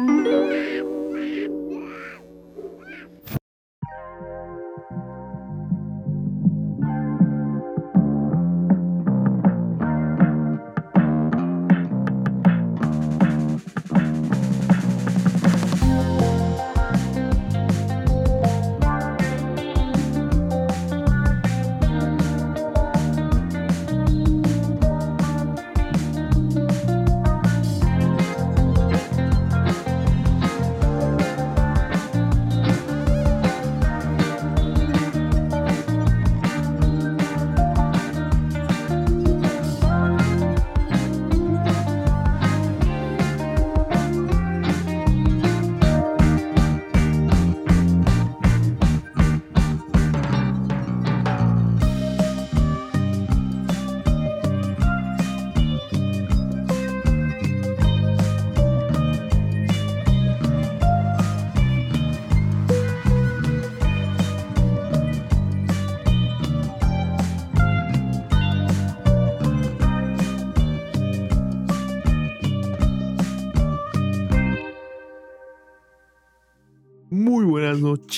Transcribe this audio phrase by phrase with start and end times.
[0.00, 0.29] Muy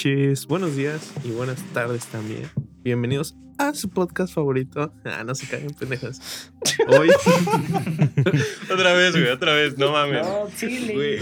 [0.05, 2.51] noches, buenos días y buenas tardes también.
[2.83, 4.93] Bienvenidos a su podcast favorito.
[5.05, 6.51] Ah, no se caigan pendejas.
[6.89, 7.09] Hoy,
[8.73, 10.27] Otra vez, güey, otra vez, no mames.
[10.27, 10.95] No, chile.
[10.95, 11.19] güey,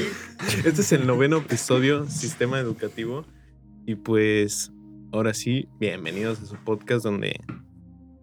[0.65, 3.27] este es el noveno episodio, Sistema Educativo.
[3.85, 4.73] Y pues,
[5.13, 7.39] ahora sí, bienvenidos a su podcast donde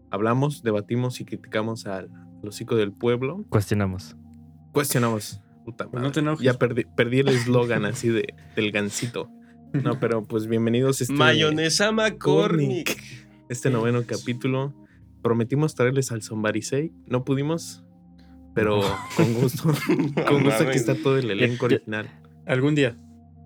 [0.09, 2.09] hablamos, debatimos y criticamos al,
[2.41, 3.45] hocico del pueblo.
[3.49, 4.15] Cuestionamos.
[4.71, 5.39] Cuestionamos.
[5.65, 6.13] Puta Pues no madre.
[6.13, 6.43] te enojes.
[6.43, 9.29] Ya perdí, perdí el eslogan así de, del gancito.
[9.73, 12.97] No, pero pues bienvenidos este, Mayonesa McCormick.
[13.49, 14.73] este noveno capítulo.
[15.21, 16.91] Prometimos traerles al Zombarisei.
[17.07, 17.83] No pudimos,
[18.53, 18.81] pero
[19.15, 19.63] con gusto.
[20.27, 22.09] con gusto aquí está todo el elenco Ya- original.
[22.45, 22.97] Algún día.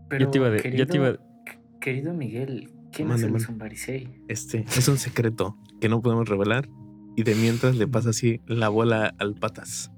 [0.10, 1.18] Pero, Yo te iba de- querido, te iba-
[1.80, 3.40] querido Miguel, ¿quién Mande, es el.
[3.42, 4.10] Zombarisei?
[4.28, 6.70] Este es un secreto que no podemos revelar.
[7.16, 9.92] Y de mientras le pasa así la bola al patas.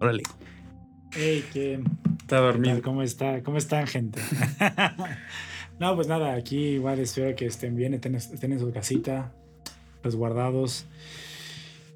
[0.00, 0.22] Órale.
[1.12, 1.80] Hey, ¿qué
[2.20, 2.80] Está dormido.
[2.82, 3.42] ¿Cómo está?
[3.42, 4.20] ¿Cómo están, gente?
[5.78, 9.32] no, pues nada, aquí igual espero que estén bien, estén, estén en su casita,
[10.02, 10.86] resguardados.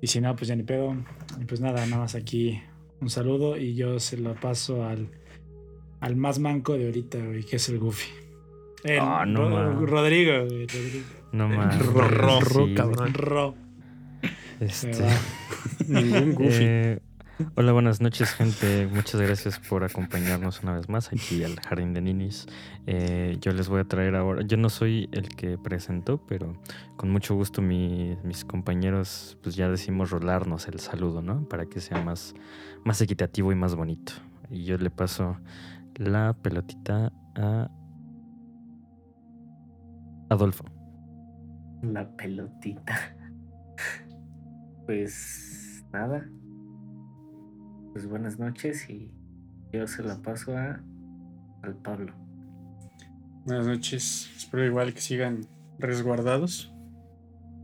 [0.02, 0.96] Y si no, pues ya ni pedo.
[1.40, 2.60] Y pues nada, nada más aquí
[3.00, 5.08] un saludo y yo se lo paso al,
[6.00, 8.08] al más manco de ahorita, güey, que es el Goofy.
[8.84, 9.86] El Ah, no Ro- ma.
[9.86, 11.04] Rodrigo, güey, Rodrigo.
[11.32, 11.86] No mames.
[11.86, 13.14] Ro, ro, ro, Sí, cabrón.
[13.14, 13.54] Ro.
[14.60, 14.92] este.
[15.86, 16.64] Ningún goofy.
[16.64, 16.98] eh,
[17.56, 18.86] hola, buenas noches, gente.
[18.92, 22.46] Muchas gracias por acompañarnos una vez más aquí al Jardín de Ninis.
[22.86, 24.42] Eh, yo les voy a traer ahora.
[24.46, 26.60] Yo no soy el que presentó, pero
[26.96, 31.48] con mucho gusto mi- mis compañeros, pues ya decimos rolarnos el saludo, ¿no?
[31.48, 32.34] Para que sea más,
[32.84, 34.12] más equitativo y más bonito.
[34.50, 35.36] Y yo le paso
[35.96, 37.70] la pelotita a
[40.30, 40.64] Adolfo.
[41.82, 42.94] La pelotita.
[44.86, 46.26] Pues nada.
[47.92, 49.10] Pues buenas noches y
[49.72, 50.80] yo se la paso a
[51.62, 52.14] al Pablo.
[53.44, 54.30] Buenas noches.
[54.36, 55.46] Espero igual que sigan
[55.78, 56.72] resguardados.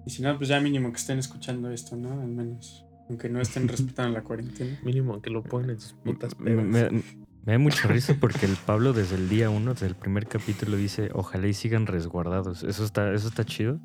[0.04, 2.20] Y si no, pues ya mínimo que estén escuchando esto, ¿no?
[2.20, 2.84] Al menos.
[3.08, 4.78] Aunque no estén respetando la cuarentena.
[4.82, 6.92] Mínimo que lo pongan en sus putas Me, pedas.
[6.92, 7.02] me-
[7.46, 10.76] me da mucha risa porque el Pablo desde el día uno, desde el primer capítulo,
[10.76, 12.64] dice ojalá y sigan resguardados.
[12.64, 13.78] Eso está, eso está chido.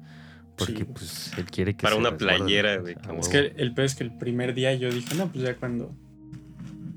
[0.57, 0.83] Porque Sí.
[0.85, 4.03] pues él quiere que Para se una playera, güey, Es que el pedo es que
[4.03, 5.95] el primer día yo dije, no, pues ya cuando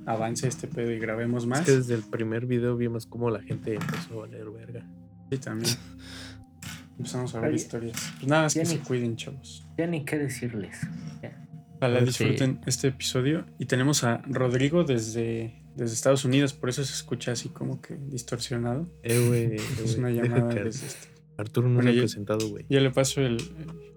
[0.06, 1.60] avance este pedo y grabemos más.
[1.60, 4.86] Es que desde el primer video vimos cómo la gente empezó a leer verga.
[5.30, 5.74] Sí, también.
[6.98, 7.96] Empezamos a ver Oye, historias.
[8.18, 9.66] Pues nada, es que ya se cuiden, chavos.
[9.76, 10.76] Ya ni qué decirles.
[11.22, 11.44] Ya.
[11.76, 13.46] Ojalá disfruten este episodio.
[13.58, 17.96] Y tenemos a Rodrigo desde, desde Estados Unidos, por eso se escucha así como que
[17.96, 18.88] distorsionado.
[19.02, 19.42] Eh, güey.
[19.56, 21.08] eh, Es una llamada desde este.
[21.36, 22.64] Arturo no Bueno, se ha presentado, güey.
[22.70, 23.38] Yo le paso el,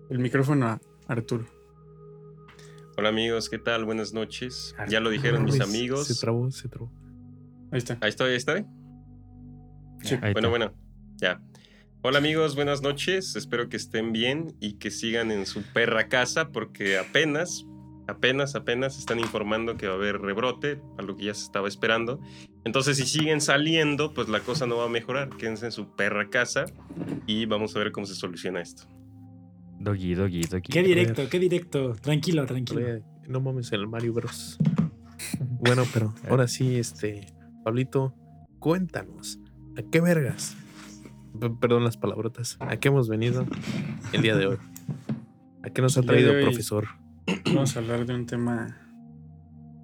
[0.09, 1.45] el micrófono a Arturo.
[2.97, 3.85] Hola amigos, ¿qué tal?
[3.85, 4.75] Buenas noches.
[4.89, 6.07] Ya lo dijeron mis amigos.
[6.07, 6.91] Se trabó, se trabó.
[7.71, 7.97] Ahí está.
[8.01, 8.65] Ahí estoy, ahí estoy.
[10.01, 10.15] Sí.
[10.15, 10.49] Ahí Bueno, está.
[10.49, 10.73] bueno,
[11.17, 11.41] ya.
[12.01, 13.35] Hola amigos, buenas noches.
[13.35, 17.65] Espero que estén bien y que sigan en su perra casa porque apenas,
[18.07, 21.67] apenas, apenas están informando que va a haber rebrote, a lo que ya se estaba
[21.67, 22.19] esperando.
[22.65, 25.29] Entonces, si siguen saliendo, pues la cosa no va a mejorar.
[25.37, 26.65] Quédense en su perra casa
[27.27, 28.83] y vamos a ver cómo se soluciona esto.
[29.79, 30.69] Doggy, doggy, doggy.
[30.71, 31.93] Qué directo, qué directo.
[32.01, 32.81] Tranquilo, tranquilo.
[33.27, 34.57] No mames el Mario Bros.
[35.59, 37.33] Bueno, pero ahora sí, este,
[37.63, 38.13] Pablito,
[38.59, 39.39] cuéntanos,
[39.75, 40.55] ¿a qué vergas?
[41.39, 42.57] P- perdón las palabrotas.
[42.59, 43.45] ¿A qué hemos venido
[44.13, 44.57] el día de hoy?
[45.63, 46.87] ¿A qué nos ha traído, profesor?
[47.45, 48.77] Vamos a hablar de un tema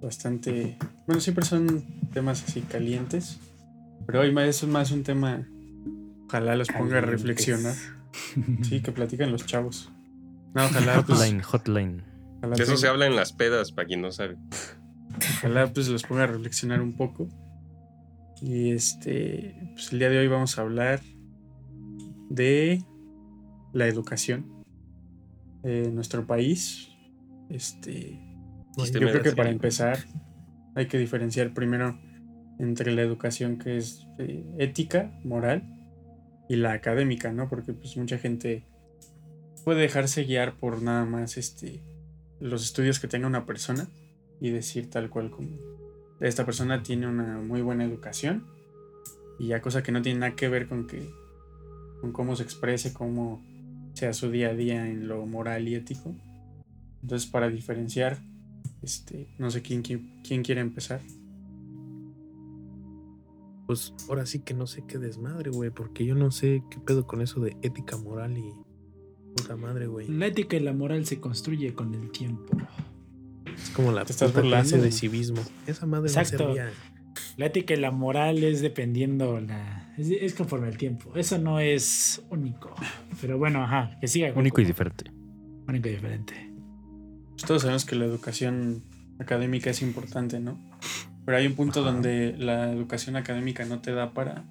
[0.00, 0.78] bastante.
[1.06, 3.40] Bueno, siempre son temas así calientes.
[4.06, 5.46] Pero hoy es más un tema.
[6.28, 7.74] Ojalá los ponga a reflexionar.
[8.62, 9.92] Sí, que platican los chavos.
[10.54, 12.02] No, ojalá pues, Hotline, hotline.
[12.38, 14.36] ojalá De eso tenga- se habla en las pedas, para quien no sabe.
[15.38, 17.28] Ojalá pues los ponga a reflexionar un poco.
[18.40, 21.00] Y este, pues el día de hoy vamos a hablar
[22.30, 22.82] de
[23.72, 24.64] la educación
[25.62, 26.90] en nuestro país.
[27.48, 28.20] Este,
[28.76, 29.98] yo creo que para empezar
[30.74, 31.98] hay que diferenciar primero
[32.58, 35.70] entre la educación que es eh, ética, moral
[36.48, 37.48] y la académica, ¿no?
[37.48, 38.64] Porque pues mucha gente
[39.64, 41.82] puede dejarse guiar por nada más este
[42.40, 43.88] los estudios que tenga una persona
[44.40, 45.56] y decir tal cual como
[46.20, 48.46] esta persona tiene una muy buena educación
[49.38, 51.10] y ya cosa que no tiene nada que ver con que
[52.00, 53.42] con cómo se exprese, cómo
[53.94, 56.14] sea su día a día en lo moral y ético.
[57.02, 58.18] Entonces, para diferenciar,
[58.82, 61.00] este, no sé quién, quién, quién quiere empezar.
[63.66, 67.06] Pues ahora sí que no sé qué desmadre, güey, porque yo no sé qué pedo
[67.06, 68.52] con eso de ética moral y
[69.36, 70.08] puta madre, güey.
[70.08, 72.56] La ética y la moral se construye con el tiempo.
[73.56, 75.42] Es como la ¿Te estás puta clase de civismo.
[75.66, 76.48] Esa madre Exacto.
[76.48, 76.72] no servía.
[77.36, 79.92] La ética y la moral es dependiendo la.
[79.96, 81.12] Es, es conforme el tiempo.
[81.14, 82.74] Eso no es único.
[83.20, 84.32] Pero bueno, ajá, que siga.
[84.34, 85.10] Único y diferente.
[85.68, 86.52] Único y diferente.
[87.46, 88.82] Todos sabemos que la educación
[89.18, 90.58] académica es importante, ¿no?
[91.24, 91.90] Pero hay un punto Ajá.
[91.92, 94.44] donde la educación académica no te da para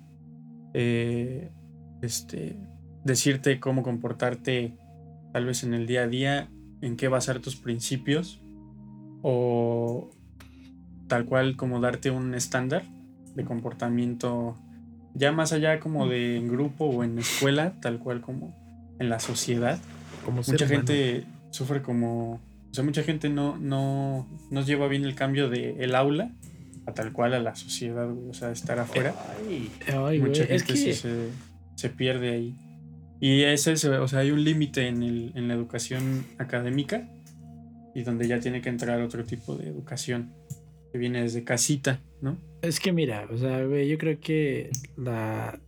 [0.73, 1.51] eh,
[2.01, 2.57] este,
[3.03, 4.75] decirte cómo comportarte
[5.31, 6.49] tal vez en el día a día,
[6.81, 8.41] en qué basar tus principios
[9.21, 10.09] o
[11.07, 12.83] tal cual como darte un estándar
[13.35, 14.55] de comportamiento
[15.13, 18.55] ya más allá como de en grupo o en escuela, tal cual como
[18.99, 19.79] en la sociedad
[20.25, 20.67] Como mucha humano.
[20.67, 22.33] gente sufre como.
[22.33, 26.31] O sea, mucha gente no, no, no lleva bien el cambio del el aula
[26.85, 28.29] a tal cual a la sociedad, güey.
[28.29, 29.13] O sea, estar afuera.
[29.47, 30.77] Ay, Ay, güey, mucha es gente que.
[30.77, 31.29] sí se,
[31.75, 32.55] se pierde ahí.
[33.19, 37.09] Y ese es, o sea, hay un límite en, en la educación académica
[37.95, 40.33] y donde ya tiene que entrar otro tipo de educación
[40.91, 42.37] que viene desde casita, ¿no?
[42.61, 45.59] Es que mira, o sea, güey, yo creo que la.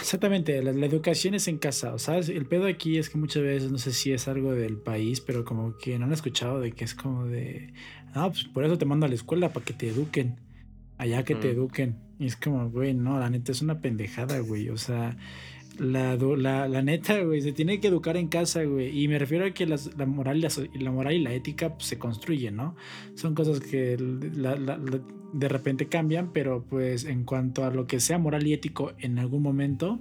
[0.00, 2.28] Exactamente, la, la educación es en casa, o ¿sabes?
[2.28, 5.44] El pedo aquí es que muchas veces, no sé si es algo del país, pero
[5.44, 7.72] como que no han escuchado de que es como de.
[8.16, 10.36] No, pues por eso te mando a la escuela, para que te eduquen.
[10.96, 11.96] Allá que te eduquen.
[12.18, 14.70] Y es como, güey, no, la neta es una pendejada, güey.
[14.70, 15.18] O sea,
[15.78, 18.98] la, la, la neta, güey, se tiene que educar en casa, güey.
[18.98, 20.48] Y me refiero a que las- la, moral y la,
[20.80, 22.74] la moral y la ética pues, se construyen, ¿no?
[23.16, 25.00] Son cosas que la- la- la-
[25.34, 29.18] de repente cambian, pero pues en cuanto a lo que sea moral y ético en
[29.18, 30.00] algún momento,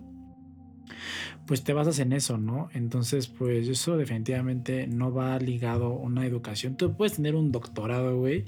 [1.47, 2.69] pues te basas en eso, ¿no?
[2.73, 6.77] Entonces, pues eso definitivamente no va ligado a una educación.
[6.77, 8.45] Tú puedes tener un doctorado, güey,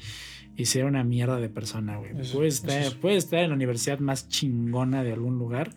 [0.56, 2.12] y ser una mierda de persona, güey.
[2.14, 5.72] Puedes, eso estar, es- puedes estar en la universidad más chingona de algún lugar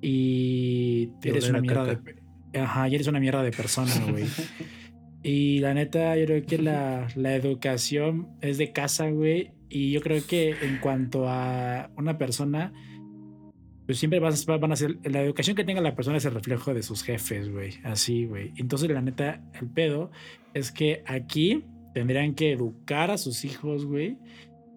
[0.00, 2.12] y Y eres una mierda caca.
[2.52, 2.60] de...
[2.60, 4.24] Ajá, y eres una mierda de persona, güey.
[5.24, 9.52] Y la neta, yo creo que la, la educación es de casa, güey.
[9.68, 12.72] Y yo creo que en cuanto a una persona,
[13.92, 14.98] pues siempre vas, van a ser.
[15.04, 17.74] La educación que tenga la persona es el reflejo de sus jefes, güey.
[17.84, 18.52] Así, güey.
[18.56, 20.10] Entonces, la neta, el pedo
[20.54, 24.16] es que aquí tendrían que educar a sus hijos, güey.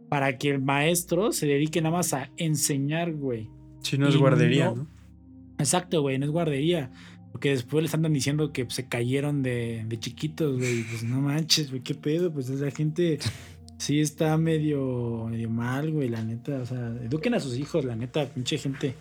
[0.09, 3.49] Para que el maestro se dedique nada más a enseñar, güey.
[3.81, 4.87] Si no es Y guardería, no- ¿no?
[5.59, 6.91] Exacto, güey, no es guardería.
[7.31, 10.83] Porque después les andan diciendo que pues, se cayeron de, de chiquitos, güey.
[10.83, 12.33] Pues no manches, güey, qué pedo.
[12.33, 13.19] Pues la gente
[13.77, 16.59] sí está medio, medio mal, güey, la neta.
[16.61, 18.93] O sea, eduquen a sus hijos, la neta, pinche gente.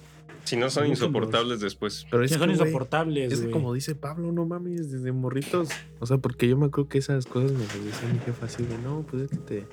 [0.45, 2.07] Si no son insoportables después.
[2.11, 5.69] Pero es son que, güey, insoportables, Es como dice Pablo, no mames, desde morritos.
[6.01, 8.63] O sea, porque yo me acuerdo que esas cosas me las decía mi jefa así
[8.63, 9.67] de, no, pues es que te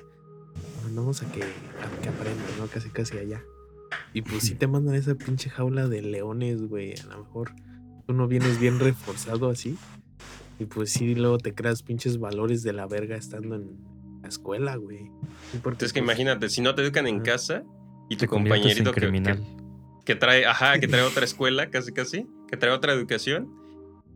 [0.84, 2.66] mandamos a que, a que aprendas, ¿no?
[2.66, 3.42] Casi, casi allá.
[4.14, 6.94] Y pues sí te mandan a esa pinche jaula de leones, güey.
[6.98, 7.52] A lo mejor
[8.06, 9.76] tú no vienes bien reforzado así.
[10.58, 13.78] Y pues sí, luego te creas pinches valores de la verga estando en
[14.22, 15.10] la escuela, güey.
[15.62, 17.64] Porque, Es que pues, imagínate, si no te educan en casa
[18.08, 19.42] y tu en compañerito que, que, criminal.
[20.04, 23.50] Que trae, ajá, que trae otra escuela, casi casi, que trae otra educación,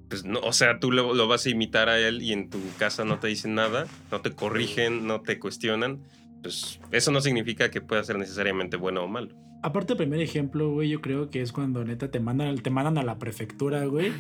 [0.09, 2.59] pues no, o sea, tú lo, lo vas a imitar a él y en tu
[2.79, 6.01] casa no te dicen nada, no te corrigen, no te cuestionan,
[6.47, 9.35] pues eso no significa que pueda ser necesariamente bueno o malo.
[9.63, 12.99] Aparte, el primer ejemplo, güey, yo creo que es cuando neta te mandan, te mandan
[12.99, 14.13] a la prefectura, güey.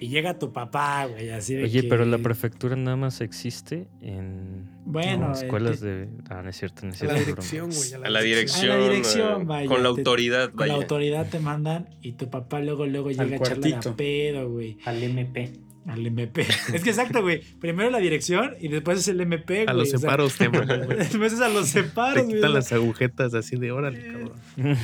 [0.00, 3.86] Y llega tu papá, güey, así de Oye, que- pero la prefectura nada más existe
[4.00, 6.08] en Bueno, en escuelas de...
[6.30, 7.92] Ah, no es cierto, no es A la dirección, güey.
[7.92, 11.28] A la dirección, A la dirección, eh, vaya, con la te- autoridad, Con la autoridad
[11.28, 14.78] te mandan y tu papá luego, luego llega a echarle a pedo, güey.
[14.86, 15.52] al MP.
[15.90, 16.42] Al MP.
[16.74, 17.42] Es que exacto, güey.
[17.60, 19.68] Primero la dirección y después es el MP, güey.
[19.68, 20.98] A los o sea, separos te mandan, güey.
[20.98, 22.36] Después es a los separos, güey.
[22.36, 24.32] quitan las agujetas así de órale, cabrón.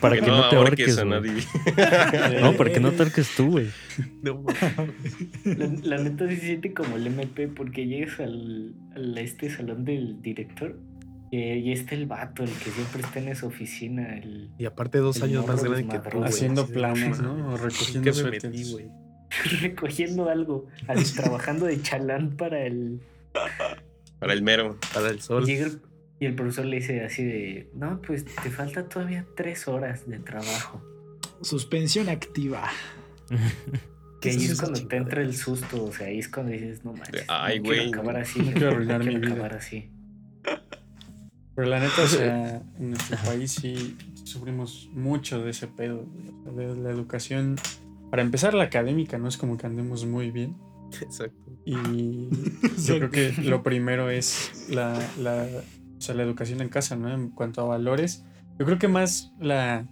[0.00, 1.32] para que no, te ahorques, a nadie.
[2.40, 3.68] No, para que no te ahorques tú, güey.
[4.22, 4.44] No.
[5.44, 10.20] La, la neta se siente como el MP porque llegas al, al este salón del
[10.22, 10.76] director
[11.32, 14.98] y ahí está el vato, el que siempre está en esa oficina, el y aparte
[14.98, 16.24] dos años más grande que tú.
[16.24, 17.34] Haciendo planes, ¿no?
[17.50, 18.88] O ¿en recogiendo me metí, güey?
[19.60, 23.00] recogiendo algo, al- trabajando de chalán para el...
[24.18, 24.76] Para el mero.
[24.92, 25.46] Para el sol.
[25.46, 25.80] Llega el-
[26.18, 30.18] y el profesor le dice así de, no, pues te falta todavía tres horas de
[30.18, 30.82] trabajo.
[31.40, 32.68] Suspensión activa.
[33.28, 33.36] Que
[34.20, 36.92] ¿Qué ahí es cuando te entra el susto, o sea, ahí es cuando dices, no
[36.92, 37.88] manches, Ay, no quiero güey.
[37.88, 39.32] acabar así, No quiero arruinar no mi quiero vida.
[39.32, 39.88] acabar así.
[41.54, 46.04] Pero la neta, o sea, en nuestro país sí sufrimos mucho de ese pedo.
[46.54, 47.56] de la educación.
[48.10, 50.56] Para empezar, la académica no es como que andemos muy bien.
[51.00, 51.52] Exacto.
[51.64, 52.28] Y
[52.84, 55.46] yo creo que lo primero es la, la,
[55.96, 57.12] o sea, la educación en casa, ¿no?
[57.12, 58.24] En cuanto a valores.
[58.58, 59.86] Yo creo que más la,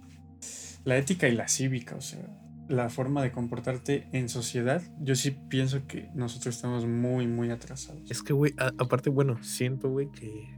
[0.85, 2.19] la ética y la cívica, o sea,
[2.67, 4.81] la forma de comportarte en sociedad.
[4.99, 8.11] Yo sí pienso que nosotros estamos muy, muy atrasados.
[8.11, 10.55] Es que, güey, a- aparte, bueno, siento, güey, que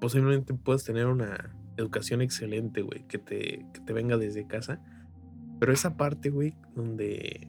[0.00, 4.80] posiblemente puedas tener una educación excelente, güey, que te, que te venga desde casa.
[5.58, 7.48] Pero esa parte, güey, donde,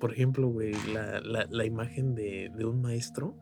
[0.00, 3.36] por ejemplo, güey, la, la, la imagen de, de un maestro,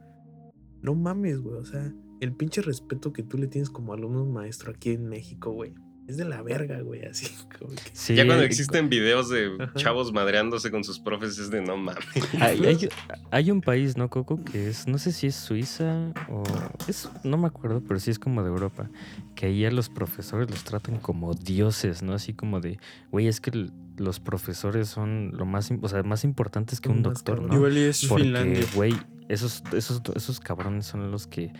[0.83, 4.73] no mames, güey, o sea, el pinche respeto que tú le tienes como alumno maestro
[4.73, 5.75] aquí en México, güey,
[6.09, 7.26] es de la verga, güey, así
[7.59, 7.82] como que...
[7.92, 9.73] Sí, ya cuando existen videos de Ajá.
[9.76, 12.04] chavos madreándose con sus profes es de no mames.
[12.40, 12.88] Hay, hay-
[13.30, 14.42] hay un país, ¿no, Coco?
[14.44, 16.42] Que es, no sé si es Suiza o
[16.88, 18.90] es, no me acuerdo, pero sí es como de Europa,
[19.35, 22.12] que ahí a los profesores los tratan como dioses, ¿no?
[22.14, 22.78] Así como de,
[23.11, 27.02] güey, es que el- los profesores son lo más, o sea, más importantes que un
[27.02, 27.49] doctor, cabrón.
[27.50, 27.56] ¿no?
[27.56, 28.64] Igual es Porque, Finlandia.
[28.75, 28.94] güey,
[29.28, 31.52] esos, esos, esos cabrones son los que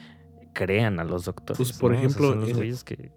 [0.55, 1.59] crean a los doctores.
[1.59, 1.99] Pues, por ¿no?
[1.99, 3.13] O sea, ejemplo, son los güeyes que,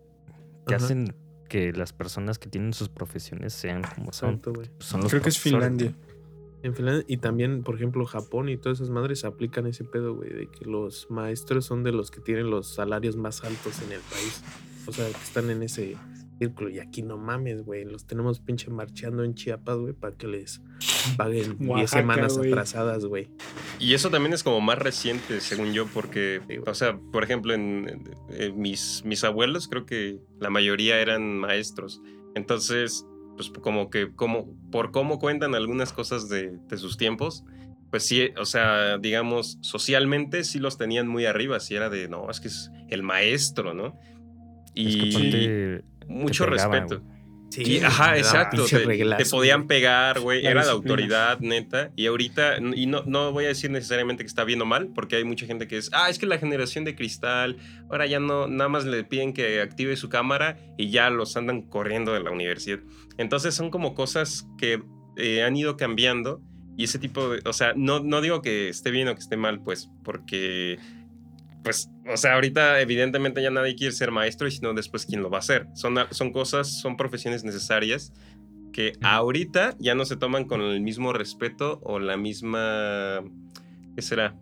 [0.65, 0.85] que Ajá.
[0.85, 1.15] hacen
[1.47, 4.29] que las personas que tienen sus profesiones sean como son.
[4.29, 4.69] Exacto, güey.
[4.79, 5.39] Son los Creo que es.
[5.39, 5.93] Finlandia.
[6.63, 10.33] En Finlandia, y también, por ejemplo, Japón y todas esas madres aplican ese pedo, güey,
[10.33, 14.01] de que los maestros son de los que tienen los salarios más altos en el
[14.01, 14.43] país.
[14.87, 15.95] O sea, que están en ese
[16.39, 16.69] círculo.
[16.69, 17.85] Y aquí no mames, güey.
[17.85, 20.61] Los tenemos pinche marchando en Chiapas, güey, para que les
[21.17, 23.29] paguen 10 Oaxaca, semanas atrasadas, güey.
[23.79, 27.87] Y eso también es como más reciente, según yo, porque, o sea, por ejemplo, en,
[27.89, 32.01] en- en mis, mis abuelos creo que la mayoría eran maestros.
[32.35, 33.05] Entonces,
[33.37, 37.43] pues como que, como, por cómo cuentan algunas cosas de, de sus tiempos,
[37.91, 42.29] pues sí, o sea, digamos, socialmente sí los tenían muy arriba, sí era de, no,
[42.29, 43.97] es que es el maestro, ¿no?
[44.75, 47.03] Es que Y aparte mucho pegaban, respeto.
[47.49, 48.65] Sí, Y- ajá, exacto.
[48.65, 50.45] Te, reglazo, te podían pegar, güey.
[50.45, 51.91] Era la autoridad, neta.
[51.95, 55.15] Y ahorita, y no, no voy a decir necesariamente que está bien o mal, porque
[55.15, 57.57] hay mucha gente que es, ah, es que la generación de cristal,
[57.89, 61.61] ahora ya no, nada más le piden que active su cámara y ya los andan
[61.61, 62.79] corriendo de la universidad.
[63.17, 64.81] Entonces son como cosas que
[65.17, 66.41] eh, han ido cambiando
[66.77, 69.37] y ese tipo de, o sea, no, no digo que esté bien o que esté
[69.37, 70.77] mal, pues, porque
[71.65, 75.29] pues, o sea, ahorita evidentemente ya nadie quiere ser maestro y sino después quién lo
[75.29, 75.67] va a hacer.
[75.73, 78.13] Son, son cosas, son profesiones necesarias
[78.71, 83.21] que ahorita ya no se toman con el mismo respeto o la misma...
[83.95, 84.35] ¿Qué será?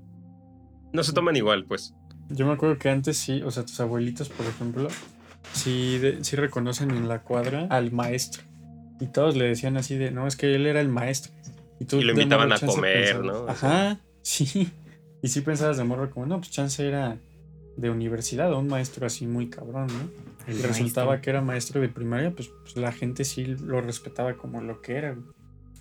[0.91, 1.93] No se toman igual, pues.
[2.29, 4.87] Yo me acuerdo que antes sí, o sea, tus abuelitos, por ejemplo,
[5.53, 8.43] sí, de- sí reconocen en la cuadra al maestro.
[8.99, 11.31] Y todos le decían así de, no, es que él era el maestro.
[11.87, 13.47] tú Y lo invitaban a comer, ¿no?
[13.47, 14.71] Ajá, sí.
[15.23, 17.17] Y sí pensabas de morro como, no, pues chance era
[17.77, 20.51] de universidad o un maestro así muy cabrón, ¿no?
[20.51, 21.21] El Y resultaba maestro.
[21.23, 24.93] que era maestro de primaria, pues, pues la gente sí lo respetaba como lo que
[24.97, 25.13] era.
[25.13, 25.25] güey.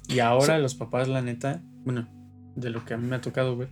[0.08, 2.08] Y ahora los papás, la neta, bueno,
[2.56, 3.68] de lo que a mí me ha tocado ver,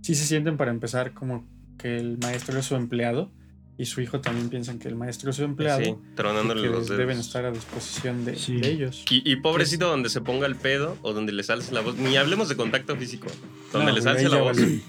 [0.00, 1.46] sí se sienten para empezar como
[1.78, 3.30] que el maestro es su empleado
[3.78, 6.68] y su hijo también piensan que el maestro es su empleado Sí, y tronándole que
[6.68, 6.98] los dedos.
[6.98, 8.58] deben estar a disposición de, Sí.
[8.60, 9.04] de ellos.
[9.10, 11.96] Y, y pobrecito donde se ponga el pedo o donde le salce la voz.
[11.96, 13.28] Ni hablemos de contacto físico.
[13.72, 14.58] Donde No, le güey, salce ahí la voz.
[14.58, 14.80] valió.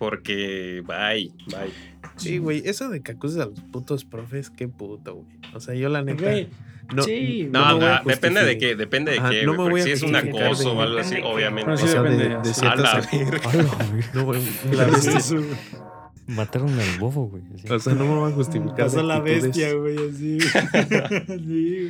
[0.00, 1.70] Porque, bye, bye.
[2.16, 5.36] Sí, güey, eso de que acuses a los putos profes, qué puto, güey.
[5.54, 6.22] O sea, yo la neta.
[6.22, 6.48] Güey,
[6.94, 9.44] no, sí, no depende de qué, depende de Ajá, qué.
[9.44, 11.70] no me voy a si es un acoso de- o algo así, de obviamente.
[11.70, 12.28] O sea, de, depende.
[12.42, 13.12] de A ciertas.
[13.12, 15.44] la no, güey, de-
[16.26, 17.42] Mataron al bobo, güey.
[17.70, 18.76] O sea, no me voy a justificar.
[18.76, 20.38] de Pasó la bestia, güey, así.
[21.46, 21.88] Sí.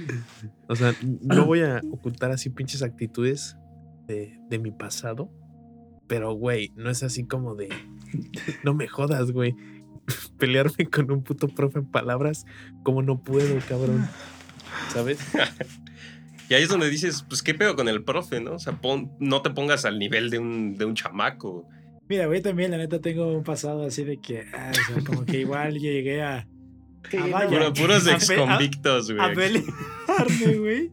[0.67, 3.57] O sea, no voy a ocultar así pinches actitudes
[4.09, 5.31] de, de mi pasado.
[6.07, 7.69] Pero, güey, no es así como de.
[8.65, 9.55] No me jodas, güey.
[10.39, 12.45] Pelearme con un puto profe en palabras,
[12.83, 14.09] como no puedo, cabrón.
[14.93, 15.19] ¿Sabes?
[16.49, 18.55] Y ahí es donde dices, pues qué pedo con el profe, ¿no?
[18.55, 21.69] O sea, pon- no te pongas al nivel de un, de un chamaco.
[22.09, 25.25] Mira, güey, también la neta tengo un pasado así de que, ah, o sea, como
[25.25, 26.49] que igual yo llegué a,
[27.09, 27.73] Sí, vaya.
[27.73, 29.35] Puros A pe- ex convictos, a güey.
[29.37, 30.91] pelearme, güey.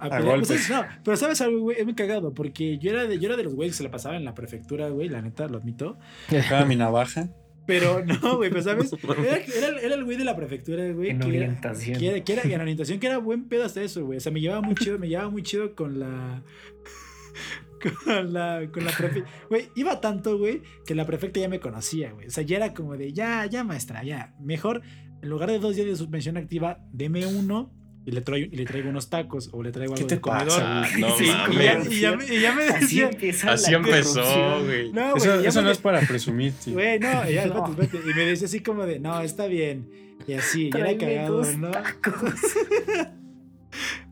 [0.00, 0.48] A, A pelear- golpes.
[0.48, 3.36] pues, no, pero sabes algo, güey, es muy cagado, porque yo era de, yo era
[3.36, 5.98] de los güeyes que se la pasaba en la prefectura, güey, la neta, lo admito.
[6.28, 7.28] Sacaba mi navaja.
[7.66, 11.20] Pero no, güey, pero sabes, era, era- era el güey de la prefectura, güey, En
[11.20, 11.98] que era, orientación.
[11.98, 14.16] que, era, que era en orientación, que era buen pedo hasta eso, güey.
[14.16, 16.42] O sea, me llevaba muy chido, me llevaba muy chido con la.
[18.04, 19.30] Con la, con la prefecta.
[19.48, 22.26] Güey, iba tanto, güey, que la prefecta ya me conocía, güey.
[22.26, 24.34] O sea, ya era como de, ya, ya, maestra, ya.
[24.38, 24.82] Mejor,
[25.22, 27.72] en lugar de dos días de suspensión activa, deme uno
[28.10, 30.20] y le traigo, y le traigo unos tacos o le traigo ¿Qué algo te del
[30.20, 30.48] comedor.
[30.48, 30.82] pasa?
[30.82, 31.92] Ah, no Sí, y, ya, mames.
[31.92, 33.08] y ya me- y ya me Así decía.
[33.08, 34.92] empieza Así la empezó, güey.
[34.92, 36.74] No, Eso, eso me- no es para presumir, tío.
[36.74, 37.64] Güey, no, ya, No.
[37.66, 38.10] espérate, espérate.
[38.10, 39.88] Y me decía así como de, no, está bien.
[40.26, 41.70] Y así, ya era cagado, ¿no?
[41.70, 42.32] tacos.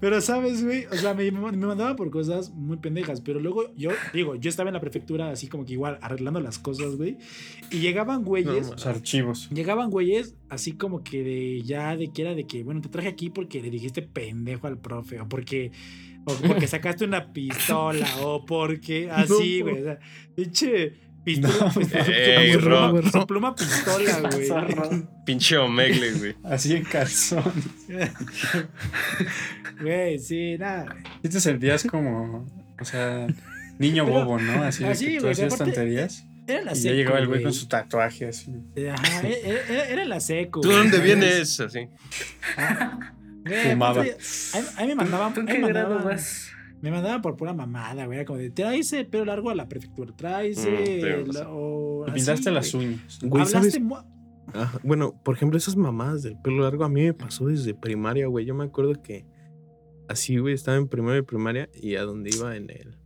[0.00, 0.86] Pero, ¿sabes, güey?
[0.86, 3.20] O sea, me, me mandaban por cosas muy pendejas.
[3.20, 6.58] Pero luego yo, digo, yo estaba en la prefectura así como que igual arreglando las
[6.58, 7.18] cosas, güey.
[7.70, 8.66] Y llegaban güeyes.
[8.66, 9.48] No, Los archivos.
[9.50, 13.08] Llegaban güeyes así como que de ya de que era de que, bueno, te traje
[13.08, 15.72] aquí porque le dijiste pendejo al profe, o porque,
[16.24, 19.70] o porque sacaste una pistola, o porque así, No.
[19.70, 19.80] güey.
[19.82, 19.98] O sea,
[20.34, 23.10] pinche pistola, pues, su- su- Ey, su pluma- Rob.
[23.12, 24.20] su pluma pistola,
[24.88, 25.06] güey.
[25.24, 26.36] Pinche Omegle, güey.
[26.44, 27.52] Así en calzón.
[29.80, 30.96] Güey, sí, nada.
[31.22, 32.46] Sí te sentías como,
[32.80, 33.26] o sea,
[33.78, 34.62] niño Pero- bobo, ¿no?
[34.64, 36.24] Así de así, que tú güey, hacías aparte- tonterías.
[36.46, 38.50] Era la Y ya llegaba el güey con su tatuaje así.
[38.90, 40.62] Ajá, era, era- era la seco.
[40.62, 41.04] ¿Tú güey, dónde ¿sabes?
[41.20, 41.60] vienes?
[41.60, 41.88] Así.
[43.44, 44.00] Güey, Fumaba.
[44.02, 44.16] aparte,
[44.54, 45.34] A mí, a mí me mandaban.
[45.34, 46.50] ¿Tú mí qué grado vas?
[46.80, 48.18] Me mandaban por pura mamada, güey.
[48.18, 50.58] Era como de, traes el pelo largo a la prefectura, traes.
[50.66, 52.86] Mm, o Te así, pintaste las güey.
[52.86, 53.18] uñas.
[53.22, 53.82] Güey, Hablaste
[54.54, 58.26] Ajá, Bueno, por ejemplo, esas mamadas del pelo largo a mí me pasó desde primaria,
[58.28, 58.46] güey.
[58.46, 59.26] Yo me acuerdo que
[60.08, 62.96] así, güey, estaba en primero de primaria y a donde iba en el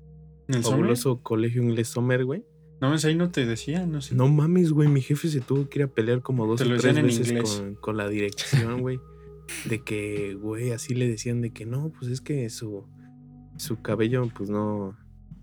[0.49, 2.45] ¿En fabuloso colegio inglés Sommer, güey.
[2.81, 4.15] No, pues ahí no te decían, no sé.
[4.15, 6.77] No mames, güey, mi jefe se tuvo que ir a pelear como dos Te o
[6.77, 9.01] tres veces con, con la dirección, güey.
[9.67, 12.87] De que, güey, así le decían de que no, pues es que su,
[13.63, 14.97] su cabello, pues no,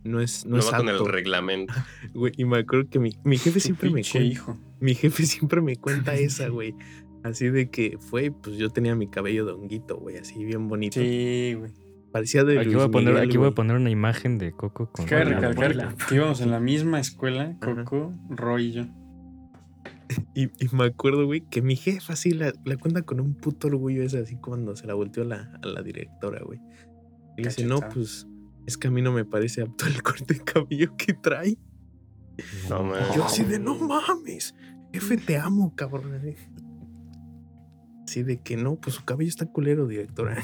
[0.04, 1.74] no es, no, No es va con el alto, reglamento.
[2.14, 2.34] güey.
[2.38, 4.58] Y me acuerdo que mi, mi jefe siempre me cuenta, hijo.
[4.80, 6.76] mi jefe siempre me cuenta esa, güey.
[7.24, 11.00] Así de que fue, pues yo tenía mi cabello de honguito, güey, así bien bonito.
[11.00, 11.72] Sí, güey.
[12.12, 14.52] Parecía de Aquí Luis voy a poner, Miguel, aquí voy a poner una imagen de
[14.52, 15.06] Coco con.
[15.06, 17.84] Cabe recalcar que íbamos en la misma escuela, Ajá.
[17.84, 18.84] Coco, Roy y yo.
[20.34, 23.68] Y, y me acuerdo, güey, que mi jefa así la, la cuenta con un puto
[23.68, 26.60] orgullo ese así cuando se la volteó la, a la directora, güey.
[27.40, 28.28] Y dice, no, pues
[28.66, 31.58] es que a mí no me parece apto el corte de cabello que trae.
[32.70, 33.02] No, man.
[33.16, 34.56] Yo así de, no mames,
[34.94, 36.14] jefe, te amo, cabrón.
[38.06, 38.24] Así.
[38.24, 40.42] De que no, pues su cabello está culero, directora.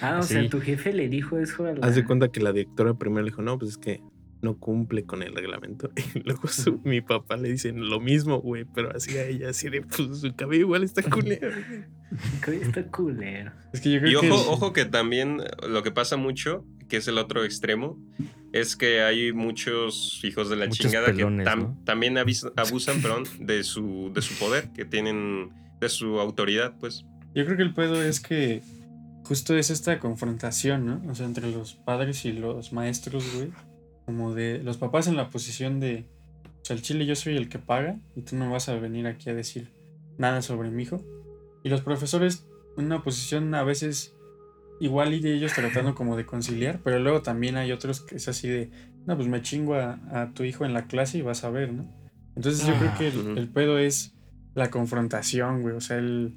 [0.00, 0.34] Ah, o Sí.
[0.34, 1.86] sea, tu jefe le dijo eso a la...
[1.86, 4.02] Haz de cuenta que la directora primero le dijo, no, pues es que
[4.42, 5.90] no cumple con el reglamento.
[6.14, 9.68] Y luego su- mi papá le dice lo mismo, güey, pero así a ella, así
[9.68, 11.48] de, pues su cabello igual está culero.
[11.50, 11.84] güey".
[12.44, 13.52] Que Está culero.
[13.72, 14.30] Es que yo Y creo que.
[14.30, 17.98] ojo, ojo que también lo que pasa mucho, que es el otro extremo,
[18.52, 21.78] es que hay muchos hijos de la Muchos chingada pelones, que tam- ¿no?
[21.84, 25.50] también abusan perdón, de, su, de su poder, que tienen
[25.80, 27.04] de su autoridad, pues.
[27.34, 28.60] Yo creo que el pedo es que
[29.22, 31.00] justo es esta confrontación, ¿no?
[31.08, 33.50] O sea, entre los padres y los maestros, güey.
[34.10, 36.04] Como de los papás en la posición de,
[36.62, 39.06] o sea, el chile yo soy el que paga y tú no vas a venir
[39.06, 39.70] aquí a decir
[40.18, 41.00] nada sobre mi hijo.
[41.62, 42.46] Y los profesores
[42.76, 44.14] en una posición a veces
[44.80, 48.26] igual y de ellos tratando como de conciliar, pero luego también hay otros que es
[48.26, 48.70] así de,
[49.06, 51.72] no, pues me chingo a, a tu hijo en la clase y vas a ver,
[51.72, 51.86] ¿no?
[52.34, 54.14] Entonces yo creo que el, pedo es
[54.54, 55.74] la confrontación, güey.
[55.74, 56.34] O sea, el,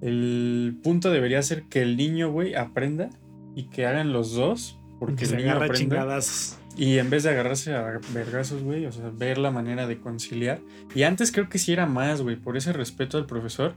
[0.00, 3.10] el punto debería ser que el niño, güey, aprenda
[3.54, 5.96] y que hagan los dos, porque que el se niño agarra aprenda.
[5.96, 6.58] chingadas.
[6.76, 10.60] Y en vez de agarrarse a vergazos, güey, o sea, ver la manera de conciliar.
[10.94, 13.76] Y antes creo que sí era más, güey, por ese respeto al profesor.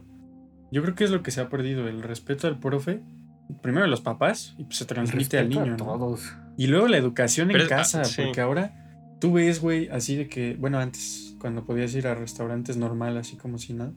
[0.70, 3.00] Yo creo que es lo que se ha perdido, el respeto al profe.
[3.62, 5.76] Primero a los papás y pues se transmite al niño, a ¿no?
[5.76, 6.34] todos.
[6.56, 8.22] Y luego la educación Pero en ah, casa, sí.
[8.22, 12.76] porque ahora tú ves, güey, así de que, bueno, antes, cuando podías ir a restaurantes
[12.76, 13.92] normal, así como si nada,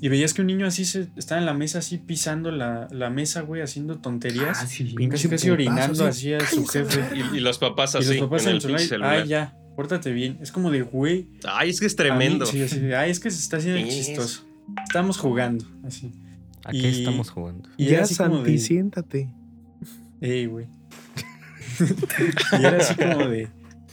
[0.00, 3.10] y veías que un niño así se estaba en la mesa, así pisando la, la
[3.10, 4.94] mesa, güey, haciendo tonterías, Ah, sí.
[5.10, 7.14] Casi casi orinando así, así a su "Cállese, jefe.
[7.16, 7.34] verga".
[7.34, 9.16] Y, y los papás Y así, los papás en en el el celular, celular.
[9.22, 10.38] ay, ya, pórtate bien.
[10.40, 12.46] Es como de, güey, Ay, es que es mí- tremendo.
[12.46, 14.44] sí, así ay, es que se está haciendo chistoso.
[14.84, 16.12] Estamos jugando, así.
[16.64, 17.68] ¿A qué Y- estamos jugando?
[17.76, 19.28] Y ya, Santi, de, siéntate.
[20.20, 20.66] Ey, güey.
[22.60, 23.48] y era así como de,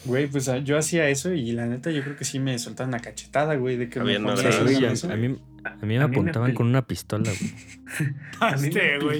[0.06, 2.90] güey, pues ah, yo hacía eso y la neta yo creo que sí me soltaban
[2.90, 5.12] una cachetada, güey, de que me mesa.
[5.12, 8.14] A mí, A mí me apuntaban con una pistola, güey.
[8.40, 9.20] A mí me Este, güey.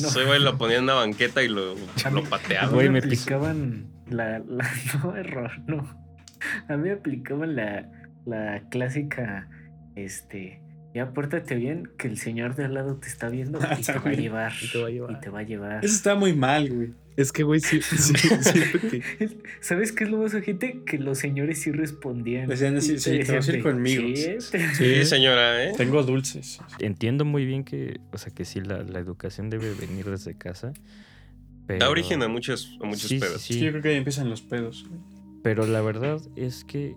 [0.00, 0.08] No.
[0.08, 1.74] Ese güey lo ponían en una banqueta y lo,
[2.12, 2.72] lo pateaba.
[2.72, 4.70] Güey, me aplicaban la, la-
[5.02, 6.04] No, error, no.
[6.68, 7.88] A mí me aplicaban la,
[8.26, 9.48] la clásica.
[9.94, 10.60] Este.
[10.94, 13.98] Ya pórtate bien, que el señor de al lado te está viendo y te va
[13.98, 14.20] a También.
[14.22, 14.52] llevar.
[14.62, 15.10] Y te va a llevar.
[15.10, 15.84] Y te va a llevar.
[15.84, 16.92] Eso está muy mal, güey.
[17.16, 18.12] Es que, güey, sí, sí,
[18.90, 19.02] que.
[19.60, 20.82] ¿Sabes qué es lo más ojete?
[20.84, 22.48] Que los señores sí respondían.
[22.48, 24.02] Decían así, Y sí, te vas a ir conmigo.
[24.16, 24.36] "Sí,
[24.74, 25.72] Sí, señora, ¿eh?
[25.76, 26.58] Tengo dulces.
[26.80, 30.72] Entiendo muy bien que, o sea, que sí, la, la educación debe venir desde casa.
[31.66, 33.42] Pero, Da origen a muchos, a muchos Sí, sí, pedos.
[33.42, 33.54] sí.
[33.54, 34.84] Sí, yo creo que ahí empiezan los pedos.
[35.42, 36.94] Pero la verdad es que,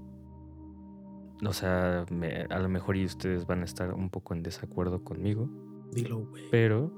[1.46, 5.04] o sea, me- a lo mejor y ustedes van a estar un poco en desacuerdo
[5.04, 5.50] conmigo,
[5.92, 6.44] Dilo, güey.
[6.52, 6.92] pero,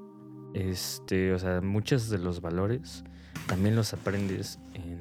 [0.54, 3.04] este, o sea, muchos de los valores
[3.48, 5.00] también los aprendes en,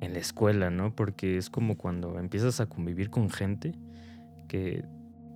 [0.00, 0.94] en la escuela, ¿no?
[0.94, 3.72] Porque es como cuando empiezas a convivir con gente
[4.48, 4.84] que,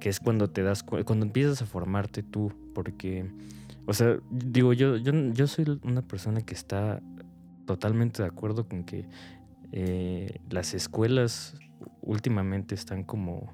[0.01, 3.31] que es cuando te das cu- cuando empiezas a formarte tú, porque,
[3.87, 7.01] o sea, digo, yo, yo, yo soy una persona que está
[7.66, 9.07] totalmente de acuerdo con que
[9.72, 11.59] eh, las escuelas
[12.02, 13.52] últimamente están como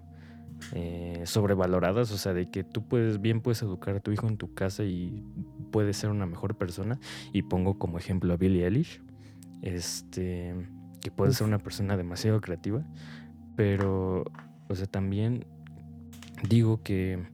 [0.74, 4.36] eh, sobrevaloradas, o sea, de que tú puedes, bien puedes educar a tu hijo en
[4.36, 5.24] tu casa y
[5.70, 6.98] puedes ser una mejor persona.
[7.32, 9.02] Y pongo como ejemplo a Billie Eilish,
[9.62, 10.54] este,
[11.00, 12.84] que puede ser una persona demasiado creativa,
[13.56, 14.24] pero,
[14.68, 15.44] o sea, también
[16.48, 17.26] digo que,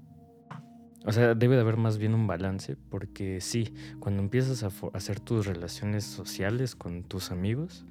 [1.04, 5.20] o sea, debe de haber más bien un balance, porque sí, cuando empiezas a hacer
[5.20, 7.84] tus relaciones sociales con tus amigos,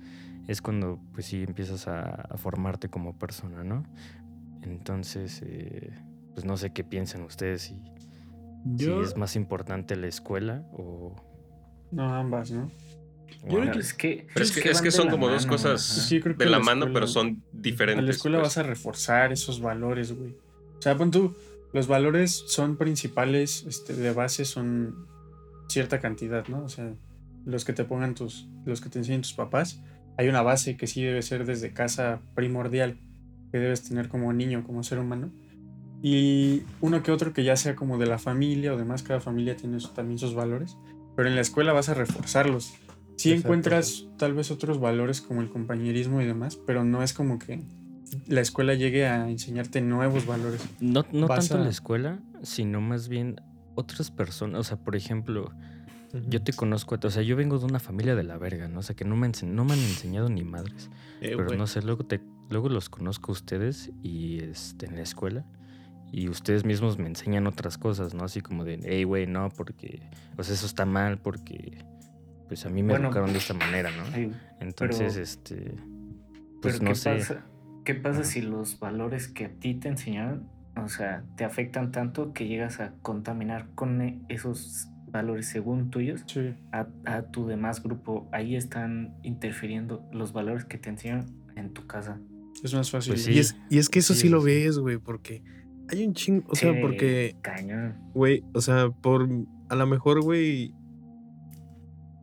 [0.48, 3.84] es cuando, pues sí, empiezas a, a formarte como persona, ¿no?
[4.64, 5.92] Entonces, eh,
[6.34, 7.82] pues no sé qué piensan ustedes, si,
[8.66, 11.16] Yo, si es más importante la escuela o...
[11.92, 12.70] No, ambas, ¿no?
[13.50, 15.82] Yo creo es que, Pero es que, que es que son como dos cosas.
[15.82, 18.02] Sí, de la la mano, pero son diferentes.
[18.02, 18.56] A la escuela pues.
[18.56, 20.36] vas a reforzar esos valores, güey.
[20.78, 21.36] O sea, pon tú,
[21.74, 25.08] los valores son principales, este, de base son
[25.70, 26.64] cierta cantidad, ¿no?
[26.64, 26.94] O sea,
[27.46, 29.82] los que te pongan tus, los que te enseñen tus papás,
[30.18, 33.00] hay una base que sí debe ser desde casa primordial,
[33.52, 35.32] que debes tener como niño, como ser humano.
[36.02, 39.56] Y uno que otro que ya sea como de la familia o demás, cada familia
[39.56, 40.78] tiene también sus valores,
[41.16, 42.74] pero en la escuela vas a reforzarlos.
[43.16, 43.48] Sí Exacto.
[43.48, 47.64] encuentras tal vez otros valores como el compañerismo y demás, pero no es como que
[48.28, 50.62] la escuela llegue a enseñarte nuevos valores.
[50.80, 53.42] No, no tanto a- la escuela, sino más bien
[53.76, 54.60] otras personas.
[54.60, 55.52] O sea, por ejemplo,
[56.28, 58.80] yo te conozco, o sea, yo vengo de una familia de la verga, ¿no?
[58.80, 60.90] O sea, que no me, ense- no me han enseñado ni madres.
[61.22, 65.02] Eh, Pero no sé, luego, te, luego los conozco a ustedes y este, en la
[65.02, 65.46] escuela.
[66.12, 68.24] Y ustedes mismos me enseñan otras cosas, ¿no?
[68.24, 70.02] Así como de, hey, güey, no, porque,
[70.38, 71.84] o sea, eso está mal porque,
[72.48, 74.04] pues a mí me Bueno, educaron de esta manera, ¿no?
[74.14, 75.76] Ay, Entonces, pero- este,
[76.62, 77.10] pues Pero no ¿qué sé.
[77.18, 77.46] Pasa,
[77.84, 82.32] ¿Qué pasa si los valores que a ti te enseñaron, o sea, te afectan tanto
[82.34, 86.54] que llegas a contaminar con e- esos valores según tuyos Sí.
[86.72, 88.28] a, a tu demás grupo?
[88.32, 92.20] Ahí están interfiriendo los valores que te enseñaron en tu casa.
[92.64, 93.14] Es más fácil.
[93.14, 93.28] Pues.
[93.28, 95.44] Y es, y es que eso Sí, sí, lo ves, güey, porque
[95.90, 96.46] hay un chingo.
[96.50, 97.96] O sea, Sí, porque, Cañón.
[98.14, 99.28] güey, o sea, por.
[99.70, 100.74] A lo mejor, güey.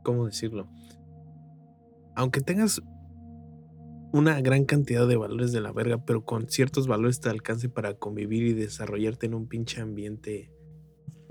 [0.02, 0.68] ¿Cómo decirlo?
[2.16, 2.82] Aunque tengas
[4.12, 7.94] una gran cantidad de valores de la verga, pero con ciertos valores te alcance para
[7.94, 10.50] convivir y desarrollarte en un pinche ambiente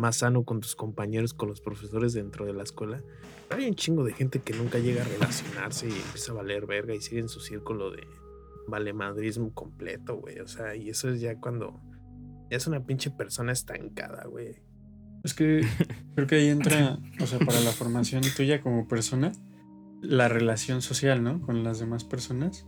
[0.04, 3.02] más sano con tus compañeros, con los profesores dentro de la escuela.
[3.50, 6.94] Hay un chingo de gente que nunca llega a relacionarse y empieza a valer verga
[6.94, 8.06] y sigue en su círculo de
[8.68, 10.40] valemadrismo completo, güey.
[10.40, 11.80] O sea, y eso es ya cuando
[12.52, 14.62] ya es una pinche persona estancada, güey.
[15.24, 15.62] Es que
[16.16, 19.32] creo que ahí entra, o sea, para la formación tuya como persona,
[20.02, 21.40] la relación social, ¿no?
[21.40, 22.68] Con las demás personas.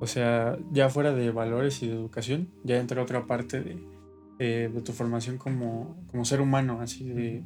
[0.00, 3.93] O sea, ya fuera de valores y de educación, ya entra otra parte de,
[4.38, 7.44] eh, de tu formación como, como ser humano, así de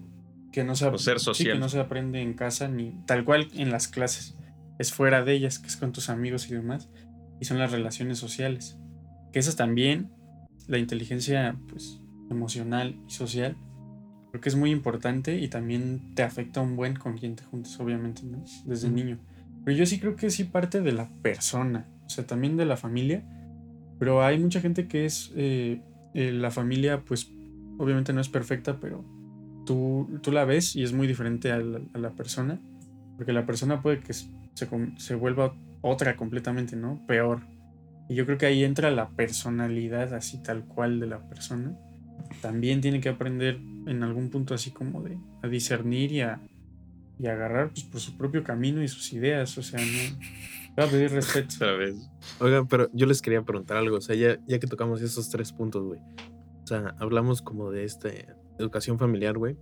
[0.52, 1.54] que no se, O ser sí, social.
[1.56, 4.36] que no se aprende en casa ni tal cual en las clases.
[4.78, 6.88] Es fuera de ellas, que es con tus amigos y demás.
[7.40, 8.78] Y son las relaciones sociales.
[9.32, 10.10] Que esas también,
[10.66, 13.56] la inteligencia pues, emocional y social,
[14.30, 17.78] creo que es muy importante y también te afecta un buen con quien te juntes,
[17.80, 18.42] obviamente, ¿no?
[18.64, 18.96] Desde Ujú.
[18.96, 19.18] niño.
[19.64, 22.76] Pero yo sí creo que sí parte de la persona, o sea, también de la
[22.76, 23.22] familia.
[23.98, 25.82] Pero hay mucha gente que es, eh,
[26.14, 27.30] eh, la familia, pues,
[27.78, 29.04] obviamente no es perfecta, pero
[29.66, 32.60] tú, tú la ves y es muy diferente a la, persona.
[33.16, 34.28] Porque la persona puede que se,
[34.96, 37.04] se vuelva otra completamente, ¿no?
[37.06, 37.42] Peor.
[38.08, 41.76] Y yo creo que ahí entra la personalidad así tal cual de la persona.
[42.40, 46.40] También tiene que aprender en algún punto así como de a discernir y a,
[47.18, 49.56] y agarrar pues, por su propio camino y sus ideas.
[49.58, 50.18] O sea, no...
[50.78, 51.56] Va a pedir respeto.
[51.56, 52.08] Otra vez.
[52.40, 53.96] Oigan, pero yo les quería preguntar algo.
[53.96, 56.00] O sea, ya, ya que tocamos esos tres puntos, güey.
[56.64, 58.10] sea, hablamos como de esta
[58.58, 59.56] educación familiar, güey.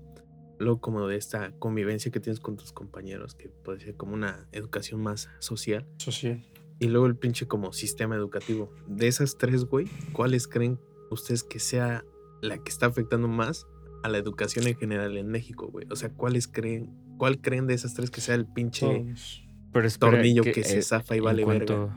[0.59, 4.49] Luego como de esta convivencia que tienes con tus compañeros, que puede ser como una
[4.53, 5.87] educación más social.
[5.99, 6.45] Social.
[6.79, 8.73] Y luego el pinche como sistema educativo.
[8.87, 10.79] De esas tres, güey, ¿cuáles creen
[11.11, 12.05] ustedes que sea
[12.43, 13.67] la que está afectando más
[14.03, 15.87] a la educación en general en México, güey?
[15.91, 19.46] O sea, ¿cuáles creen, cuál creen de esas tres que sea el pinche Todos.
[19.77, 21.97] Pero espera, tornillo que, se eh, zafa y en vale cuanto, verga?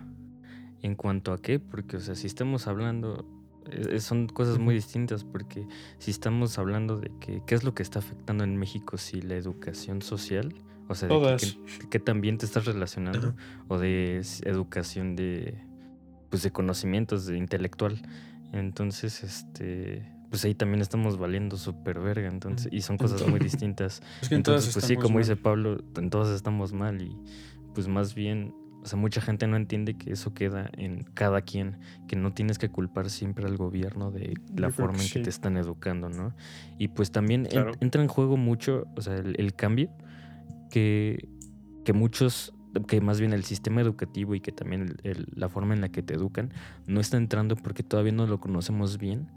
[0.82, 1.60] ¿En cuanto a qué?
[1.60, 3.26] Porque, o sea, si estamos hablando,
[3.72, 5.66] eh, son cosas muy distintas, porque
[5.98, 9.36] si estamos hablando de que, qué es lo que está afectando en México, si la
[9.36, 10.54] educación social,
[10.88, 13.36] o sea, de que- que, que también te estás relacionando, Ajá.
[13.68, 15.56] o de educación de,
[16.30, 18.02] pues, de conocimientos, de intelectual.
[18.54, 24.02] Entonces, este, pues ahí también estamos valiendo súper verga, entonces, y son cosas muy distintas.
[24.22, 25.24] Es que en Entonces, pues sí, como mal.
[25.24, 27.16] dice Pablo, en todas estamos mal y
[27.74, 28.54] pues más bien,
[28.84, 31.78] o sea, mucha gente no entiende que eso queda en cada quien,
[32.08, 35.22] que no tienes que culpar siempre al gobierno de la forma que en que sí.
[35.24, 36.34] te están educando, ¿no?
[36.78, 37.52] Y pues también en-
[37.82, 39.90] entra en juego mucho, o sea, el, el cambio
[40.70, 41.28] que,
[41.86, 42.54] que muchos
[42.88, 45.90] que más bien el sistema educativo y que también el- el- la forma en la
[45.90, 46.54] que te educan
[46.86, 49.28] no está entrando porque todavía no lo conocemos bien,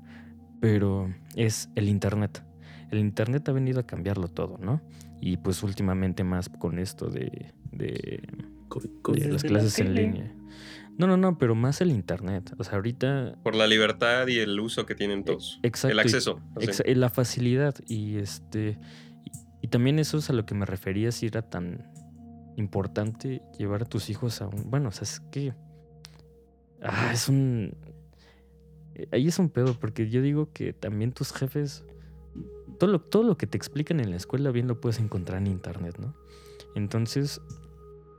[0.61, 2.45] pero es el Internet.
[2.91, 4.83] El Internet ha venido a cambiarlo todo, ¿no?
[5.21, 8.23] Y pues últimamente más con esto de, de,
[8.69, 10.33] COVID, de las clases en línea.
[10.99, 12.55] No, no, no, pero más el Internet.
[12.59, 13.39] O sea, ahorita...
[13.43, 15.59] Por la libertad y el uso que tienen todos.
[15.63, 15.93] Exacto.
[15.93, 16.41] el acceso.
[16.57, 18.79] Exa- la facilidad y este
[19.25, 19.31] y,
[19.63, 21.91] y también eso es a lo que me refería si era tan
[22.57, 25.55] importante llevar a tus hijos a un bueno o sea es que
[26.83, 27.75] ah, es un
[28.95, 31.85] eh, ahí es un pedo porque yo digo que también tus jefes
[32.79, 35.47] todo lo, todo lo que te explican en la escuela bien lo puedes encontrar en
[35.47, 36.15] internet no
[36.75, 37.41] entonces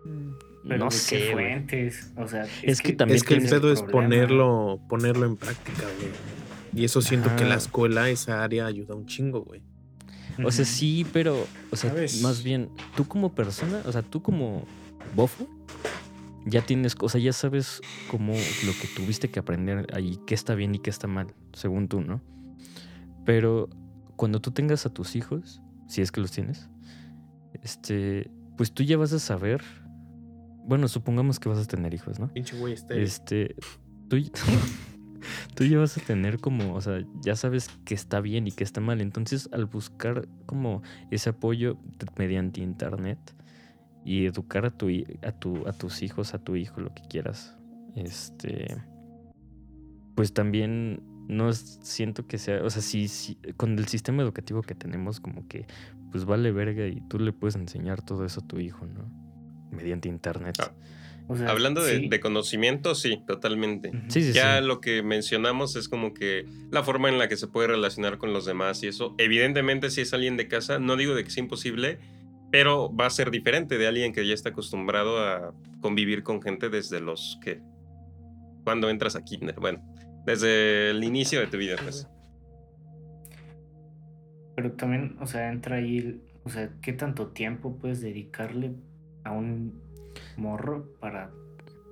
[0.03, 2.11] Pero no ¿de qué sé fuentes?
[2.15, 6.11] O sea, Es que también Es que el pedo es ponerlo, ponerlo en práctica, güey.
[6.75, 9.61] Y eso siento que la escuela, esa área ayuda un chingo, güey.
[10.43, 12.21] O sea, sí, pero, o sea, ¿Sabes?
[12.21, 14.65] más bien, tú como persona, o sea, tú como
[15.15, 15.47] bofo,
[16.45, 20.55] ya tienes, o sea, ya sabes cómo lo que tuviste que aprender ahí, qué está
[20.55, 22.21] bien y qué está mal, según tú, ¿no?
[23.25, 23.69] Pero
[24.15, 26.69] cuando tú tengas a tus hijos, si es que los tienes,
[27.61, 29.61] este, pues tú ya vas a saber,
[30.65, 32.27] bueno, supongamos que vas a tener hijos, ¿no?
[32.29, 33.01] Pinche güey, este.
[33.01, 33.55] Este,
[34.07, 34.17] tú,
[35.55, 38.63] tú ya vas a tener como, o sea, ya sabes que está bien y que
[38.63, 39.01] está mal.
[39.01, 41.77] Entonces, al buscar como ese apoyo
[42.17, 43.19] mediante internet
[44.05, 44.89] y educar a tu,
[45.21, 47.57] a tu, a tus hijos, a tu hijo, lo que quieras,
[47.95, 48.77] este,
[50.15, 54.75] pues también no siento que sea, o sea, sí, sí, con el sistema educativo que
[54.75, 55.65] tenemos, como que,
[56.11, 59.22] pues vale verga y tú le puedes enseñar todo eso a tu hijo, ¿no?
[59.75, 60.55] Mediante internet.
[60.59, 60.71] Ah,
[61.27, 62.07] O sea, Hablando de, sí.
[62.09, 63.91] de conocimiento, sí, totalmente.
[64.09, 64.65] Sí, sí, Ya sí.
[64.65, 68.33] lo que mencionamos es como que la forma en la que se puede relacionar con
[68.33, 71.43] los demás y eso, evidentemente si es alguien de casa, no digo de que sea
[71.43, 71.97] imposible,
[72.51, 76.69] pero va a ser diferente de alguien que ya está acostumbrado a convivir con gente
[76.69, 77.61] desde los que...
[78.63, 79.81] Cuando entras a kinder, bueno,
[80.25, 82.07] desde el inicio de tu vida, pues.
[84.55, 88.75] Pero también, o sea, entra ahí, el- o sea, ¿qué tanto tiempo puedes dedicarle
[89.23, 89.81] a un
[90.37, 91.31] morro para,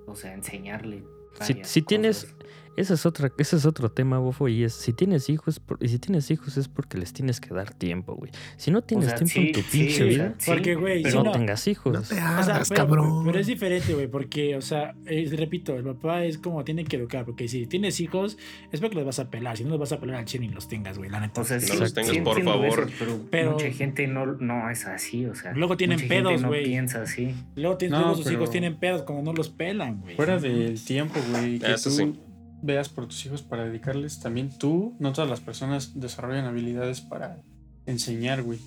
[0.06, 1.04] o sea, enseñarle?
[1.40, 2.34] Si, si tienes?
[2.76, 5.88] Ese es otra, ese es otro tema, bofo, y es si tienes hijos, por- y
[5.88, 8.30] si tienes hijos es porque les tienes que dar tiempo, güey.
[8.56, 11.02] Si no tienes sea, tiempo en sí, tu sí, pinche o vida, sí, Porque, güey,
[11.02, 11.92] pero si no, no- tengas hijos.
[11.92, 13.24] No te O sea, hagas, pero, cabrón.
[13.24, 16.96] pero es diferente, güey, porque, o sea, eh, repito, el papá es como tiene que
[16.96, 18.38] educar, porque si tienes hijos,
[18.70, 20.52] es porque los vas a pelar, si no los vas a pelar al chile ni
[20.54, 21.40] los tengas, güey, la neta.
[21.40, 22.66] O sea, No sí, los sí tengas, por favor.
[22.66, 25.52] eso, pero, Pero- mucha gente no, no es así, o sea.
[25.52, 26.64] Luego tienen pedos, no güey.
[26.64, 27.34] piensa así.
[27.56, 30.16] luego, tienes, No, luego sus hijos tienen pedos cuando no los pelan, güey.
[30.16, 32.14] Fuera del tiempo, güey, Eso sí.
[32.62, 37.38] Veas por tus hijos para dedicarles, también tú, no todas las personas desarrollan habilidades para
[37.86, 38.58] enseñar, güey.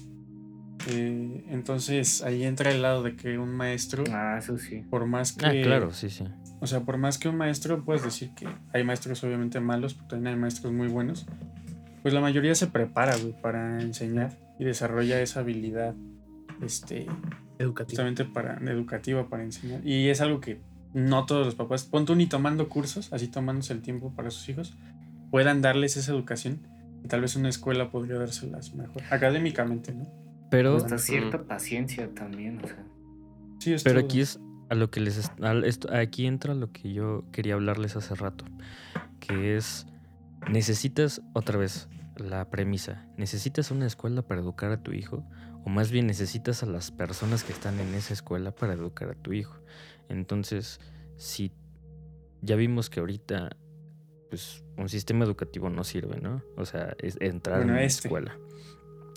[0.88, 4.84] Eh, entonces ahí entra el lado de que un maestro, Ah, eso sí.
[4.90, 5.46] por más que...
[5.46, 6.26] Ah, claro, sí, sí.
[6.60, 10.08] O sea, por más que un maestro, puedes decir que hay maestros obviamente malos, pero
[10.10, 11.26] también hay maestros muy buenos.
[12.02, 15.96] Pues la mayoría se prepara, güey, para enseñar y desarrolla esa habilidad,
[16.62, 17.08] este,
[17.58, 17.90] Educativo.
[18.04, 19.82] justamente para educativa para enseñar.
[19.86, 20.60] Y es algo que
[20.96, 24.48] no todos los papás, pon tú ni tomando cursos, así tomándose el tiempo para sus
[24.50, 24.78] hijos,
[25.30, 26.62] puedan darles esa educación.
[27.04, 30.08] Y tal vez una escuela podría dárselas mejor, académicamente, ¿no?
[30.50, 32.84] Pero, Hasta cierta paciencia también, o sea.
[33.60, 34.06] Sí, es pero todo.
[34.08, 35.18] aquí es a lo que les
[35.66, 38.46] esto- aquí entra lo que yo quería hablarles hace rato,
[39.20, 39.86] que es
[40.50, 45.24] necesitas otra vez la premisa, necesitas una escuela para educar a tu hijo
[45.66, 49.16] o más bien necesitas a las personas que están en esa escuela para educar a
[49.16, 49.60] tu hijo.
[50.10, 50.80] Entonces,
[51.18, 51.52] si
[52.42, 53.56] ya vimos que ahorita
[54.30, 56.42] pues un sistema educativo no sirve, ¿no?
[56.58, 58.08] O sea, es entrar en Bueno, una este.
[58.08, 58.38] escuela.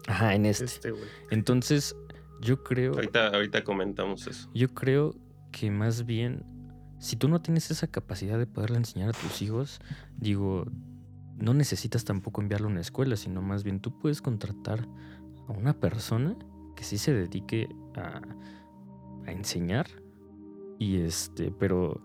[0.07, 0.65] Ajá, en este.
[0.65, 0.93] Este.
[1.31, 1.97] Entonces,
[2.41, 4.49] yo creo, Ahorita, ahorita comentamos eso.
[4.55, 5.15] yo creo
[5.51, 6.45] que más bien,
[7.01, 9.81] si tú no tienes esa capacidad de poderle enseñar a tus hijos,
[10.17, 10.67] digo,
[11.37, 14.87] no necesitas tampoco enviarlo a una escuela, sino más bien tú puedes contratar
[15.49, 16.37] a una persona
[16.77, 18.21] que sí se dedique a,
[19.27, 19.87] a enseñar
[20.79, 22.01] y este, pero,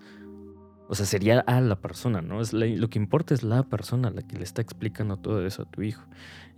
[0.89, 2.41] o sea, sería a la persona, ¿no?
[2.41, 5.63] Es la- lo que importa es la persona la que le está explicando todo eso
[5.63, 6.03] a tu hijo.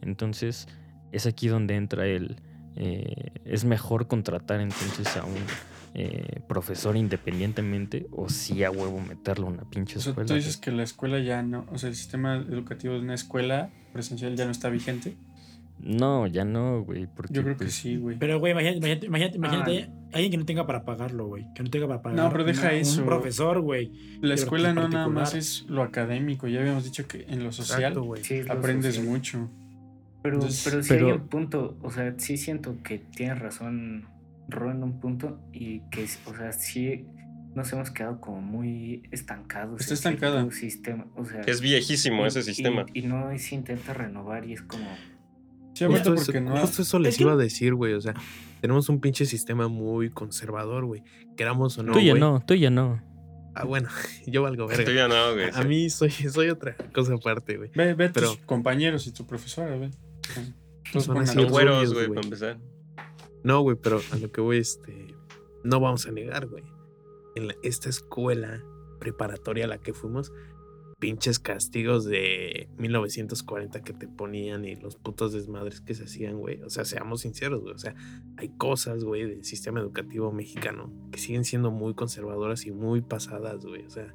[0.02, 0.68] Entonces,
[1.12, 2.38] es aquí donde entra el,
[2.76, 5.36] eh, es mejor contratar entonces a un
[5.98, 10.28] eh, profesor independientemente o sí a huevo meterlo a una pinche O sea, escuela.
[10.28, 13.70] tú dices que la escuela ya no, o sea, el sistema educativo de una escuela
[13.94, 15.16] presencial ya no está vigente.
[15.80, 17.06] No, ya no, güey.
[17.08, 18.18] Porque, Yo creo que pues, sí, güey.
[18.18, 20.10] Pero, güey, imagínate, imagínate, imagínate, imagínate Ah.
[20.14, 21.46] alguien que no tenga para pagarlo, güey.
[21.54, 22.18] Que no tenga para pagar.
[22.18, 23.02] No, pero deja una- eso.
[23.02, 23.92] Un profesor, güey.
[24.22, 27.80] La escuela no nada más es lo académico, ya habíamos dicho que en lo social
[27.82, 28.24] Exacto, güey.
[28.24, 29.12] Sí, es lo aprendes social.
[29.12, 29.50] mucho.
[30.24, 34.06] Pero, Entonces, pero sí pero- hay un punto, o sea, sí siento que tienes razón
[34.48, 37.06] Ro en un punto y que, o sea, sí
[37.54, 39.82] nos hemos quedado como muy estancados.
[39.82, 40.52] Está en cierto estancada.
[40.52, 42.86] Sistema, o sea, Es viejísimo y- ese y- sistema.
[42.94, 44.86] Y, no se intenta renovar y es como...
[45.76, 46.58] Sí, Justo, porque eso, no.
[46.58, 47.94] justo eso les Es que- iba a decir, güey.
[47.94, 48.14] O sea,
[48.62, 51.04] tenemos un pinche sistema muy conservador, güey.
[51.38, 51.92] Queramos o no.
[51.94, 53.04] tú ya no, tú ya no.
[53.54, 53.90] Ah, bueno,
[54.26, 54.86] yo valgo verga.
[54.86, 55.50] Tú ya no, güey.
[55.54, 57.70] A mí soy, soy otra cosa aparte, güey.
[57.76, 59.78] Ve, ve a Pero- tus compañeros y tu profesora.
[60.92, 62.16] Todos Van a güeros, rubios, güey, güey.
[62.16, 62.58] para empezar.
[63.44, 65.14] No, güey, pero a lo que voy, este.
[65.64, 66.64] No vamos a negar, güey.
[67.36, 68.62] En la- esta escuela
[69.00, 70.32] preparatoria a la que fuimos,
[71.00, 76.62] pinches castigos de 1940 que te ponían y los putos desmadres que se hacían, güey.
[76.62, 77.76] O sea, seamos sinceros, güey.
[77.76, 77.96] O sea,
[78.38, 83.66] hay cosas, güey, del sistema educativo mexicano que siguen siendo muy conservadoras y muy pasadas,
[83.66, 83.86] güey.
[83.86, 84.14] O sea,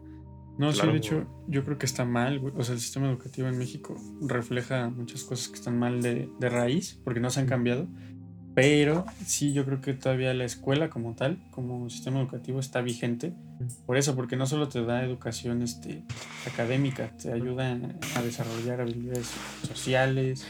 [0.58, 2.54] No, sí, Claro, de hecho, yo creo que está mal, güey.
[2.56, 6.48] O sea, el sistema educativo en México refleja muchas cosas que están mal de, de
[6.48, 7.88] raíz, porque no se han cambiado.
[8.54, 13.32] Pero sí, yo creo que todavía la escuela como tal, como sistema educativo, está vigente.
[13.86, 16.02] Por eso, porque no solo te da educación este,
[16.52, 17.78] académica, te ayuda
[18.16, 19.30] a desarrollar habilidades
[19.66, 20.44] sociales,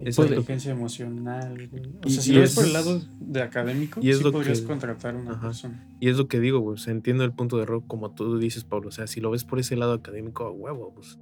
[0.00, 0.32] Exacto.
[0.32, 1.68] inteligencia emocional.
[1.70, 1.82] güey.
[2.04, 4.24] O Y- sea, si lo ves es- por el lado de académico, y es sí
[4.24, 5.40] lo podrías que- contratar a una Ajá.
[5.42, 5.86] persona.
[6.00, 6.74] y es lo que digo, güey.
[6.74, 8.88] O sea, entiendo el punto de error, como tú dices, Pablo.
[8.88, 11.18] O sea, si lo ves por ese lado académico, a huevo, pues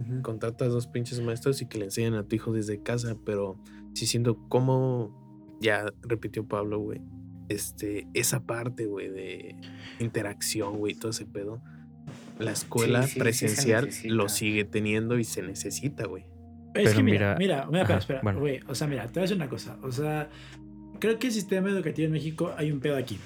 [0.00, 0.22] Ujú.
[0.22, 3.56] contratas dos pinches maestros y que le enseñan a tu hijo desde casa, pero
[3.94, 5.26] sí siento como
[5.60, 7.00] ya repitió Pablo, güey,
[7.48, 9.56] este, esa parte, güey, de
[10.00, 11.60] interacción, güey, todo ese pedo.
[12.38, 14.14] La escuela Sí, sí, sí se presencial necesita.
[14.14, 16.24] lo sigue teniendo y se necesita, güey.
[16.74, 18.40] Es Pero que mira, mira- mira, mira, Ajá, espera, espera, bueno.
[18.40, 18.60] güey.
[18.68, 19.76] O sea, mira, te voy a decir una cosa.
[19.82, 20.28] O sea,
[21.00, 23.18] creo que el sistema educativo en México hay un pedo aquí.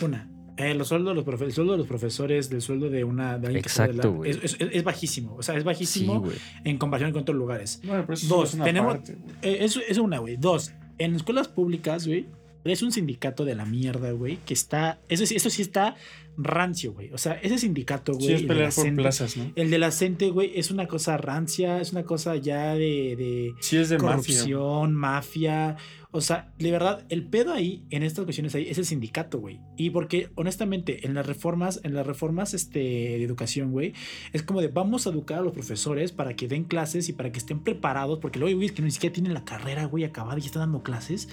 [0.00, 3.04] Una, eh, los sueldos de los profe- el sueldo de los profesores, del sueldo de
[3.04, 4.30] una de alguien que Exacto, la- güey.
[4.30, 5.34] es, es- es bajísimo.
[5.36, 6.36] O sea, es Sí, bajísimo güey.
[6.64, 7.80] en comparación con otros lugares.
[7.84, 9.34] Bueno, pero eso Dos, es una tenemos- parte, güey.
[9.42, 10.36] Eh, eso es una, güey.
[10.38, 12.26] Dos, en escuelas públicas, güey,
[12.64, 14.98] es un sindicato de la mierda, güey, que está.
[15.08, 15.94] Eso sí, eso sí está
[16.36, 17.10] rancio, güey.
[17.12, 18.26] O sea, ese sindicato, güey.
[18.26, 19.52] Sí, es pelear por CENTE- plazas, ¿no?
[19.54, 23.54] El de la CENTE, güey, es una cosa rancia, es una cosa ya de- de
[23.60, 24.10] Sí, es de mafia.
[24.10, 25.76] corrupción, mafia.
[26.16, 29.60] O sea, de verdad, el pedo ahí, en estas cuestiones ahí, es el sindicato, güey.
[29.76, 33.92] Y porque, honestamente, en las reformas, en las reformas este, de educación, güey,
[34.32, 37.30] es como de vamos a educar a los profesores para que den clases y para
[37.32, 40.38] que estén preparados, porque luego hay güeyes que ni siquiera tienen la carrera, güey, acabada
[40.38, 41.28] y están dando clases.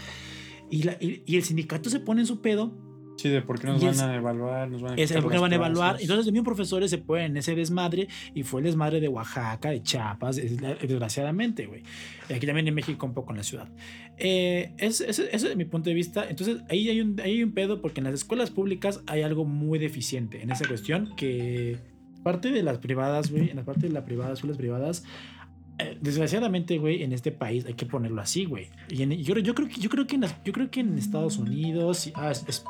[0.69, 2.73] Y, la- y el sindicato se pone en su pedo
[3.15, 5.21] Sí, de por qué nos Y van es- a evaluar, nos van a es quitar
[5.23, 5.97] porque las van a evaluar.
[6.01, 9.81] Entonces, mismos profesores se ponen en ese desmadre y fue el desmadre de Oaxaca, de
[9.83, 11.83] Chiapas, es- desgraciadamente, güey.
[12.33, 13.69] Aquí también en México, un poco en la ciudad.
[14.17, 16.25] Eh, es- es- ese es mi punto de vista.
[16.29, 19.45] Entonces, ahí hay, un, ahí hay un pedo porque en las escuelas públicas hay algo
[19.45, 21.77] muy deficiente en esa cuestión que
[22.23, 25.03] parte de las privadas, güey, en la parte de las privadas, escuelas privadas,
[25.79, 28.67] eh, desgraciadamente, güey, en este país hay que ponerlo así, güey.
[28.89, 30.97] Y en- yo, yo creo que yo creo que en las- yo creo que en
[30.97, 32.63] Estados Unidos, ah, es- es-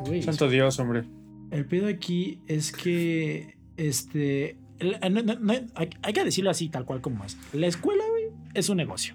[0.00, 1.04] güey, Santo Dios, hombre.
[1.50, 6.68] el pedo aquí es que, este, el- no- no- no- hay, hay que decirlo así,
[6.68, 7.36] tal cual como es.
[7.52, 8.24] La escuela, güey,
[8.54, 9.14] es un negocio.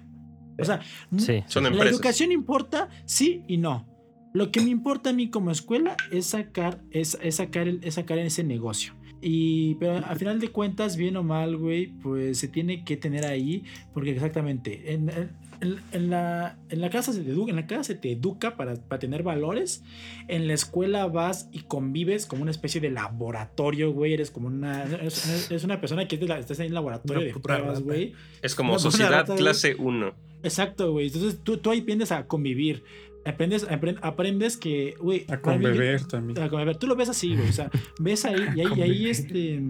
[0.58, 0.80] O sea,
[1.16, 1.42] Sí.
[1.46, 1.92] Son la empresas.
[1.94, 3.86] educación importa, sí y no.
[4.34, 7.94] Lo que me importa a mí como escuela es sacar, es, es sacar, el- es
[7.94, 8.94] sacar ese negocio.
[9.20, 13.24] Y, pero al final de cuentas, bien o mal, güey, pues se tiene que tener
[13.26, 15.30] ahí, porque exactamente, en, en-
[15.60, 18.74] en la, en la casa se te educa, en la casa se te educa para,
[18.76, 19.82] para tener valores,
[20.28, 24.84] en la escuela vas y convives como una especie de laboratorio, güey, eres como una,
[24.84, 27.82] eres, eres una persona que es de la- estás en el laboratorio Una de pruebas,
[27.82, 28.12] güey.
[28.42, 30.14] Es como Una sociedad rata, clase 1.
[30.42, 31.06] Exacto, güey.
[31.08, 32.84] Entonces tú, tú ahí aprendes a convivir.
[33.24, 35.26] Aprendes, apren- aprendes que, güey.
[35.28, 36.40] A conbeber también.
[36.40, 36.76] a conbeber.
[36.76, 37.48] Tú lo ves así, güey.
[37.48, 39.60] O sea, ves ahí y ahí, y ahí este.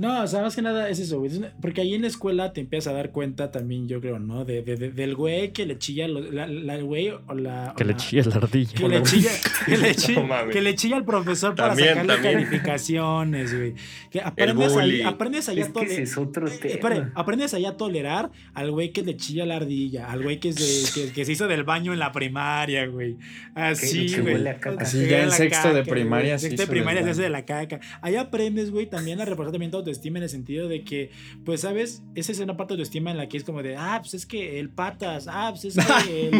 [0.00, 1.30] No, o sea, más que nada es eso, güey.
[1.60, 4.44] Porque ahí en la escuela te empiezas a dar cuenta también, yo creo, ¿no?
[4.46, 7.74] De, de- de- del güey que le chilla, lo- la, la- el güey o la...
[7.76, 8.72] Que o le la- chilla la ardilla.
[8.74, 9.30] Que le, chilla,
[9.66, 12.34] que, le chilla, No que le chilla al profesor para También, sacarle también.
[12.34, 13.74] calificaciones, güey.
[14.10, 15.04] Que aprendes bullying.
[15.04, 17.12] aprendes Es a que tole- ese es otro eh, tema.
[17.14, 20.92] aprendes ahí a tolerar al güey que le chilla la ardilla, al güey que, se-
[21.08, 23.16] que, que se hizo del baño en la primaria, güey.
[23.54, 24.34] Así, Que- que güey.
[24.34, 24.82] huele a caca.
[24.82, 27.80] Así ya en a sexto de primaria Sexto de primaria se hace de la caca.
[28.00, 31.10] Ahí aprendes, güey, también a reforzar también autoestima en el sentido de que,
[31.44, 32.02] pues, ¿sabes?
[32.14, 34.26] Esa es una parte de autoestima en la que es como de, ah, pues es
[34.26, 36.34] que el patas, ah, pues es que el...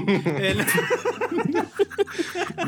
[0.45, 0.67] el-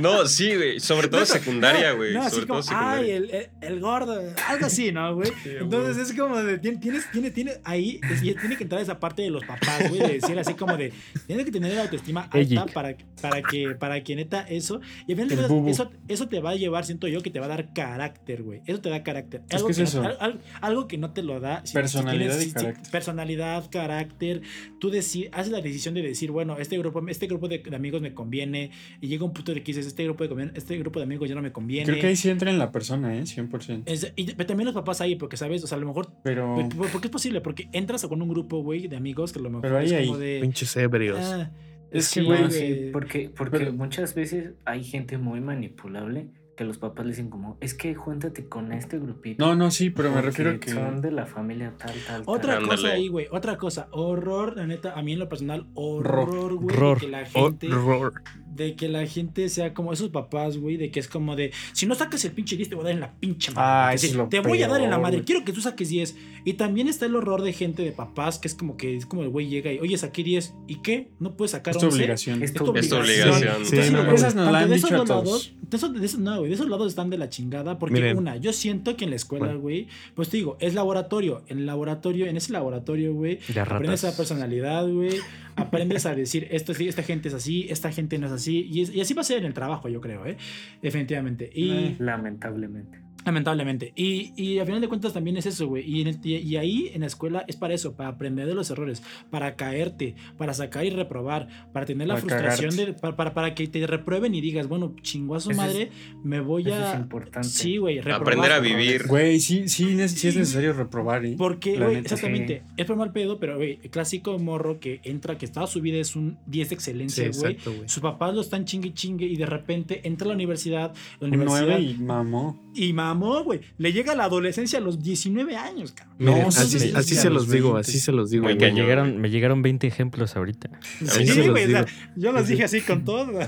[0.01, 0.81] No, sí, güey.
[0.81, 2.15] Sobre todo secundaria, güey.
[2.15, 3.03] No, Sobre como, todo secundaria.
[3.05, 5.31] ay, el, el, el gordo, algo así, ¿no, güey?
[5.45, 8.99] Entonces es como de, tien- tienes, tiene, tiene, ahí, es- y tiene que entrar esa
[8.99, 10.93] parte de los papás, güey, de decir así como de,
[11.27, 15.19] tienes que tener la autoestima alta para, para que, para que neta eso, y al
[15.29, 15.69] final de bubu.
[15.69, 18.61] eso, eso te va a llevar, siento yo, que te va a dar carácter, güey,
[18.67, 19.43] eso te da carácter.
[19.49, 20.03] Es Algo que es eso.
[20.03, 21.61] al- al- algo que no te lo da.
[21.63, 22.91] si- si Personalidad tienes- y si- si- carácter.
[22.91, 24.43] personalidad, carácter,
[24.81, 28.01] tú deci- haces la decisión de decir, bueno, este grupo, este grupo de, de amigos
[28.03, 28.71] me conviene,
[29.03, 31.35] y llega un punto de que dices, este grupo de, este grupo de amigos ya
[31.35, 31.85] no me conviene.
[31.87, 33.23] Creo que ahí sí entra en la persona, ¿eh?
[33.27, 33.83] 100%.
[33.87, 36.09] Es- y pero también los papás ahí, porque sabes, o sea, a lo mejor.
[36.23, 37.41] Pero, ¿Por, por qué es posible?
[37.41, 40.07] Porque entras con un grupo, güey, de amigos que a lo mejor Pero ahí, es
[40.07, 40.39] como ahí, de.
[40.41, 41.19] Pinches ebrios.
[41.21, 41.51] ah,
[41.91, 46.77] Es que, güey, sí, porque, porque Pero- muchas veces hay gente muy manipulable que los
[46.77, 49.43] papás le dicen como, es que júntate con este grupito.
[49.45, 50.71] no, no, sí, pero me porque refiero a que...
[50.71, 52.69] son de la familia tal, tal, Otra tal.
[52.69, 53.27] cosa ahí, güey.
[53.31, 53.89] Otra cosa.
[53.91, 56.77] Horror, la neta, a mí en lo personal, horror, güey.
[56.77, 57.01] Horror.
[57.01, 57.73] De que la gente.
[57.73, 58.23] Horror.
[58.55, 60.77] De que la gente sea como esos papás, güey.
[60.77, 61.53] De que es como de.
[61.73, 63.63] Si no sacas el pinche 10, te voy a dar en la pinche madre.
[63.67, 65.17] Ah, Es es lo te voy a dar en la peor, madre.
[65.19, 65.25] güey.
[65.25, 66.17] Quiero que tú saques 10.
[66.45, 69.23] Y también está el horror de gente de papás que es como que es como
[69.23, 70.55] el güey llega y, oye, saqué 10.
[70.69, 71.09] ¿Y qué?
[71.21, 71.97] ¿No puedes sacar Es tu 11?
[71.99, 72.43] obligación.
[72.43, 73.35] Es Es tu tu Es tu obligación.
[73.37, 73.65] obligación.
[73.67, 77.79] Sí, la han de esos no, güey, de esos lados están de la chingada.
[77.79, 78.19] Porque Miren.
[78.19, 79.61] una, yo siento que en la escuela, Bueno.
[79.61, 81.43] güey, pues te digo, es laboratorio.
[81.49, 84.17] En el laboratorio, en ese laboratorio, güey, De aprendes a ratas.
[84.19, 85.19] personalidad, güey.
[85.57, 88.69] Aprendes a decir, esto sí, esta gente es así, esta gente no es así.
[88.71, 90.37] Y, así va a ser en el trabajo, yo creo, ¿eh?
[90.81, 91.51] Definitivamente.
[91.53, 91.97] Y.
[91.99, 93.02] Lamentablemente.
[93.25, 93.93] Lamentablemente.
[93.97, 95.85] Y, y al final de cuentas también es eso, güey.
[95.89, 99.55] Y, y- ahí en la escuela es para eso, para aprender de los errores, para
[99.57, 102.93] caerte, para sacar y reprobar, para tener la Para frustración cagarte.
[102.93, 102.99] de.
[102.99, 105.91] Para, para, para que te reprueben y digas, bueno, chingo a su Eso es- madre,
[106.25, 106.93] me voy Eso a.
[106.95, 107.49] es importante.
[107.49, 107.97] Sí, güey.
[107.97, 108.21] reprobar.
[108.23, 109.07] Aprender a vivir.
[109.07, 111.35] Güey, sí, sí, ne- sí es necesario reprobar, ¿eh?
[111.39, 115.47] Porque, güey, exactamente, es por mal pedo, pero, güey, el clásico morro que entra, que
[115.49, 117.53] toda su vida es un 10 de Sí, excelencia, güey.
[117.53, 117.89] exacto, güey.
[117.89, 121.35] Sus papás lo están chingue chingue y de repente entra a la universidad, la Un
[121.35, 122.71] universidad 9 y mamó.
[122.75, 123.61] y mamó, güey.
[123.79, 126.17] Le llega la adolescencia a los 19 años, cabrón.
[126.19, 127.89] No, así, sí, así sí, se los los digo, 20.
[127.91, 128.45] así se los digo.
[128.45, 130.71] Me llegaron, me llegaron 20 ejemplos ahorita.
[131.05, 131.97] Sí, los güey, o sea, digo.
[132.17, 133.39] yo los Así- dije así con todo.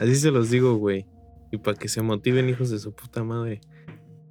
[0.00, 1.06] Así se los digo, güey.
[1.52, 3.60] Y para que se motiven, hijos de su puta madre.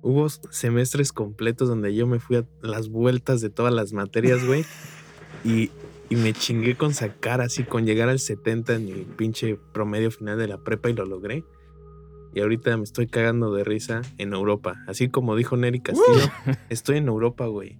[0.02, 4.64] Hubo semestres completos donde yo me fui a las vueltas de todas las materias, güey.
[5.44, 5.72] Y,
[6.10, 10.38] y me chingué con sacar así, con llegar al 70 en mi pinche promedio final
[10.38, 11.44] de la prepa y lo logré.
[12.34, 14.84] Y ahorita me estoy cagando de risa en Europa.
[14.88, 16.32] Así como dijo Neri Castillo,
[16.70, 17.78] estoy en Europa, güey.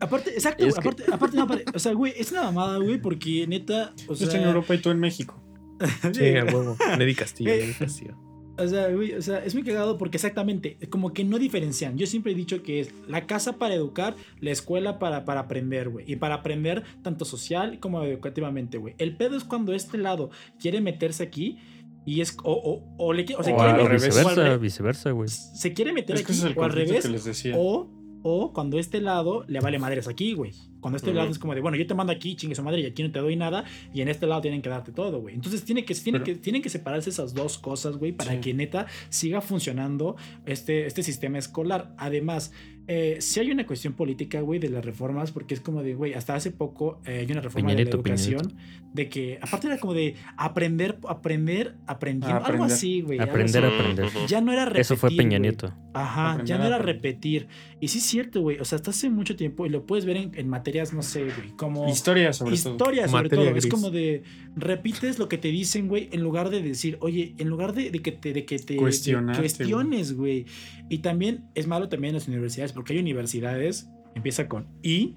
[0.00, 3.00] Aparte, exacto, Es que- aparte, aparte, no, aparte, o sea, güey, es una mamada, güey,
[3.00, 5.40] porque neta, o sea, estoy en Europa y tú en México.
[6.12, 6.76] Sí, a huevo.
[6.98, 8.14] Neri Castillo, Eh, Neri Castillo.
[8.56, 11.98] O sea, güey, o sea, es muy cagado porque exactamente, como que no diferencian.
[11.98, 15.88] Yo siempre he dicho que es la casa para educar, la escuela para, para aprender,
[15.88, 16.04] güey.
[16.10, 18.94] Y para aprender tanto social como educativamente, güey.
[18.98, 21.58] El pedo es cuando este lado quiere meterse aquí
[22.06, 22.36] y es.
[22.44, 24.24] O, o, o le quiere- o se O quiere meter- revés.
[24.24, 25.28] o al viceversa, güey.
[25.28, 27.02] se quiere meter Es aquí ese es el o al revés.
[27.04, 27.54] que les decía.
[27.56, 27.88] O,
[28.22, 30.52] o cuando este lado le vale madres aquí, güey.
[30.84, 31.16] Cuando este Ujú.
[31.16, 33.10] lado es como de, bueno, yo te mando aquí, chingue su madre, y aquí no
[33.10, 33.64] te doy nada,
[33.94, 35.34] y en este lado tienen que darte todo, güey.
[35.34, 38.40] Entonces tiene que, tiene Pero- que, tienen que separarse esas dos cosas, güey, para Sí.
[38.40, 41.94] que neta siga funcionando este, este sistema escolar.
[41.96, 42.52] Además,
[42.86, 46.12] eh, si hay una cuestión política, güey, de las reformas, porque es como de, güey,
[46.12, 48.52] hasta hace poco eh, hay una reforma de la educación,
[48.92, 52.72] de que, aparte era como de aprender, aprender, aprendiendo, algo Aprender.
[52.72, 53.18] así, güey.
[53.18, 53.74] algo Aprender así.
[53.74, 54.06] aprender.
[54.28, 55.38] Ya no era repetir, Eso fue Peña.
[55.38, 55.72] Nieto.
[55.94, 57.48] Ajá, Aprender ya no a era repetir.
[57.80, 58.58] Y sí es cierto, güey.
[58.58, 61.24] O sea, hasta hace mucho tiempo, y lo puedes ver en, en materias, no sé,
[61.24, 61.88] güey, como...
[61.88, 62.72] Historia, sobre todo.
[62.72, 63.58] Historia, sobre Materia todo.
[63.58, 64.22] Es como de
[64.56, 68.00] repites lo que te dicen, güey, en lugar de decir, oye, en lugar de, de
[68.00, 70.46] que te, de que te de cuestiones, güey.
[70.88, 75.14] Y también es malo también en las universidades, porque hay universidades, empieza con I,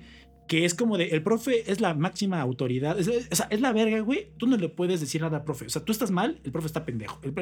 [0.48, 2.98] que es como de, el profe es la máxima autoridad.
[2.98, 4.30] O sea, es la verga, güey.
[4.38, 5.66] Tú no le puedes decir nada al profe.
[5.66, 7.20] O sea, tú estás mal, el profe está pendejo.
[7.24, 7.34] El,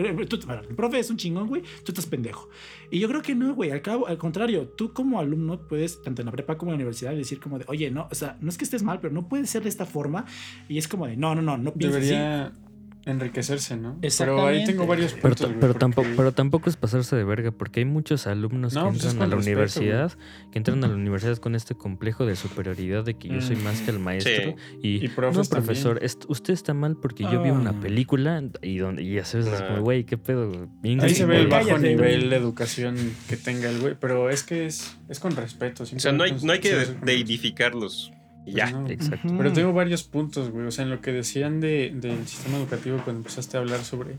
[0.75, 1.61] profe es un chingón, güey.
[1.83, 2.49] Tú estás pendejo.
[2.89, 3.71] Y yo creo que no, güey.
[3.71, 6.77] Al, cabo, al contrario, tú como alumno puedes, tanto en la prepa como en la
[6.77, 9.27] universidad, decir como de, oye, no, o sea, no es que estés mal, pero no
[9.27, 10.25] puede ser de esta forma.
[10.67, 12.64] Y es como de, no, no, no, no pienses así.
[13.05, 13.99] Enriquecerse, ¿no?
[14.17, 15.47] Pero ahí tengo varios Pero, puntos.
[15.47, 18.89] pero porque- tampoco, pero tampoco es pasarse de verga, porque hay muchos alumnos No, que
[18.93, 20.11] pues es entran a la respeto, universidad,
[20.51, 23.81] que entran a la universidad con este complejo de superioridad de que yo soy más
[23.81, 24.55] que el maestro.
[24.81, 27.79] Y, Y no, profesor, est- usted está mal porque yo vi una Ah.
[27.79, 29.67] película y donde y ya sabes, Nah.
[29.67, 30.49] como, güey, qué pedo.
[30.81, 30.99] güey?
[30.99, 32.29] Ahí se ve el bajo Cállate, nivel güey.
[32.29, 32.95] de educación
[33.29, 35.83] que tenga el güey, pero es que es, es con respeto.
[35.83, 38.11] O sea, no hay, no hay que deidificarlos.
[38.45, 38.65] Y ya.
[38.65, 38.89] Pues no.
[38.89, 39.33] Exacto.
[39.37, 40.65] Pero tengo varios puntos, güey.
[40.65, 44.17] O sea, en lo que decían de, del sistema educativo cuando empezaste a hablar sobre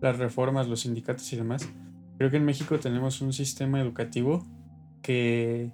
[0.00, 1.68] las reformas, los sindicatos y demás.
[2.18, 4.44] Creo que en México tenemos un sistema educativo
[5.02, 5.70] que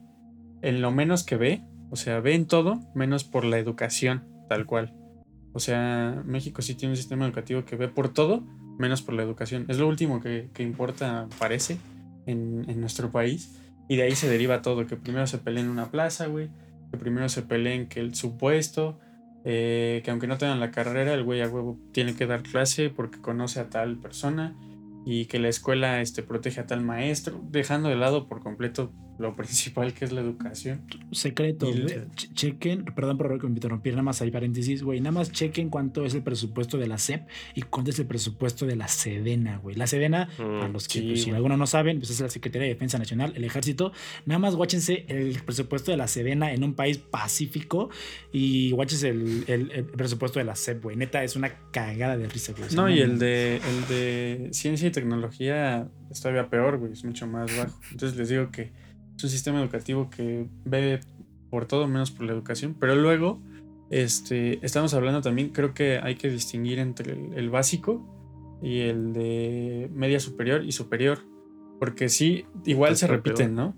[0.62, 4.66] en lo menos que ve, o sea, ve en todo, menos por la educación, tal
[4.66, 4.94] cual.
[5.52, 8.44] O sea, México sí tiene un sistema educativo que ve por todo,
[8.78, 9.66] menos por la educación.
[9.68, 11.78] Es lo último que, que importa, parece,
[12.26, 13.56] en, en nuestro país.
[13.88, 16.48] Y de ahí se deriva todo, que primero se pelea en una plaza, güey,
[16.94, 19.00] que primero se peleen que el supuesto,
[19.44, 22.88] eh, que aunque no tengan la carrera, el güey a huevo tiene que dar clase
[22.88, 24.56] porque conoce a tal persona
[25.04, 29.36] y que la escuela este, protege a tal maestro, dejando de lado por completo lo
[29.36, 30.82] principal que es la educación.
[31.12, 35.00] Secreto, le- chequen, perdón por interrumpir, nada más hay paréntesis, güey.
[35.00, 37.22] Nada más chequen cuánto es el presupuesto de la SEP
[37.54, 39.76] y cuánto es el presupuesto de la Sedena, güey.
[39.76, 42.28] La Sedena, para Mm, los que, sí, pues, si algunos no saben, pues es la
[42.28, 43.92] Secretaría de Defensa Nacional, el Ejército.
[44.26, 47.90] Nada más guáchense el presupuesto de la Sedena en un país pacífico
[48.32, 50.96] y guáchense el, el- el presupuesto de la SEP, güey.
[50.96, 52.68] Neta, es una cagada de risa, güey.
[52.74, 57.26] No, y el de, el de ciencia y tecnología es todavía peor, güey, es mucho
[57.26, 57.78] más bajo.
[57.92, 58.70] Entonces les digo que
[59.16, 61.00] es un sistema educativo que ve
[61.50, 63.40] por todo menos por la educación, pero luego
[63.90, 68.04] este, estamos hablando también, creo que hay que distinguir entre el, el básico
[68.62, 71.18] y el de media superior y superior,
[71.78, 73.76] porque sí, igual se Está repiten, ¿no?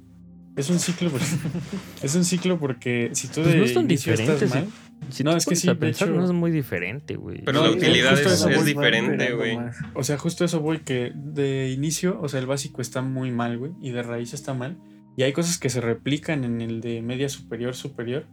[0.56, 1.26] Es un ciclo, porque-
[2.02, 4.54] es un ciclo porque si tú Pues de no es tan inicio estás diferente, sí.
[5.00, 7.42] mal, Si No, es que sí, pensar, hecho- no es muy diferente, güey.
[7.44, 9.58] Pero No, la utilidad es, es diferente, güey.
[9.92, 13.58] O sea, justo eso voy que de inicio, o sea, el básico está muy mal,
[13.58, 14.78] güey, y de raíz está mal.
[15.16, 18.26] Y hay cosas que se replican en el de media superior, superior.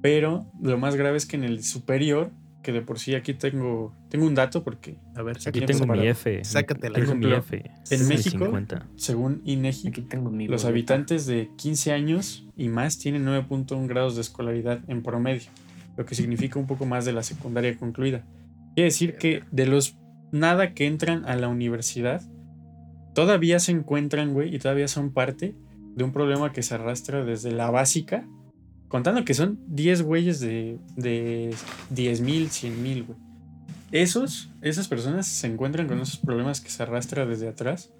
[0.00, 2.30] Pero lo más grave es que en el superior,
[2.62, 6.06] que de por sí aquí tengo, tengo un dato porque A ver, Aquí tengo mi.
[6.06, 6.44] F.
[6.44, 6.98] Sácatela.
[6.98, 7.70] Tengo mi F.
[7.90, 8.86] en México, 50.
[8.96, 14.14] según INEGI, Aquí tengo mi los habitantes de 15 años y más tienen 9.1 grados
[14.14, 15.50] de escolaridad en promedio,
[15.96, 18.24] lo que significa un poco más de la secundaria concluida.
[18.74, 19.96] Quiere decir que de los
[20.30, 22.22] nada que entran a la universidad,
[23.14, 25.54] todavía se encuentran, güey, y todavía son parte
[25.94, 28.26] de un problema que se arrastra desde la básica,
[28.88, 31.54] contando que son 10 güeyes de, de
[31.90, 33.18] 10 mil, 100 mil, güey.
[33.90, 37.92] Esos, esas personas se encuentran con esos problemas que se arrastran desde atrás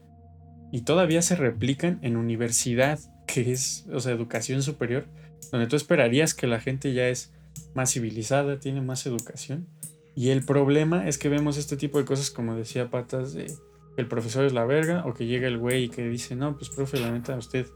[0.72, 5.07] y todavía se replican en universidad, que es, o sea, educación superior,
[5.51, 7.34] donde tú esperarías que la gente ya es
[7.74, 9.68] más civilizada, tiene más educación.
[10.14, 14.01] Y el problema es que vemos este tipo de cosas, como decía Patas, de que
[14.01, 16.70] el profesor es la verga, o que llega el güey y que dice, no, pues
[16.70, 17.66] profe, la neta, usted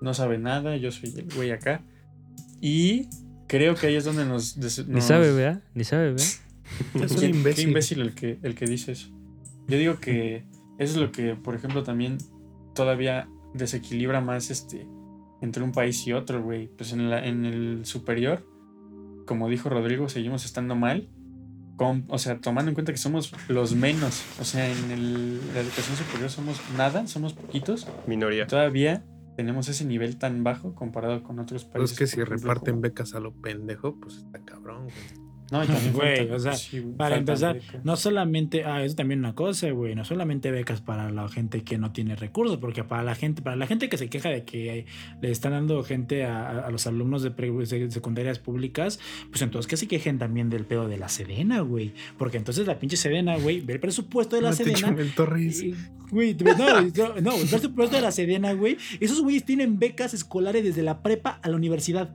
[0.00, 1.82] no sabe nada, yo soy el güey acá.
[2.60, 3.08] Y
[3.46, 4.58] creo que ahí es donde nos...
[4.58, 5.62] des- Ni nos- sabe, ¿verdad?
[5.74, 6.24] Ni sabe, ¿verdad?
[6.94, 7.68] Es un ¿Quién- Qué imbécil.
[7.68, 9.08] imbécil el que, el que dice eso.
[9.68, 10.44] Yo digo que
[10.78, 12.18] eso es lo que, por ejemplo, también
[12.74, 14.86] todavía desequilibra más este
[15.40, 16.68] entre un país y otro, güey.
[16.68, 18.46] Pues en, la, en el superior,
[19.26, 21.08] como dijo Rodrigo, seguimos estando mal.
[21.76, 24.22] Con, o sea, tomando en cuenta que somos los menos.
[24.40, 27.86] O sea, en el- la educación superior somos nada, somos poquitos.
[28.06, 28.46] Minoría.
[28.46, 29.04] Todavía
[29.36, 31.92] tenemos ese nivel tan bajo comparado con otros Pues países.
[31.92, 35.23] es que si ejemplo, reparten como- becas a lo pendejo, pues está cabrón, güey.
[35.50, 39.34] No, y también Güey, o sea, sí, Para empezar, no solamente, ah, eso también una
[39.34, 43.14] cosa, güey, no solamente becas para la gente que no tiene recursos, porque para la
[43.14, 44.86] gente, para la gente que se queja de que
[45.20, 48.98] le están dando gente a, los alumnos de, pre- de secundarias públicas,
[49.30, 52.78] pues entonces que se quejen también del pedo de la Sedena, güey, porque entonces la
[52.78, 54.88] pinche Sedena, güey, ve el presupuesto de la No te Sedena.
[56.10, 58.76] Güey, no, no, no, el presupuesto de la Sedena, güey.
[59.00, 62.14] Esos güeyes tienen becas escolares desde la prepa a la universidad.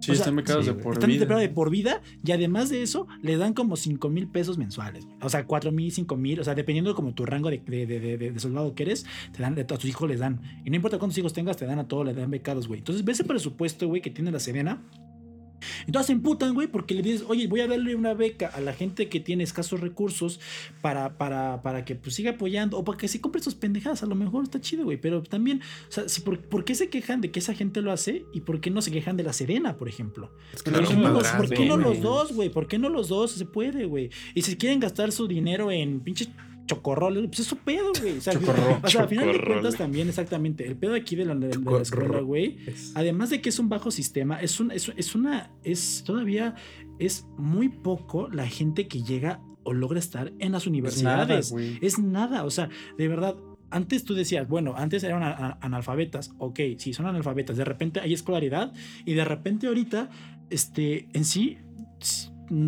[0.00, 1.24] Sí, o sea, están becados sí, de por Están vida.
[1.26, 5.06] de de por vida y además de eso le dan como 5 mil pesos mensuales.
[5.22, 6.38] O sea, 4 mil, 5 mil.
[6.40, 9.42] O sea, dependiendo como tu rango de, de, de, de- de soldado que eres, te
[9.42, 10.40] dan, a tus hijos les dan.
[10.64, 12.78] Y no importa cuántos hijos tengas, te dan a todos, le dan becados, güey.
[12.80, 14.82] Entonces, ves ese presupuesto, güey, que tiene la Sedena.
[15.86, 18.72] Entonces se emputan, güey, porque le dices, oye, voy a darle una beca a la
[18.72, 20.40] gente que tiene escasos recursos
[20.82, 24.02] para, para, para que pues, siga apoyando o para que se compre sus pendejadas.
[24.02, 25.00] A lo mejor está chido, güey.
[25.00, 27.92] Pero también, o sea, si, por, ¿por qué se quejan de que esa gente lo
[27.92, 30.30] hace y por qué no se quejan de la Sedena, por ejemplo?
[30.54, 31.84] Es que Pero ¿Por no qué no lo los- podrás, ¿Por qué no güey.
[31.86, 32.48] los dos, güey?
[32.50, 33.32] ¿Por qué no los dos?
[33.32, 34.10] Se puede, güey.
[34.34, 36.28] Y si quieren gastar su dinero en pinches
[36.66, 38.18] chocorroles, pues es su pedo, güey.
[38.18, 40.66] O sea, Chocorro- o sea, al final de cuentas también, exactamente.
[40.66, 42.58] El pedo aquí de la, de la escuela, güey.
[42.94, 45.50] Además de que es un bajo sistema, es, un, es, es una.
[45.64, 46.54] Es todavía.
[46.98, 51.50] Es muy poco la gente que llega o logra estar en las Es nada, universidades.
[51.50, 51.78] güey.
[51.82, 53.36] Es nada, o sea, de verdad,
[53.70, 55.22] antes tú decías, bueno, antes eran
[55.60, 58.72] analfabetas, ok, sí, son analfabetas, de repente hay escolaridad
[59.04, 60.08] y de repente ahorita,
[60.50, 61.58] este, en sí,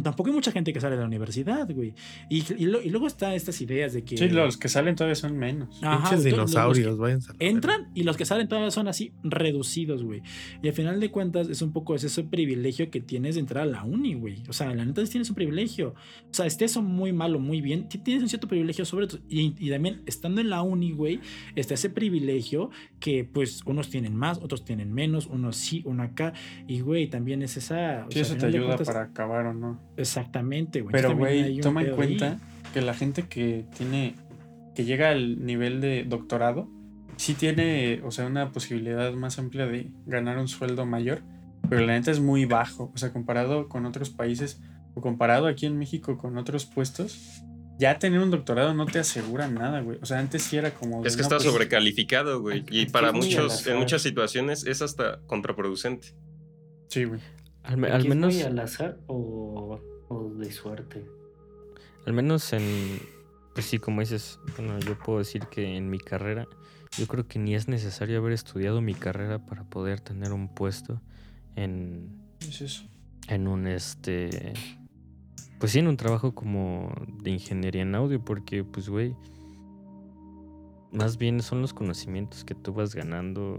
[0.02, 1.94] tampoco hay mucha gente que sale de la universidad, güey.
[2.28, 4.16] Y, y lo- y luego están estas ideas de que...
[4.16, 5.78] Sí, los que salen todavía son menos.
[5.82, 7.18] Ajá, Pinches dinosaurios, verga.
[7.38, 10.22] Entran y los que salen todavía son así reducidos, güey.
[10.62, 13.64] Y al final de cuentas es un poco ese, ese privilegio que tienes de entrar
[13.64, 14.42] a la uni, güey.
[14.48, 15.94] O sea, la neta tienes un privilegio.
[16.30, 19.20] O sea, estés muy mal o muy bien, tienes un cierto privilegio sobre todo.
[19.28, 21.20] Y, y también estando en la uni, güey,
[21.56, 22.70] está ese privilegio
[23.00, 26.32] que pues unos tienen más, otros tienen menos, unos sí, uno acá.
[26.66, 28.04] Y, güey, también es esa...
[28.06, 29.67] o Sí, sea, eso te ayuda cuentas- para acabar o no.
[29.96, 30.92] Exactamente, güey.
[30.92, 31.94] Pero, güey, toma en ahí.
[31.94, 32.38] cuenta
[32.72, 34.14] que la gente que tiene,
[34.74, 36.68] que llega al nivel de doctorado,
[37.16, 41.22] sí tiene, o sea, una posibilidad más amplia de ganar un sueldo mayor,
[41.68, 42.90] pero la neta es muy bajo.
[42.94, 44.60] O sea, comparado con otros países,
[44.94, 47.42] o comparado aquí en México con otros puestos,
[47.78, 49.98] ya tener un doctorado no te asegura nada, güey.
[50.02, 51.04] O sea, antes sí era como...
[51.06, 52.64] Es que está pues, sobrecalificado, güey.
[52.70, 56.08] Y para muchos, en muchas situaciones es hasta contraproducente.
[56.88, 57.20] Sí, güey.
[57.68, 61.06] Al, es menos, muy al azar o, o de suerte.
[62.06, 62.62] al menos en,
[63.54, 66.46] pues sí, como dices, bueno, yo puedo decir que en mi carrera,
[66.96, 71.02] yo creo que ni es necesario haber estudiado mi carrera para poder tener un puesto
[71.56, 72.08] en,
[72.40, 72.84] Es eso.
[73.28, 74.54] en un este
[75.60, 76.90] pues sí en un trabajo como
[77.22, 79.14] de ingeniería en audio porque pues güey
[80.92, 83.58] más bien son los conocimientos que tú vas ganando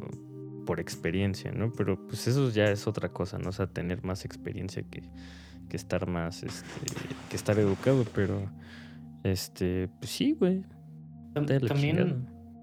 [0.69, 4.23] por experiencia no pero pues eso ya es otra cosa no o sea tener más
[4.23, 5.01] experiencia que,
[5.67, 6.85] que estar más este
[7.27, 8.47] que estar educado pero
[9.23, 10.63] este pues sí güey
[11.33, 12.15] También, chingada.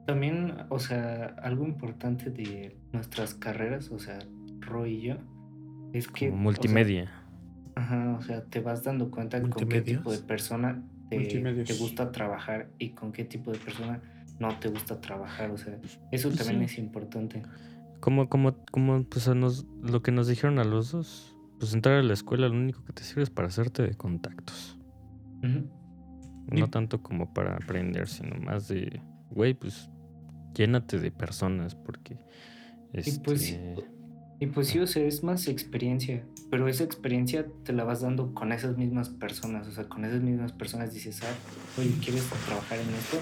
[0.06, 4.18] también, o sea, algo importante de nuestras carreras, o sea,
[4.60, 5.16] Roy y yo,
[5.92, 6.30] es que...
[6.30, 7.10] como o sea, multimedia
[7.74, 10.80] Ajá, o sea, te vas dando cuenta con qué tipo de persona
[11.10, 11.18] te,
[11.64, 14.00] te gusta trabajar y con qué tipo de persona
[14.38, 15.50] no te gusta trabajar.
[15.50, 15.78] O sea,
[16.10, 16.74] eso Pues también sí.
[16.74, 17.42] es importante.
[18.06, 21.96] Como como como pues a nos, lo que nos dijeron a los dos pues entrar
[21.96, 24.78] a la escuela lo único que te sirve es para hacerte de contactos.
[25.42, 29.90] No tanto como para aprender, sino más de, güey, pues
[30.54, 32.16] llénate de personas porque...
[32.92, 33.84] Y pues, este,
[34.38, 38.34] y pues sí, o sea, es más experiencia, pero esa experiencia te la vas dando
[38.34, 42.78] con esas mismas personas, o sea, con esas mismas personas dices, ah, oye, ¿quieres trabajar
[42.78, 43.18] en esto?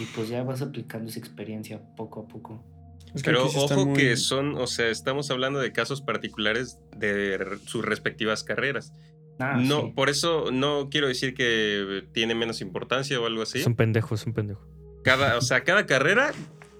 [0.00, 2.79] Y pues ya vas aplicando esa experiencia poco a poco.
[3.14, 6.78] Es que Pero sí ojo muy- que son, o sea, estamos hablando de casos particulares
[6.96, 8.92] de sus respectivas carreras.
[9.38, 9.92] Ah, no, sí.
[9.96, 13.58] por eso no quiero decir que tiene menos importancia o algo así.
[13.60, 14.66] Es un pendejo, es un pendejo.
[15.02, 16.32] Cada, o sea, cada carrera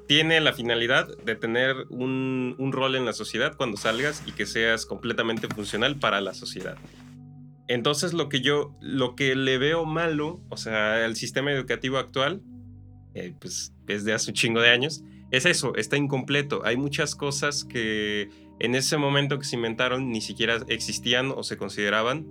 [0.07, 4.45] tiene la finalidad de tener un, un rol en la sociedad cuando salgas y que
[4.45, 6.77] seas completamente funcional para la sociedad.
[7.69, 12.43] Entonces, lo que yo, lo que le veo malo, o sea, al sistema educativo actual,
[13.15, 16.63] eh, pues desde hace un chingo de años, es eso, está incompleto.
[16.65, 18.29] Hay muchas cosas que
[18.59, 22.27] en ese momento que se inventaron ni siquiera existían o se consideraban.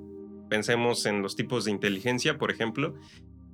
[0.50, 2.95] Pensemos en los tipos de inteligencia, por ejemplo,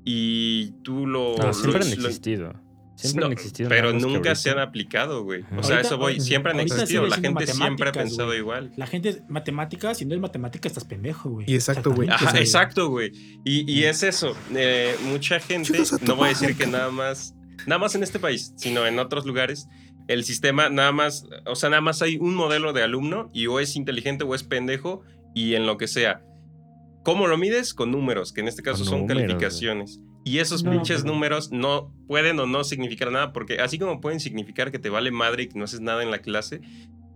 [0.03, 1.35] y tú lo...
[1.37, 2.53] No, lo- siempre han lo- existido.
[2.95, 3.67] Siempre no, han existido.
[3.67, 5.41] Pero nunca se han aplicado, güey.
[5.57, 6.21] O sea, Ahorita- eso voy.
[6.21, 7.05] Siempre han existido.
[7.05, 8.39] La gente siempre ha pensado güey.
[8.39, 8.71] igual.
[8.77, 11.45] La gente es matemáticas, si no es matemática estás pendejo, güey.
[11.51, 12.07] Y exacto, güey.
[12.07, 13.11] Ajá, exacto, güey.
[13.43, 14.33] Y, y es eso.
[14.55, 15.77] eh, mucha gente,
[16.07, 17.35] no voy a decir que nada más,
[17.67, 19.67] nada más en este país, sino en otros lugares,
[20.07, 23.59] el sistema nada más, o sea, nada más hay un modelo de alumno y o
[23.59, 25.01] es inteligente o es pendejo
[25.33, 26.21] y en lo que sea.
[27.03, 27.73] ¿Cómo lo mides?
[27.73, 29.27] Con números, que en este caso Con son números, güey.
[29.27, 29.99] calificaciones.
[30.23, 34.01] Y esos No, pinches pero- números no pueden o no significar nada, porque así como
[34.01, 36.61] pueden significar que te vale madre y que no haces nada en la clase,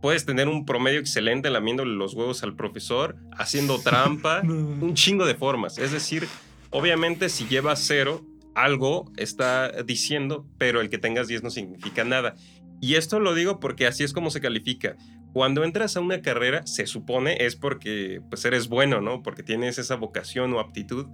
[0.01, 5.33] puedes tener un promedio excelente lamiéndole los huevos al profesor, haciendo trampa, un chingo de
[5.35, 5.79] formas.
[5.79, 6.27] Es decir,
[6.69, 8.21] obviamente si llevas cero,
[8.55, 12.35] algo está diciendo, pero el que tengas 10 no significa nada.
[12.81, 14.95] Y esto lo digo porque así es como se califica.
[15.33, 19.21] Cuando entras a una carrera, se supone es porque pues eres bueno, ¿no?
[19.21, 21.05] Porque tienes esa vocación o aptitud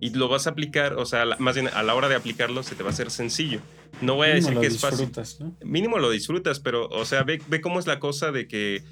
[0.00, 2.74] y lo vas a aplicar, o sea, más bien a la hora de aplicarlo se
[2.74, 3.60] te va a hacer sencillo.
[4.00, 5.10] No voy a mínimo decir que es fácil
[5.40, 5.56] ¿no?
[5.62, 8.82] mínimo lo disfrutas, pero, o sea, ve, ve cómo es la cosa de que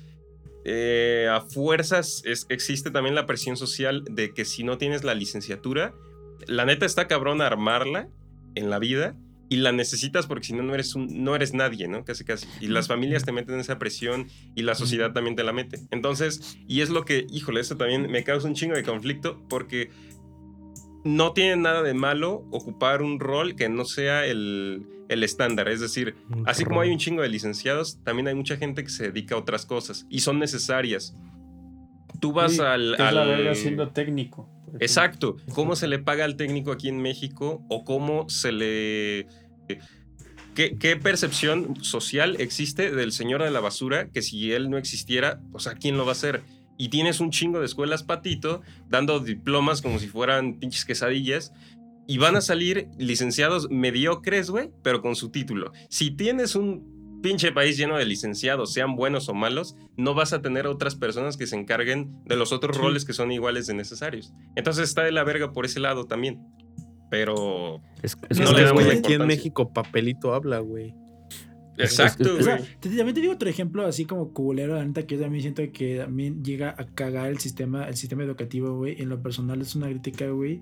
[0.64, 5.14] eh, a fuerzas es- existe también la presión social de que si no tienes la
[5.14, 5.94] licenciatura,
[6.46, 8.08] la neta está cabrón armarla
[8.54, 9.16] en la vida
[9.50, 12.04] y la necesitas porque si no, no eres, un, no eres nadie, ¿no?
[12.04, 12.46] Casi, casi.
[12.60, 15.80] Y las familias te meten esa presión y la sociedad también te la mete.
[15.90, 19.90] Entonces, y es lo que, híjole, eso también me causa un chingo de conflicto porque
[21.04, 25.68] no tiene nada de malo ocupar un rol que no sea el, el estándar.
[25.68, 26.14] Es decir,
[26.44, 29.38] Así como hay un chingo de licenciados, también hay mucha gente que se dedica a
[29.38, 31.16] otras cosas y son necesarias.
[32.20, 32.92] Tú vas Sí, al...
[32.94, 34.50] es la al- verga siendo técnico.
[34.80, 35.36] Exacto.
[35.54, 37.64] ¿Cómo se le paga al técnico aquí en México?
[37.68, 39.26] ¿O cómo se le...
[40.54, 45.40] ¿Qué, qué percepción social existe del señor de la basura que si él no existiera,
[45.52, 46.42] o sea, ¿quién lo va a hacer?
[46.76, 51.52] Y tienes un chingo de escuelas patito dando diplomas como si fueran pinches quesadillas
[52.08, 55.72] y van a salir licenciados mediocres, güey, pero con su título.
[55.90, 60.40] Si tienes un pinche país lleno de licenciados, sean buenos o malos, no vas a
[60.42, 62.82] tener otras personas que se encarguen de los otros Sí.
[62.82, 64.32] roles que son iguales de necesarios.
[64.56, 66.40] Entonces está de la verga por ese lado también.
[67.10, 69.26] Pero Es, Es No que, le güey, la aquí en.
[69.26, 70.94] México papelito habla, güey.
[71.78, 72.68] exacto, O sea, güey.
[72.96, 75.96] también te digo otro ejemplo así como culero, la neta, que yo también siento que
[75.98, 79.00] también llega a cagar el sistema, el sistema educativo, güey.
[79.00, 80.60] En lo personal es una crítica, güey.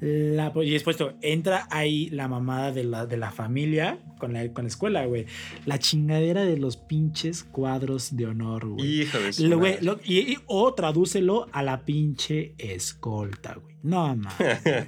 [0.00, 4.46] La, y después to- entra ahí la mamada de la, de la familia con la,
[4.52, 5.26] con la escuela, güey.
[5.66, 9.02] La chingadera de los pinches cuadros de honor, güey.
[9.02, 9.84] Hijo de su Lo, güey, madre.
[9.86, 13.74] lo- y, y- o tradúcelo a la pinche escolta, güey.
[13.82, 14.34] No, mames.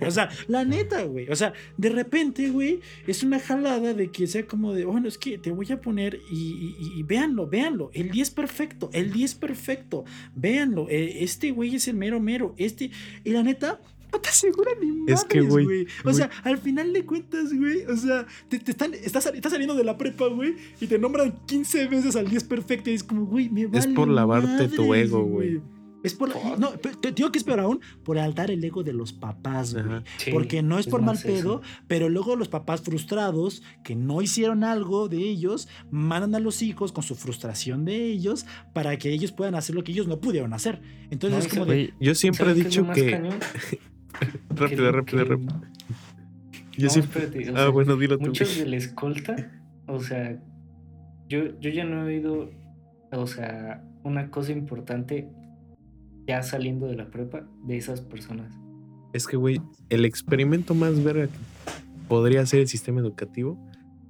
[0.07, 1.29] O sea, la neta, güey.
[1.29, 5.19] O sea, de repente, güey, es una jalada de que sea como de, bueno, es
[5.19, 7.91] que te voy a poner y, y- y- y véanlo, véanlo.
[7.93, 10.05] El 10 perfecto, el 10 perfecto.
[10.35, 10.89] Véanlo.
[10.89, 12.55] eh, Este güey es el mero mero.
[12.57, 12.91] Este.
[13.25, 13.81] Y la neta.
[14.13, 15.87] No te asegura ni Es que, madres, güey.
[16.05, 17.85] O sea, al final de cuentas, güey.
[17.85, 20.55] O sea, te, te están, estás, estás saliendo de la prepa, güey.
[20.81, 22.91] Y te nombran 15 veces al 10 perfecto.
[22.91, 25.61] Y es como, güey, me vale Es por lavarte tu madres, ego, güey.
[26.03, 26.29] Es por.
[26.29, 29.75] la- no, te digo que es peor aún por altar el ego de los papás,
[29.75, 30.03] güey.
[30.19, 31.27] Sí, Porque no es por mal eso.
[31.27, 36.63] pedo, pero luego los papás frustrados que no hicieron algo de ellos, mandan a los
[36.63, 40.21] hijos con su frustración de ellos para que ellos puedan hacer lo que ellos no
[40.21, 40.81] pudieron hacer.
[41.11, 41.93] Entonces No, es como de.
[41.99, 43.79] Yo siempre he ¿Sabes qué es lo dicho que.
[44.51, 45.53] Rápido, rápido, rápido.
[46.77, 47.25] Yo No, siempre.
[47.25, 48.27] espérate, o Ah, sea, bueno, dilo tú.
[48.27, 49.37] Muchos de la escolta,
[49.87, 50.39] o sea,
[51.29, 52.51] yo, yo ya no he oído,
[53.13, 55.29] o sea, una cosa importante
[56.27, 58.53] ya saliendo de la prepa de esas personas.
[59.13, 61.39] Es que, güey, el experimento más verga que
[62.09, 63.59] podría hacer el sistema educativo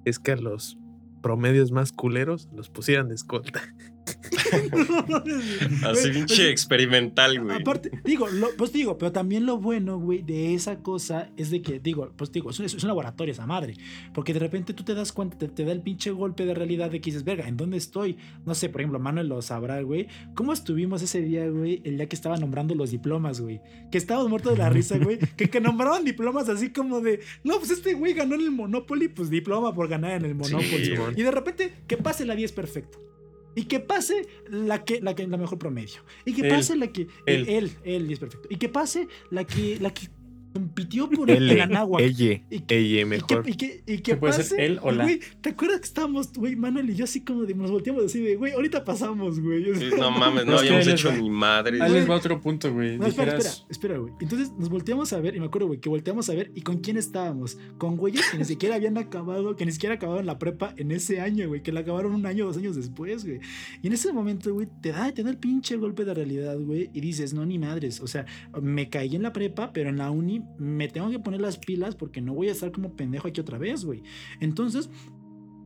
[0.05, 0.77] es que a los
[1.23, 3.61] promedios más culeros los pusieran de escolta.
[5.85, 7.57] Así pinche sea, experimental, güey.
[7.61, 11.62] Aparte, digo, lo- pues digo, pero también lo bueno, güey, de esa cosa es de
[11.62, 13.74] que, digo, pues digo, es un, es un laboratorio esa madre.
[14.14, 16.91] Porque de repente tú te das cuenta, te, te da el pinche golpe de realidad
[16.91, 18.16] de que dices, verga, ¿en dónde estoy?
[18.45, 20.09] No sé, por ejemplo, Manuel lo sabrá, güey.
[20.35, 21.81] ¿Cómo estuvimos ese día, güey?
[21.85, 23.61] El día que estaba nombrando los diplomas, güey.
[23.91, 25.18] Que estábamos muertos de la risa, güey.
[25.37, 29.09] Que, que nombraban diplomas así como de, no, pues este güey ganó en el Monopoly,
[29.09, 30.85] pues diploma por ganar en el Monopoly.
[30.87, 32.99] Sí, y de repente, que pase la 10 perfecto.
[33.57, 36.03] Y que pase la que la que la mejor promedio.
[36.25, 36.49] Y que Él.
[36.51, 37.49] pase la que él, Él.
[37.49, 38.47] él, él, es perfecto.
[38.51, 40.09] Y que pase la que la que
[40.59, 42.01] compitió por L, el Anáhuac.
[42.03, 43.49] ella, ella Y que, mejor.
[43.49, 45.05] y que, y que puede ser él o la.
[45.05, 48.21] Güey, ¿te acuerdas que estábamos, güey, Manuel y yo así como de nos volteamos así
[48.21, 49.75] de, güey, ahorita pasamos, güey?
[49.75, 51.83] Sí, No mames, no habíamos hecho ni madre.
[51.83, 52.99] Ahí les va otro punto, güey.
[52.99, 54.13] No, espera, espera, espera, güey.
[54.21, 56.79] Entonces nos volteamos a ver, y me acuerdo, güey, que volteamos a ver y con
[56.79, 57.59] quién estábamos.
[57.79, 61.21] Con güeyes que ni siquiera habían acabado, que ni siquiera acabaron la prepa en ese
[61.21, 63.41] año, güey, que la acabaron un año o dos años después, güey.
[63.83, 66.91] Y en ese momento, güey, te da, te da el pinche golpe de realidad, güey,
[66.93, 68.01] y dices, no, ni madres.
[68.01, 68.27] O sea,
[68.61, 71.94] me caí en la prepa, pero en la uni me tengo que poner las pilas
[71.94, 74.03] porque no voy a estar como pendejo aquí otra vez, güey.
[74.40, 74.90] Entonces.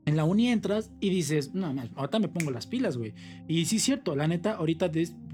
[0.06, 3.12] En la uni entras y dices, no, man, ahorita me pongo las pilas, güey.
[3.46, 4.90] Y sí es cierto, la neta, ahorita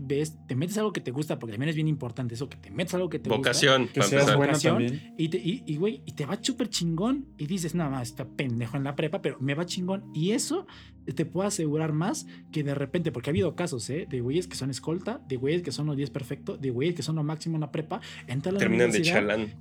[0.07, 2.71] ves, te metes algo que te gusta, porque también es bien importante eso, que te
[2.71, 3.39] metes algo que te gusta.
[3.39, 4.79] Vocación, que para seas Vocación.
[4.79, 5.15] también.
[5.19, 7.27] Y, te, y, y, güey, y te va súper chingón.
[7.39, 10.11] Y dices, nada más, está pendejo en la prepa, pero me va chingón.
[10.15, 10.67] Y eso
[11.15, 14.07] te puedo asegurar más que de repente, porque ha habido casos, ¿eh?
[14.09, 17.03] De güeyes que son escolta, de güeyes que son los 10 perfecto, de güeyes que
[17.03, 19.55] son lo máximo en la prepa, entran a la Terminan de chalán.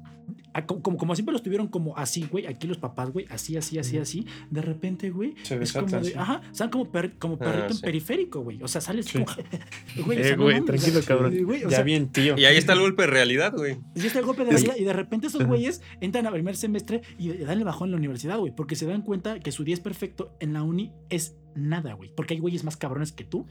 [0.54, 3.78] Ah, como, como, siempre los tuvieron como así, güey, aquí los papás, güey, así, así,
[3.80, 4.26] así, así.
[4.50, 7.74] De repente, güey, Se es como de, ajá, salen como, per- como Ah, perrito en
[7.76, 7.82] sí.
[7.82, 8.62] periférico, güey.
[8.64, 9.14] O sea, sales Sí.
[9.14, 9.26] como,
[10.06, 11.44] güey, o Eh, sea, no güey, mames, tranquilo, cabrón.
[11.46, 12.38] güey, ya sea, bien, tío.
[12.38, 13.78] Y ahí está el golpe de realidad, güey.
[13.96, 17.02] y está el golpe de realidad, y de repente esos güeyes entran a primer semestre
[17.18, 19.80] y dan el bajón en la universidad, güey, porque se dan cuenta que su 10
[19.80, 23.46] perfecto en la uni es nada, güey, porque hay güeyes más cabrones que tú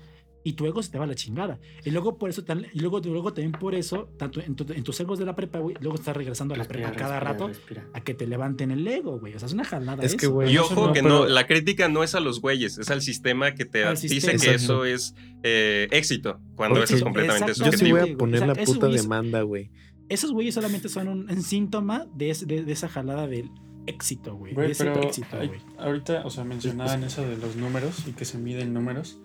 [0.46, 1.58] y tu ego se te va a la chingada.
[1.84, 4.84] Y luego por eso, tan- y luego, luego también por eso, tanto en, tu- en
[4.84, 7.32] tus egos de la prepa, güey, luego estás regresando a la Respira, prepa cada respira,
[7.32, 7.88] rato respira.
[7.94, 9.34] a que te levanten el ego, güey.
[9.34, 10.04] O sea, es una jalada.
[10.04, 12.40] Es que, güey, Y ojo no, que pero- no, la crítica no es a los
[12.40, 16.96] güeyes, es al sistema que te dice que eso es eh, éxito, cuando Porque- eso
[16.96, 17.70] es completamente Exacto.
[17.72, 17.96] Yo sí voy subjetivo.
[17.98, 18.16] a güey.
[18.16, 19.70] poner O sea, la puta güeyes- demanda, güey.
[20.10, 23.50] Esos güeyes solamente son un, un síntoma de, ese- de, de esa jalada del
[23.86, 24.52] éxito, güey.
[24.54, 25.60] Güey, de ese pero éxito, hay- güey.
[25.78, 29.18] ahorita, o sea, mencionaban eso de los números y que se miden números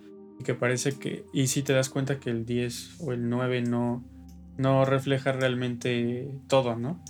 [0.43, 4.03] que parece que, y si te das cuenta que el 10 o el 9 no,
[4.57, 7.01] no refleja realmente todo, ¿no?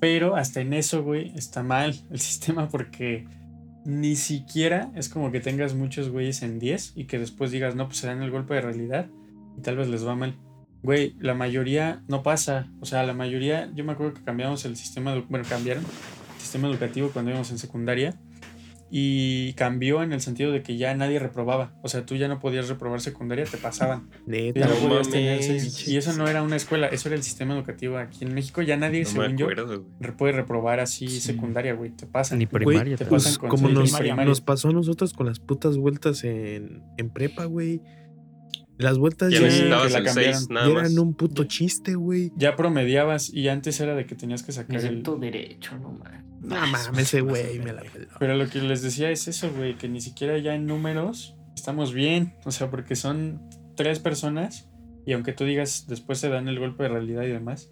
[0.00, 3.26] Pero hasta en eso, güey, está mal el sistema porque
[3.84, 7.86] ni siquiera es como que tengas muchos güeyes en 10 y que después digas, no,
[7.86, 9.08] pues se dan el golpe de realidad
[9.56, 10.34] y tal vez les va mal.
[10.82, 12.68] Güey, la mayoría no pasa.
[12.80, 16.68] O sea, la mayoría, yo me acuerdo que cambiamos el sistema, bueno, cambiaron el sistema
[16.68, 18.14] educativo cuando íbamos en secundaria.
[18.88, 21.72] Y cambió en el sentido de que ya nadie reprobaba.
[21.82, 24.08] O sea, tú ya no podías reprobar secundaria, te pasaban.
[24.26, 27.24] Neta, ya no podías tener seis- Y eso no era una escuela, eso era el
[27.24, 28.62] sistema educativo aquí en México.
[28.62, 29.84] Ya nadie, No según yo, acuerdo,
[30.16, 31.20] puede reprobar así Sí.
[31.20, 31.90] secundaria, güey.
[31.90, 32.38] Te pasan.
[32.38, 32.96] Ni primaria.
[32.96, 34.24] te pasan pues con como sí, nos, primaria.
[34.24, 37.82] nos pasó a nosotros con las putas vueltas en, en prepa, güey.
[38.78, 40.34] Las vueltas Ya ya, necesitabas que la el cambiaron.
[40.34, 40.84] 6 ya nada más.
[40.84, 42.32] eran un puto chiste, güey.
[42.36, 45.02] Ya promediabas y antes era de que tenías que sacar el...
[45.02, 46.24] Derecho, no mames.
[46.40, 48.08] No mames, ese güey me la peló.
[48.18, 51.94] Pero lo que les decía es eso, güey, que ni siquiera ya en números estamos
[51.94, 52.34] bien.
[52.44, 53.40] O sea, porque son
[53.76, 54.68] tres personas
[55.06, 57.70] y aunque tú digas después se dan el golpe de realidad y demás,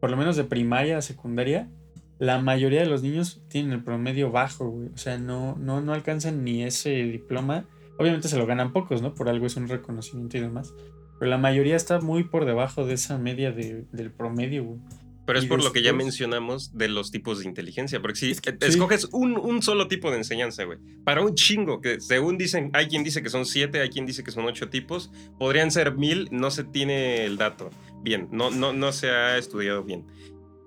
[0.00, 1.70] por lo menos de primaria a secundaria,
[2.18, 4.88] la mayoría de los niños tienen el promedio bajo, güey.
[4.88, 7.66] O sea, no, no, no alcanzan ni ese diploma.
[8.02, 9.14] Obviamente se lo ganan pocos, ¿no?
[9.14, 10.74] Por algo es un reconocimiento y demás.
[11.18, 14.80] Pero la mayoría está muy por debajo de esa media de- del promedio, güey.
[15.24, 18.02] Pero es por lo que ya mencionamos de los tipos de inteligencia.
[18.02, 18.56] Porque si Es que- sí.
[18.60, 22.88] escoges un, un solo tipo de enseñanza, güey, para un chingo, que según dicen, hay
[22.88, 26.28] quien dice que son siete, hay quien dice que son ocho tipos, podrían ser mil,
[26.32, 27.70] no se tiene el dato
[28.02, 30.04] bien, no, no, no se ha estudiado bien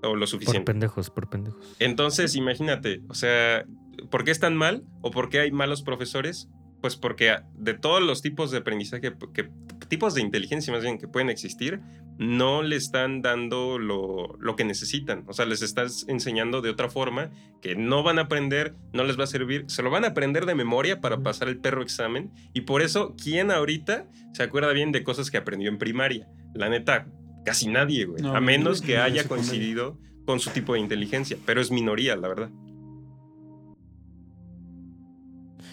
[0.01, 0.71] o lo Por suficiente.
[0.71, 1.75] pendejos, por pendejos.
[1.79, 3.65] Entonces, imagínate, o sea,
[4.09, 6.47] ¿por qué es tan mal o por qué hay malos profesores?
[6.85, 9.49] Pues porque de todos los tipos de aprendizaje, que,
[9.87, 11.79] tipos de inteligencia más bien que pueden existir,
[12.19, 15.23] no le están dando lo, lo que necesitan.
[15.25, 19.17] O sea, les estás enseñando de otra forma que no van a aprender, no les
[19.19, 22.31] va a servir, se lo van a aprender de memoria para pasar el perro examen.
[22.53, 26.27] Y por eso, ¿quién ahorita se acuerda bien de cosas que aprendió en primaria?
[26.53, 27.07] La neta,
[27.45, 28.21] casi nadie, güey.
[28.21, 32.27] No, a menos que haya coincidido con su tipo de inteligencia, pero es minoría, la
[32.27, 32.51] verdad.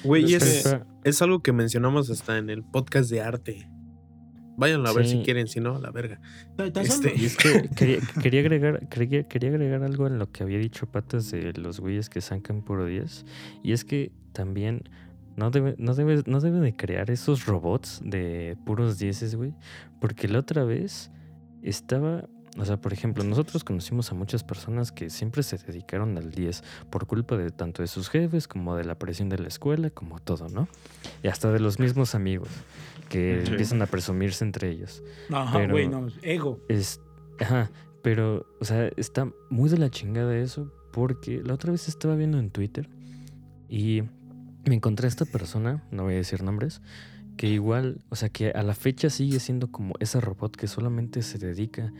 [0.05, 3.68] Güey, y Es es, Espera, es algo que mencionamos hasta en el podcast de arte.
[4.57, 6.20] Váyanlo a ver si quieren, si no, a la verga.
[6.74, 10.59] Este- Y es que quería, quería agregar, quería, quería agregar algo en lo que había
[10.59, 13.24] dicho Patas de los güeyes que sacan puro 10.
[13.62, 14.82] Y es que también
[15.36, 19.55] no debe, no debe, no debe de crear esos robots de puros 10, güey.
[20.00, 21.11] Porque la otra vez
[21.62, 22.28] estaba.
[22.59, 26.62] O sea, por ejemplo, nosotros conocimos a muchas personas que siempre se dedicaron al 10
[26.90, 30.18] por culpa de tanto de sus jefes como de la presión de la escuela, como
[30.20, 30.68] todo, ¿no?
[31.22, 32.48] Y hasta de los mismos amigos
[33.09, 33.50] que Sí.
[33.53, 35.03] empiezan a presumirse entre ellos.
[35.53, 36.09] Pero- güey, no.
[36.22, 36.61] Ego.
[36.68, 37.00] Es,
[37.40, 37.70] ajá,
[38.03, 42.38] pero, o sea, está muy de la chingada eso porque la otra vez estaba viendo
[42.38, 42.88] en Twitter
[43.68, 44.03] y
[44.66, 46.82] me encontré a esta persona, no voy a decir nombres,
[47.38, 51.22] que igual, o sea, que a la fecha sigue siendo como ese robot que solamente
[51.22, 51.92] se dedica a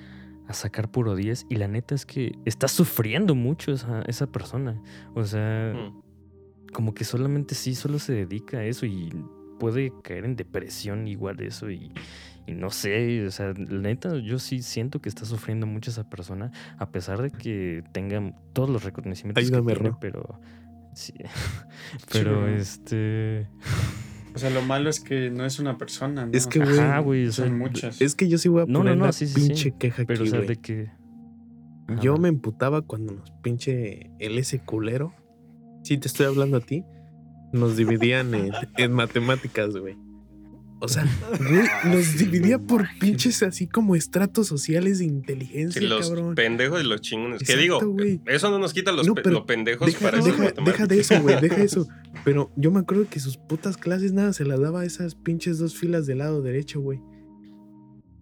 [0.51, 4.81] sacar puro 10 y la neta es que está sufriendo mucho esa, esa persona.
[5.15, 6.03] O sea, Mm.
[6.73, 9.11] como que solamente sí, solo se dedica a eso y
[9.59, 11.93] puede caer en depresión igual eso y,
[12.47, 16.09] y no sé, o sea, la neta yo sí siento que está sufriendo mucho esa
[16.11, 19.99] persona a pesar de que tenga todos los reconocimientos Ayúdame, que tiene, Ro.
[20.01, 20.41] pero
[20.95, 21.15] sí,
[22.13, 23.47] pero este,
[24.35, 26.33] O sea, lo malo es que no es una persona, ¿no?
[26.33, 28.01] Es que, O sea, güey, ajá, güey, o sea, son muchas.
[28.01, 29.47] Es que yo sí voy a No, no, poner no, la sí, sí, sí.
[29.49, 30.49] pinche queja pero o aquí, sea, güey.
[30.49, 30.91] de que
[32.01, 35.15] Yo me emputaba cuando nos pinche el ese culero.
[35.83, 36.85] Sí, te estoy hablando a ti.
[37.53, 39.97] Nos dividían en, en matemáticas, güey.
[40.85, 41.07] O sea,
[41.39, 41.63] güey,
[41.95, 46.35] nos dividía por pinches así como estratos sociales de inteligencia, Sí, los cabrón.
[46.35, 47.39] pendejos y los chingones.
[47.39, 48.21] que Exacto, digo, güey.
[48.27, 51.21] eso no nos quita los, No, pe- los pendejos Deja, para deja- deja de eso,
[51.23, 51.87] güey, deja eso.
[52.25, 55.59] Pero yo me acuerdo que sus putas clases nada se las daba a esas pinches
[55.59, 56.99] dos filas del lado derecho, güey.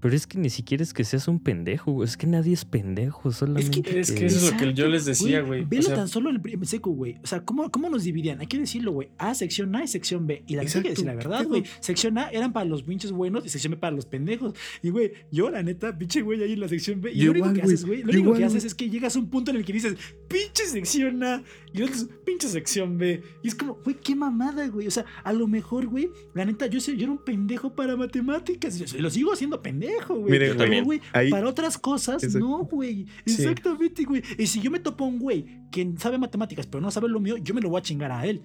[0.00, 2.64] Pero es que ni siquiera es que seas un pendejo, güey, es que nadie es
[2.64, 5.62] pendejo, solamente es que eso es lo que yo les decía, güey.
[5.62, 7.16] O Velo sea- tan solo el primer seco, güey.
[7.22, 8.40] O sea, ¿cómo, ¿cómo nos dividían?
[8.40, 9.08] Hay que decirlo, güey.
[9.18, 10.42] A, sección A y sección B.
[10.46, 11.64] Y la que decir la verdad, ¿qué güey.
[11.80, 14.54] Sección A eran para los pinches buenos y sección B para los pendejos.
[14.82, 17.12] Y, güey, yo, la neta, pinche güey ahí en la sección B.
[17.12, 18.88] Y Yo lo único igual, que haces, güey, lo único igual, que haces es que
[18.88, 19.94] llegas a un punto en el que dices,
[20.28, 21.42] pinche sección A
[21.72, 23.22] y otros, pinche sección B.
[23.42, 24.86] Y es como, güey, qué mamada, güey.
[24.86, 27.96] O sea, a lo mejor, güey, la neta, yo, sé- yo era un pendejo para
[27.96, 28.80] matemáticas.
[28.94, 30.32] Y lo sigo haciendo pendejo, güey.
[30.32, 30.84] Mire, Yo Pero, también.
[30.84, 32.46] güey, Ahí- para otras cosas, Exacto.
[32.46, 33.06] no, güey.
[33.26, 33.34] Sí.
[33.42, 34.22] Exactamente, güey.
[34.38, 37.20] Y si yo me topo a un güey que sabe matemáticas, pero no sabe lo
[37.20, 38.42] mío, yo me lo voy a chingar a él.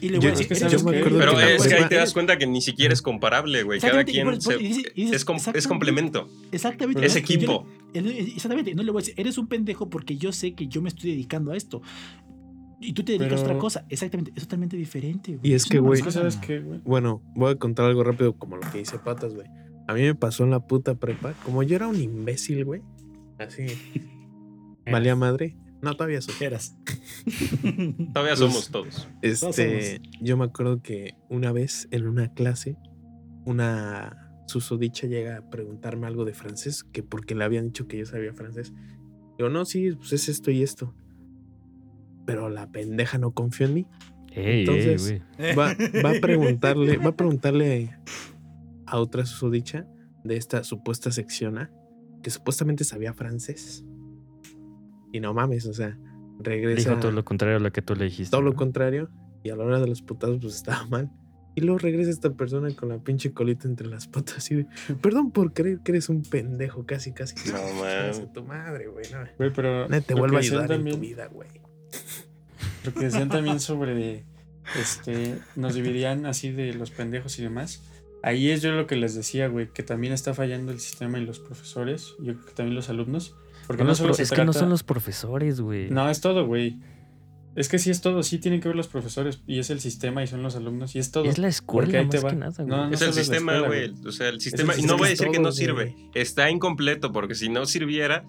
[0.00, 1.18] Y le voy Yo- a decir, es que "Eres sabes un qué, pendejo".
[1.18, 3.80] Pero que es que ahí te das cuenta que ni siquiera es comparable, güey.
[3.80, 5.68] Cada y quien por- por- se- y dices- y dices, es, com- es exactamente.
[5.68, 6.28] complemento.
[6.52, 7.06] Exactamente.
[7.06, 7.66] Es Yo le- equipo.
[7.94, 8.74] exactamente.
[8.74, 11.10] No le voy a decir, eres un pendejo porque yo sé que yo me estoy
[11.12, 11.80] dedicando a esto.
[12.80, 13.86] Y tú te dedicas a otra cosa.
[13.88, 14.32] Exactamente.
[14.36, 15.50] Es totalmente diferente, güey.
[15.50, 16.30] Y es que, güey, Es que, mamada.
[16.30, 16.80] ¿sabes qué, güey?
[16.84, 19.46] Bueno, voy a contar algo rápido como lo que dice Patas, güey.
[19.88, 21.32] A mí me pasó en la puta prepa.
[21.44, 22.82] Como yo era un imbécil, güey.
[23.38, 23.66] Así.
[24.90, 25.56] Valía madre.
[25.82, 26.34] No, todavía soy.
[26.40, 26.76] Eras.
[28.12, 29.08] Todavía Pues- somos todos.
[29.22, 32.76] Este, yo me acuerdo que una vez en una clase,
[33.44, 38.06] una susodicha llega a preguntarme algo de francés, que porque le habían dicho que yo
[38.06, 38.72] sabía francés.
[39.38, 40.94] Digo, no, sí, pues es esto y esto.
[42.26, 43.86] Pero la pendeja no confió en mí.
[44.32, 45.54] Ey, Entonces, ey.
[45.54, 45.74] Va,
[46.04, 47.90] va a preguntarle, va a preguntarle
[48.86, 49.86] a otra susodicha
[50.24, 51.70] de esta supuesta sección A,
[52.22, 53.84] que supuestamente sabía francés.
[55.12, 55.96] Y no mames, o sea,
[56.40, 58.30] regresa Dijo todo lo contrario a lo que tú le dijiste.
[58.30, 59.08] todo lo contrario.
[59.42, 61.10] Y a la hora de los putazos, pues estaba mal.
[61.54, 64.66] Y luego regresa esta persona con la pinche colita entre las patas y de,
[65.00, 67.34] perdón por creer que eres un pendejo, casi, casi.
[67.50, 68.32] No, man.
[68.34, 69.06] tu madre, güey.
[69.10, 69.86] No, Güey, pero.
[69.88, 71.48] te lo vuelve a ayudar en tu también- vida, güey.
[72.86, 74.24] Lo que decían también sobre.
[74.80, 75.38] Este.
[75.54, 77.82] Nos dividían así de los pendejos y demás.
[78.22, 81.24] Ahí es yo lo que les decía, güey, que también está fallando el sistema y
[81.24, 82.14] los profesores.
[82.18, 83.34] Yo creo que también los alumnos.
[83.66, 85.90] Porque No no, los solo se es que no trata- son los profesores, güey.
[85.90, 86.78] No, es todo, güey.
[87.54, 90.22] Es que sí es todo, sí tienen que ver los profesores y es el sistema
[90.22, 91.24] y son los alumnos y es todo.
[91.24, 92.30] Es la escuela Porque ahí te más va.
[92.30, 92.66] que nada, güey.
[92.68, 93.94] No, no Es el sistema, güey.
[94.04, 94.72] O sea, el sistema.
[94.72, 95.72] Y sistema no voy a decir que todo, no sirve.
[95.92, 96.10] güey.
[96.14, 98.24] Está incompleto, porque si no sirviera,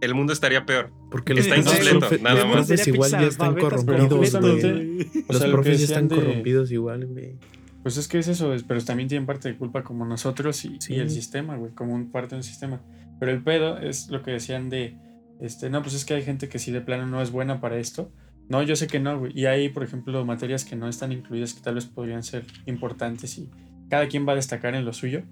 [0.00, 0.92] el mundo estaría peor.
[1.10, 2.66] Porque Está los incompleto, profe- nada los más.
[2.66, 4.20] profes igual ya están corrompidos, Pero güey.
[4.20, 7.36] justamente- O Los profes ya están corrompidos igual, güey.
[7.82, 10.76] Pues es que es eso, es- pero también tienen parte de culpa como nosotros y,
[10.80, 10.94] Sí.
[10.94, 12.82] y el sistema, güey, como un parte de un sistema.
[13.18, 14.96] Pero el pedo es lo que decían de,
[15.40, 17.78] este, no, pues es que hay gente que sí de plano no es buena para
[17.78, 18.12] esto.
[18.48, 19.32] No, yo sé que no, güey.
[19.38, 23.38] Y hay, por ejemplo, materias que no están incluidas que tal vez podrían ser importantes
[23.38, 23.48] y
[23.88, 25.22] cada quien va a destacar en lo suyo.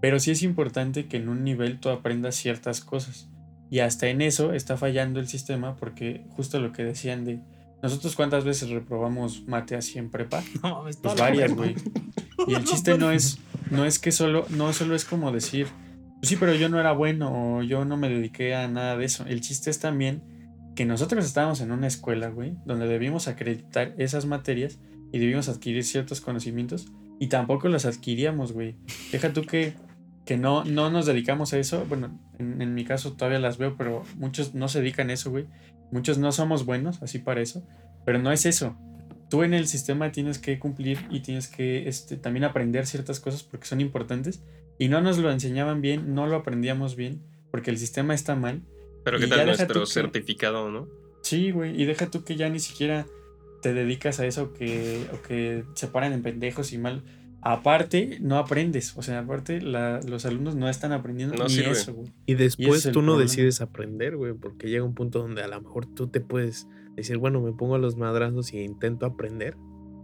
[0.00, 3.28] Pero sí es importante que en un nivel tú aprendas ciertas cosas.
[3.72, 7.40] Y hasta en eso está fallando el sistema porque justo lo que decían de,
[7.82, 10.44] nosotros cuántas veces reprobamos mate así en prepa.
[10.62, 11.74] No, Pues varias, güey.
[12.46, 13.38] Y el chiste no es,
[13.70, 15.68] no es que solo, no solo es como decir,
[16.20, 19.06] "Pues sí, pero yo no era bueno o yo no me dediqué a nada de
[19.06, 19.24] eso.
[19.26, 20.22] El chiste es también
[20.76, 24.80] que nosotros estábamos en una escuela, güey, donde debimos acreditar esas materias
[25.12, 28.76] y debimos adquirir ciertos conocimientos y tampoco los adquiríamos, güey.
[29.12, 29.72] Deja tú que,
[30.24, 31.84] que no, no nos dedicamos a eso.
[31.88, 35.30] Bueno, en, en mi caso todavía las veo, pero muchos no se dedican a eso,
[35.30, 35.46] güey.
[35.90, 37.66] Muchos no somos buenos, así para eso.
[38.04, 38.76] Pero no es eso
[39.28, 43.42] tú en el sistema tienes que cumplir y tienes que este, también aprender ciertas cosas
[43.42, 44.42] porque son importantes
[44.78, 48.60] y no nos lo enseñaban bien, no lo aprendíamos bien porque el sistema está mal.
[49.06, 50.86] Pero ¿qué tal nuestro que- certificado, no?
[51.22, 53.06] Sí, güey, y deja tú que ya ni siquiera
[53.62, 57.02] te dedicas a eso que, o que se paran en pendejos y mal.
[57.44, 61.72] Aparte, no aprendes, o sea, aparte la- los alumnos no están aprendiendo No ni sirve.
[61.72, 62.08] eso, güey.
[62.24, 63.30] Y después es el tú no problema.
[63.30, 67.18] decides aprender, güey, porque llega un punto donde a lo mejor tú te puedes decir,
[67.18, 69.56] bueno, me pongo a los madrazos y intento aprender.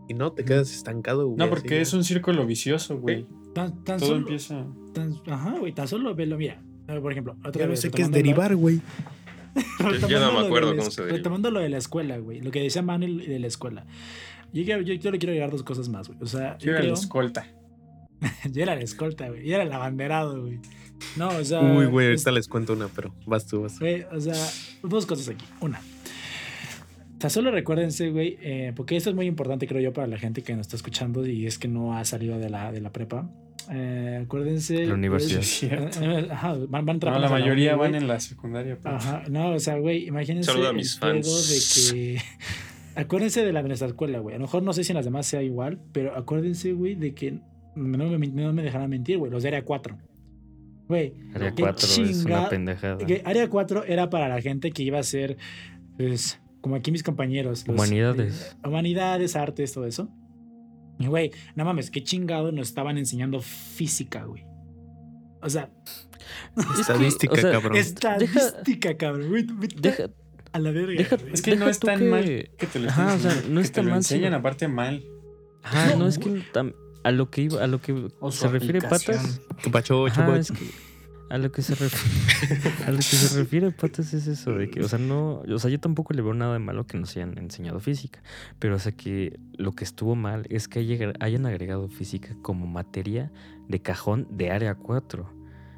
[0.08, 1.36] Y no, te quedas estancado, güey.
[1.36, 1.80] No, así porque ya.
[1.82, 3.26] es un círculo vicioso, güey.
[3.54, 4.66] Tan, tan Todo solo, empieza...
[4.94, 6.60] tan- ajá, güey, tan solo velo, mira.
[6.86, 8.80] Por ejemplo, otra Ya no vez, sé qué es derivar, güey.
[10.00, 11.16] Yo- yo no me acuerdo cómo se deriva.
[11.18, 12.40] Retomando lo de la escuela, güey.
[12.40, 13.86] Lo que decía Manuel de la escuela.
[14.52, 16.18] Yo, yo, yo le quiero agregar dos cosas más, güey.
[16.22, 17.46] O sea, Yo yo, era la creo, escolta.
[18.50, 19.46] yo era la escolta, güey.
[19.46, 20.58] Yo era el abanderado, güey.
[21.16, 21.60] No, o sea.
[21.60, 23.74] Uy, güey, es- ahorita les cuento una, pero vas tú, vas.
[23.74, 23.80] tú.
[23.80, 24.34] Güey, o sea,
[24.82, 25.44] dos cosas aquí.
[25.60, 25.78] Una.
[25.80, 30.18] O sea, solo recuérdense, güey, eh, porque esto es muy importante, creo yo, para la
[30.18, 32.92] gente que nos está escuchando y es que no ha salido de la, de la
[32.92, 33.28] prepa.
[33.70, 34.86] Eh, acuérdense.
[34.86, 35.42] La universidad.
[35.42, 36.00] Sí, es cierto.
[36.00, 38.78] eh, eh, Ajá, van, van No, la mayoría uni, van en la secundaria.
[38.82, 41.90] pero- Ajá, no, o sea, güey, imagínense Saludo a el mis pedo fans.
[41.90, 42.22] de que...
[43.02, 44.34] Acuérdense de la de nuestra escuela, güey.
[44.34, 47.14] A lo mejor no sé si en las demás sea igual, pero acuérdense, güey, de
[47.14, 47.38] que
[47.76, 49.96] no me, no me dejarán mentir, güey, los de Área 4.
[50.88, 52.98] Güey, Área qué 4 es una pendejada.
[52.98, 55.36] que Área 4 era para la gente que iba a ser,
[55.96, 57.66] pues, como aquí mis compañeros.
[57.68, 58.56] los Humanidades.
[58.62, 60.08] de- humanidades, artes, todo eso.
[60.98, 64.44] Y, güey, no mames, qué chingado nos estaban enseñando física, güey.
[65.40, 65.70] O sea,
[66.80, 67.76] Estadística, o sea, cabrón.
[67.76, 69.28] estadística, cabrón.
[69.28, 70.10] güey, vete Deja,
[70.52, 70.94] a la verga.
[70.98, 71.16] deja-.
[71.32, 72.24] Es que no es tan que- mal
[72.56, 74.68] que te lo Ajá, o sea, no que está te lo mal, enseñan sino- aparte
[74.68, 75.04] mal.
[75.62, 76.42] ah, no, No, es que
[77.04, 79.40] a lo que iba, a lo que O se refiere patas.
[79.62, 80.64] ¿Qué pacho, Ajá, es que
[81.30, 84.80] a lo que se refiere, a lo que se refiere patas es eso de que,
[84.80, 87.36] o sea, no, o sea, yo tampoco le veo nada de malo que nos hayan
[87.36, 88.22] enseñado física,
[88.58, 92.66] pero o sea que lo que estuvo mal es que haya- hayan agregado física como
[92.66, 93.30] materia
[93.68, 95.30] de cajón de área 4.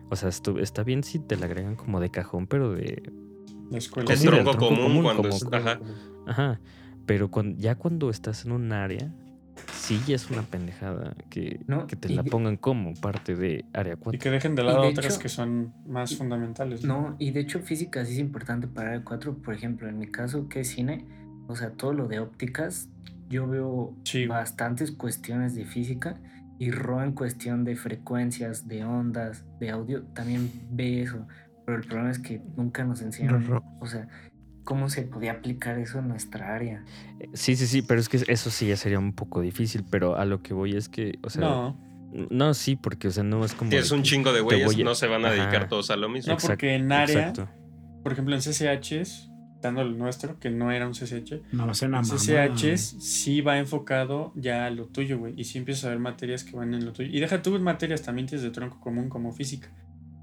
[0.09, 3.03] O sea, está bien si te la agregan como de cajón, pero de
[3.71, 4.13] La escuela.
[4.13, 5.47] Es tronco tronco común, común, cuando como- es.
[5.53, 5.81] Ajá.
[6.27, 6.61] Ajá.
[7.07, 9.13] Pero cuan- ya cuando estás en un área,
[9.75, 13.65] sí ya es una pendejada que, No, que te y la pongan como parte de
[13.73, 14.21] área Y 4.
[14.21, 16.85] que dejen de Y lado de otras hecho- que son más fundamentales.
[16.85, 20.07] No, y de hecho física sí es importante para el 4, por ejemplo, en mi
[20.07, 21.05] caso que es cine,
[21.49, 22.89] o sea, todo lo de ópticas,
[23.29, 24.27] yo veo Sí.
[24.27, 26.21] bastantes cuestiones de física
[26.59, 31.27] y Ro en cuestión de frecuencias, de ondas, de audio, también ve eso,
[31.67, 34.09] pero el problema es que nunca nos enseñaron, Ro- o sea,
[34.65, 36.85] cómo se podía aplicar eso en nuestra área.
[37.35, 40.25] Sí, sí, sí, pero es que eso sí ya sería un poco difícil, pero a
[40.25, 41.91] lo que voy es que, o sea, no,
[42.29, 43.71] No, sí, porque, o sea, no es como.
[43.71, 45.69] Si es un chingo de güeyes, a- no se van a dedicar Ajá.
[45.69, 46.33] todos a lo mismo.
[46.33, 47.49] No, porque en área- Exacto.
[48.03, 49.31] Por ejemplo, en CCHs,
[49.63, 52.19] dando el nuestro, que no era un CCH, No, lo sé, una en mamá.
[52.19, 55.35] CCHs sí va enfocado ya a lo tuyo, güey.
[55.37, 57.09] Y sí empiezas a ver materias que van en lo tuyo.
[57.13, 59.69] Y deja tú materias también tienes de tronco común como física.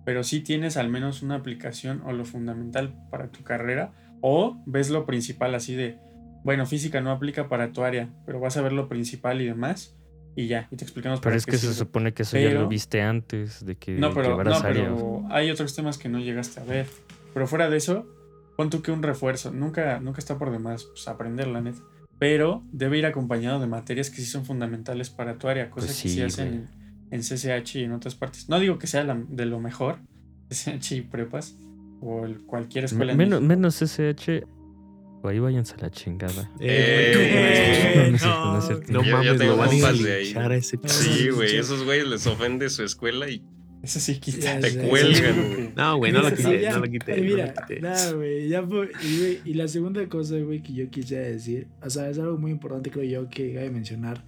[0.08, 3.91] Pero sí tienes al menos una aplicación o lo fundamental para tu carrera.
[4.22, 5.99] O ves lo principal así de,
[6.45, 9.97] bueno, física no aplica para tu área, pero vas a ver lo principal y demás.
[10.34, 12.51] Y ya, y te explicamos Pero para es qué que se supone que eso ya
[12.51, 16.20] lo viste antes de que No, pero, llevaras no, pero hay otros temas que no
[16.20, 16.88] llegaste a ver.
[17.34, 18.08] Pero fuera de eso,
[18.55, 19.51] pon tú que un refuerzo.
[19.51, 21.82] Nunca, nunca está por demás pues, aprender, la neta.
[22.18, 26.01] Pero debe ir acompañado de materias que sí son fundamentales para tu área, cosas Pues
[26.01, 26.70] que sí sí, hacen.
[27.12, 28.49] En, CCH y en otras partes.
[28.49, 29.99] No digo que sea la- de lo mejor,
[30.49, 31.58] CCH y prepas,
[32.01, 33.12] o el- cualquier escuela.
[33.14, 33.41] en menos.
[35.24, 36.51] O ahí váyanse a la chingada.
[36.60, 38.99] Eh, no, no es cierto, no.
[38.99, 40.34] No ya mames, tengo lo van a ir a compas de ahí.
[40.36, 43.41] a ese Sí, güey, esos güeyes les ofende su escuela y
[43.82, 44.60] Eso sí quita.
[44.60, 45.70] Ya te cuelgan, güey.
[45.76, 47.18] No, güey, no lo quité, no lo quité.
[47.18, 47.82] no Mira, lo quité.
[47.82, 51.68] nada, güey, ya fue- y, güey, y la segunda cosa, güey, que yo quisiera decir,
[51.82, 54.24] o sea, es algo muy importante, creo yo, que cabe mencionar.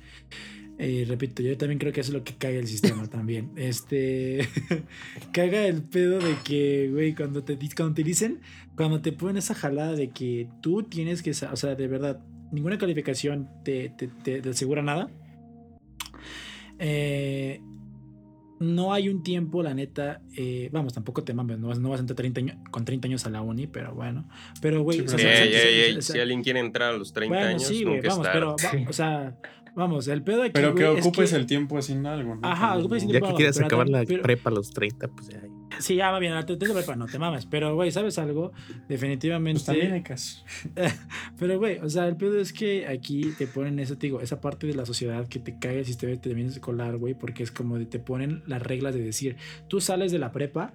[0.81, 3.51] Eh, repito, yo también creo que eso es lo que caga el sistema también.
[3.57, 4.47] Este.
[5.33, 8.39] caga el pedo de que, güey, cuando te, cuando te dicen,
[8.77, 11.31] cuando te ponen esa jalada de que tú tienes que.
[11.31, 12.21] O sea, de verdad,
[12.53, 15.09] ninguna calificación te, te, te- te asegura nada.
[16.79, 17.61] Eh,
[18.59, 20.21] no hay un tiempo, la neta.
[20.35, 23.07] eh, vamos, tampoco te mames, no vas, no vas a entrar 30 años, con 30
[23.07, 24.27] años a la uni, pero bueno.
[24.61, 26.19] Pero, güey, Sí, o sea, Ey, o sea, ey, o sea, ey, o sea, si
[26.19, 28.89] alguien quiere entrar a los 30 bueno, años, sí, güey, nunca vamos, es pero, va-
[28.89, 29.37] o sea,
[29.79, 30.51] vamos, el pedo aquí.
[30.53, 32.47] Pero que güey, es ocupes que- el tiempo haciendo algo, ¿no?
[32.47, 33.27] Ajá, ocupes el Ya tiempo.
[33.27, 35.41] que Pero quieras también- acabar la pero- prepa a los 30, pues ya.
[35.79, 37.45] Sí, ya va bien, te tengo prepa, no te mames.
[37.45, 38.51] Pero, güey, ¿sabes algo?
[38.89, 39.59] Definitivamente.
[39.59, 40.43] Pues también hay caso.
[41.39, 44.67] Pero, güey, o sea, el pedo es que aquí te ponen te digo, esa parte
[44.67, 47.77] de la sociedad que te cae el sistema de terminas escolar, güey, porque es como
[47.77, 50.73] de te ponen las reglas de decir, tú sales de la prepa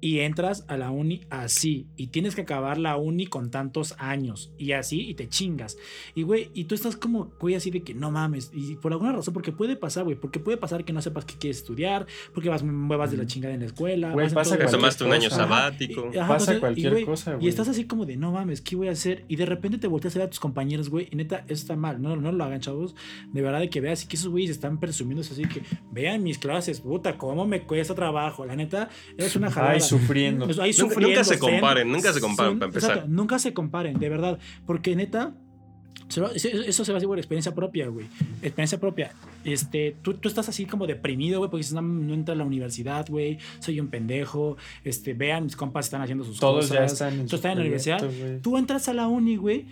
[0.00, 4.52] y entras a la uni así, y tienes que acabar la uni con tantos años,
[4.58, 5.76] y así, y te chingas.
[6.14, 9.12] Y, güey, y tú estás como, güey, así de que no mames, y por alguna
[9.12, 12.48] razón, porque puede pasar, güey, porque puede pasar que no sepas qué quieres estudiar, porque
[12.48, 14.12] vas muevas de la chingada en la escuela.
[14.12, 16.10] Güey, pasa Que tomaste un año sabático.
[16.12, 17.48] y- ajá, Pasa cualquier y, güey, cosa, Y güey.
[17.48, 19.24] estás así como de, no mames, ¿qué voy a hacer?
[19.28, 21.76] Y de repente te volteas a ver a tus compañeros, güey, y neta, eso está
[21.76, 22.00] mal.
[22.00, 22.94] No, no lo hagan, chavos.
[23.32, 26.80] De verdad, de que veas que esos güeyes están presumiendo así que vean mis clases,
[26.80, 28.44] puta, cómo me cuesta trabajo.
[28.46, 29.72] La neta, es una jalada.
[29.74, 30.44] Ay, sufriendo.
[30.46, 32.90] Ahí Nunca- sufriendo, nunca se comparen, nunca se comparen, para empezar.
[32.90, 34.38] exacto, nunca se comparen, de verdad.
[34.66, 35.34] Porque neta,
[36.08, 38.06] eso se va a hacer por experiencia propia, güey.
[38.42, 39.12] Experiencia propia.
[39.44, 42.44] Este, tú, tú estás así como deprimido, güey, porque dices, no, no entra a la
[42.44, 44.56] universidad, güey, soy un pendejo.
[44.84, 46.78] Este, vean, mis compas están haciendo sus Todos cosas.
[46.78, 48.10] ya están en Tú su estás en la universidad.
[48.42, 49.66] Tú entras a la uni, güey,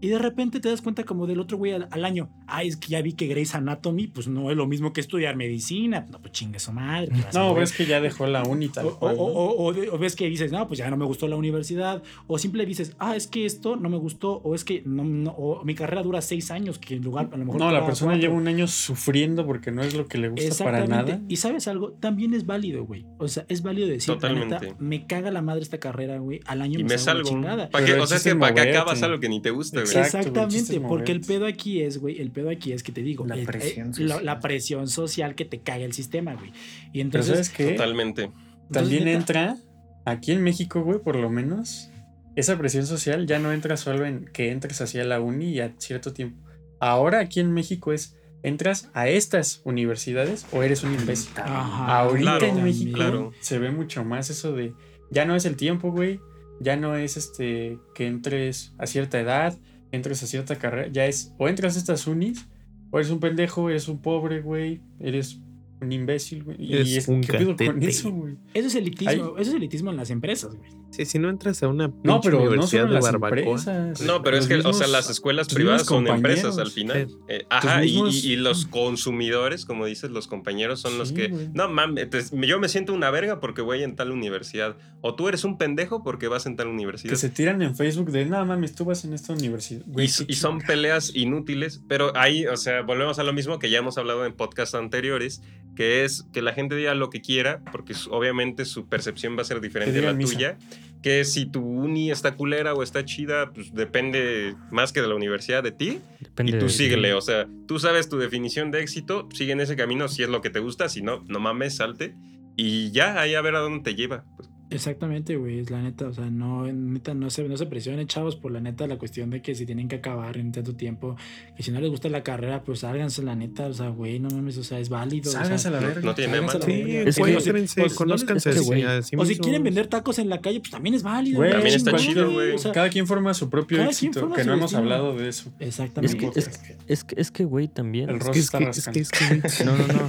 [0.00, 2.28] y de repente te das cuenta como del otro güey al, al año.
[2.46, 5.36] Ay, es que ya vi que Grey's Anatomy, pues no es lo mismo que estudiar
[5.36, 6.06] medicina.
[6.10, 7.08] No, pues chingue su madre.
[7.08, 9.16] ¿qué vas a No, ves que ya dejó la uni tal O, o- cual.
[9.16, 9.22] ¿no?
[9.22, 12.02] o- o ves que dices, no, pues ya no me gustó la universidad.
[12.26, 14.40] O simple dices, ah, es que esto no me gustó.
[14.44, 17.36] O es que no, no- o mi carrera dura seis años, que en lugar, a
[17.36, 17.60] lo mejor.
[17.60, 18.22] No, la persona cuatro.
[18.28, 21.20] lleva un año sufriendo porque no es lo que le gusta para nada.
[21.28, 23.04] Y sabes algo, también es válido, güey.
[23.18, 24.74] O sea, es válido decir, la neta, Totalmente.
[24.78, 26.40] me caga la madre esta carrera, güey.
[26.46, 27.28] Al año Y me salgo la salgo.
[27.28, 27.70] chingada.
[27.70, 27.94] ¿Para qué?
[27.94, 29.87] O sea, es que para qué acabas algo que ni te gusta, güey.
[29.96, 33.26] Exacto, Exactamente, porque el pedo aquí es, güey, el pedo aquí es que te digo,
[33.26, 34.08] La el- presión eh, social.
[34.08, 36.50] la, la presión social que te caga el sistema, güey.
[36.50, 36.52] Y
[36.92, 37.72] Pero entonces, ¿sabes qué?
[37.72, 38.30] Totalmente.
[38.70, 39.56] También entra,
[40.04, 41.90] aquí en México, güey, por lo menos,
[42.36, 45.74] esa presión social ya no entra solo en que entres hacia la uni y a
[45.78, 46.38] cierto tiempo.
[46.80, 51.30] Ahora aquí en México es, ¿entras a estas universidades o eres un imbécil?
[51.36, 53.32] Ajá, Ahorita Claro, en México claro.
[53.40, 54.74] se ve mucho más eso de,
[55.10, 56.20] ya no es el tiempo, güey,
[56.60, 59.58] ya no es este, que entres a cierta edad,
[59.92, 62.46] entres a cierta carrera, ya es, o entras a estas unis,
[62.90, 65.40] o eres un pendejo, eres un pobre, güey, eres
[65.80, 66.56] un imbécil, güey.
[66.58, 68.36] Y es, un ¿qué pedo con eso, güey?
[68.54, 70.70] Eso es elitismo, eso es elitismo en las empresas, güey.
[70.90, 73.36] Sí, si no entras a una No, pero no universidad solo de las barbacoa.
[73.58, 74.00] empresas.
[74.00, 77.08] No, pero es que, o sea, las escuelas privadas son empresas al final.
[77.08, 77.16] Sí.
[77.28, 81.28] Eh, ajá, y- mismos- y, y los consumidores, como dices, los compañeros son los que.
[81.28, 81.50] güey.
[81.52, 84.76] No mames, yo me siento una verga porque voy en tal universidad.
[85.00, 87.10] O tú eres un pendejo porque vas en tal universidad.
[87.12, 89.82] Que se tiran en Facebook de, no mames, tú vas en esta universidad.
[89.86, 93.78] Y, Güey, son peleas inútiles, pero ahí, o sea, volvemos a lo mismo que ya
[93.78, 95.42] hemos hablado en podcasts anteriores,
[95.76, 99.44] que es que la gente diga lo que quiera, porque obviamente su percepción va a
[99.44, 100.32] ser diferente a la misa.
[100.34, 100.58] tuya,
[101.02, 105.14] que si tu uni está culera o está chida, pues depende más que de la
[105.14, 108.80] universidad de ti, Depende y tú de- síguele, o sea, tú sabes tu definición de
[108.82, 111.76] éxito, sigue en ese camino si es lo que te gusta, si no, no mames,
[111.76, 112.14] salte,
[112.56, 114.24] y ya, ahí a ver a dónde te lleva.
[114.36, 118.06] Pues, Exactamente, güey, es la neta, o sea, no, neta, no se, no se presionen,
[118.06, 121.16] chavos, por la neta, la cuestión de que si tienen que acabar en tanto tiempo,
[121.56, 124.28] que si no les gusta la carrera, pues sálganse, la neta, o sea, güey, no
[124.28, 125.30] mames, o sea, es válido.
[125.30, 126.00] o sea, Sálganse a la No, verga.
[126.02, 130.18] no tiene la Sí, encuéntrense, pues, conózcanse es que, sí O si quieren vender tacos
[130.18, 131.38] en la calle, pues también es válido.
[131.38, 132.52] Güey, También está chido, güey.
[132.52, 135.50] o sea, Cada quien forma su propio éxito, forma que no hemos hablado de eso.
[135.60, 136.14] Exactamente.
[136.36, 138.10] Es que, es, es que, es que, güey, también.
[138.10, 139.00] El es está que, es que, rascando.
[139.00, 140.08] es que, güey, No, no, no.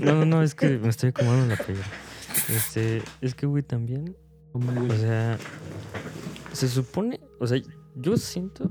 [0.00, 1.86] No, no, no, es que me estoy acomodando la playera.
[2.48, 4.16] Este, es que, güey, también.
[4.52, 4.60] O
[4.96, 5.38] sea,
[6.52, 7.20] se supone.
[7.38, 7.60] O sea,
[7.96, 8.70] yo siento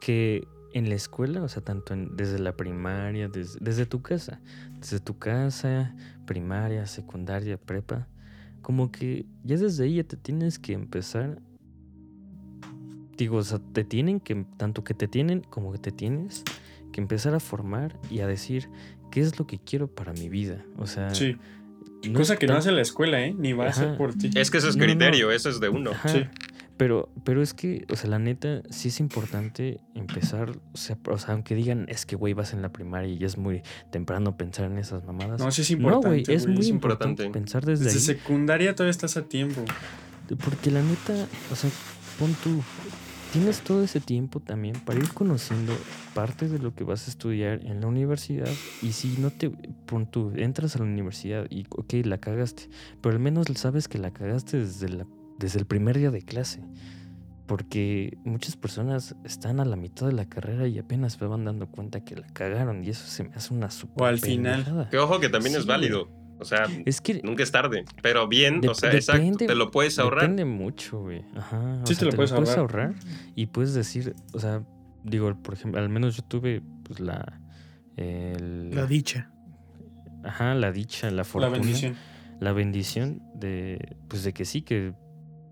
[0.00, 4.40] que en la escuela, o sea, tanto en- desde la primaria, desde, desde tu casa,
[4.80, 5.94] desde tu casa,
[6.26, 8.06] primaria, secundaria, prepa,
[8.62, 11.40] como que ya desde ahí ya te tienes que empezar.
[13.16, 16.44] Digo, o sea, te tienen que, tanto que te tienen como que te tienes
[16.92, 18.68] que empezar a formar y a decir
[19.10, 20.64] qué es lo que quiero para mi vida.
[20.76, 21.36] O sea, Sí.
[22.06, 23.34] No Cosa que no hace la escuela, ¿eh?
[23.36, 24.30] Ni va a hacer por ti.
[24.34, 24.98] Es que eso es No, no, no.
[24.98, 25.90] criterio, eso es de uno.
[25.92, 26.24] Ajá, Sí.
[26.76, 31.18] Pero, pero es que, o sea, la neta, sí es importante empezar, o sea, o
[31.18, 34.66] sea, aunque digan, es que, güey, vas en la primaria y es muy temprano pensar
[34.70, 35.40] en esas mamadas.
[35.40, 36.08] No, sí es No, importante.
[36.08, 37.38] güey, es muy es importante, importante.
[37.40, 38.18] pensar desde, Desde ahí.
[38.18, 39.64] secundaria todavía estás a tiempo.
[40.44, 41.14] Porque la neta,
[41.50, 41.68] o sea,
[42.16, 42.62] pon tú,
[43.32, 45.72] tienes todo ese tiempo también para ir conociendo
[46.14, 48.48] parte de lo que vas a estudiar en la universidad.
[48.82, 49.50] Y si no te,
[49.86, 52.68] pon tú, entras a la universidad y, ok, la cagaste,
[53.00, 55.06] pero al menos sabes que la cagaste desde, la,
[55.38, 56.60] desde el primer día de clase.
[57.46, 61.66] Porque muchas personas están a la mitad de la carrera y apenas se van dando
[61.66, 62.84] cuenta que la cagaron.
[62.84, 64.64] Y eso se me hace una super O al final.
[64.64, 64.90] pendejada.
[64.90, 66.10] Que ojo que también Sí, es válido.
[66.40, 67.84] O sea, Es que nunca es tarde.
[68.02, 70.22] Pero bien, o sea, exacto, depende- te lo puedes ahorrar.
[70.22, 71.24] Depende mucho, güey.
[71.36, 71.80] Ajá.
[71.84, 72.94] Sí, sea, te lo puedes ahorrar.
[73.34, 74.62] y puedes decir, o sea,
[75.04, 77.40] digo, por ejemplo, al menos yo tuve pues la.
[77.96, 79.30] el- la dicha.
[80.24, 81.52] ajá, la dicha, la La fortuna.
[81.52, 81.96] bendición.
[82.40, 83.96] La bendición de.
[84.08, 84.94] Pues de que sí, que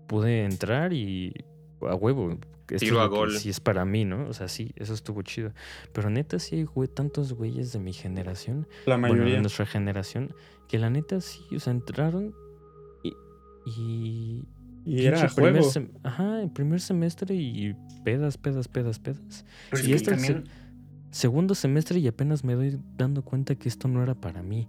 [0.07, 1.33] pude entrar y.
[1.81, 2.37] A huevo.
[2.75, 3.37] Esto Tiro es a gol.
[3.37, 4.27] Sí, es para mí, ¿no?
[4.27, 5.51] O sea, sí, eso estuvo chido.
[5.93, 10.33] Pero neta, sí hay güey, tantos güeyes de mi generación La bueno, de nuestra generación,
[10.67, 12.33] que la neta sí, o sea, entraron
[13.03, 13.13] y.
[13.65, 14.43] y
[14.85, 15.51] y era juego.
[15.51, 17.73] primer sem- ajá, el primer semestre y
[18.05, 19.45] pedas, pedas, pedas, pedas.
[19.69, 20.45] Pero Y esto también,
[21.11, 24.67] Segundo semestre y apenas me doy dando cuenta que esto no era para mí.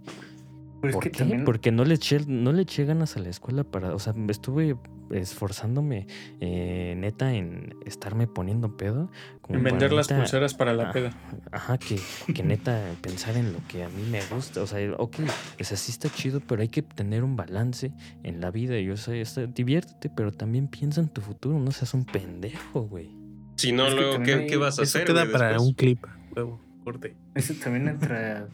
[0.81, 1.17] Pero es ¿Por que qué?
[1.19, 4.13] también, Porque no le eché, no le eché ganas a la escuela para, o sea,
[4.13, 4.75] me estuve
[5.11, 6.05] esforzándome
[6.39, 9.09] eh, neta en estarme poniendo pedo.
[9.41, 11.11] como En vender las neta- pulseras para la Ah, peda.
[11.51, 11.99] Ajá, que,
[12.33, 14.61] que neta pensar en lo que a mí me gusta.
[14.61, 15.15] O sea, ok,
[15.59, 17.91] o sea, sí está chido, pero hay que tener un balance
[18.23, 18.77] en la vida.
[18.79, 21.59] Y o sea, está- diviértete, pero también piensa en tu futuro.
[21.59, 23.09] No seas un pendejo, güey.
[23.55, 25.07] Si no, Es que luego, ¿qué, hay- qué vas a Eso hacer?
[25.07, 25.67] queda güey, para después?
[25.67, 26.05] un clip.
[26.35, 27.15] Huevo, corte.
[27.35, 28.47] eso también entra,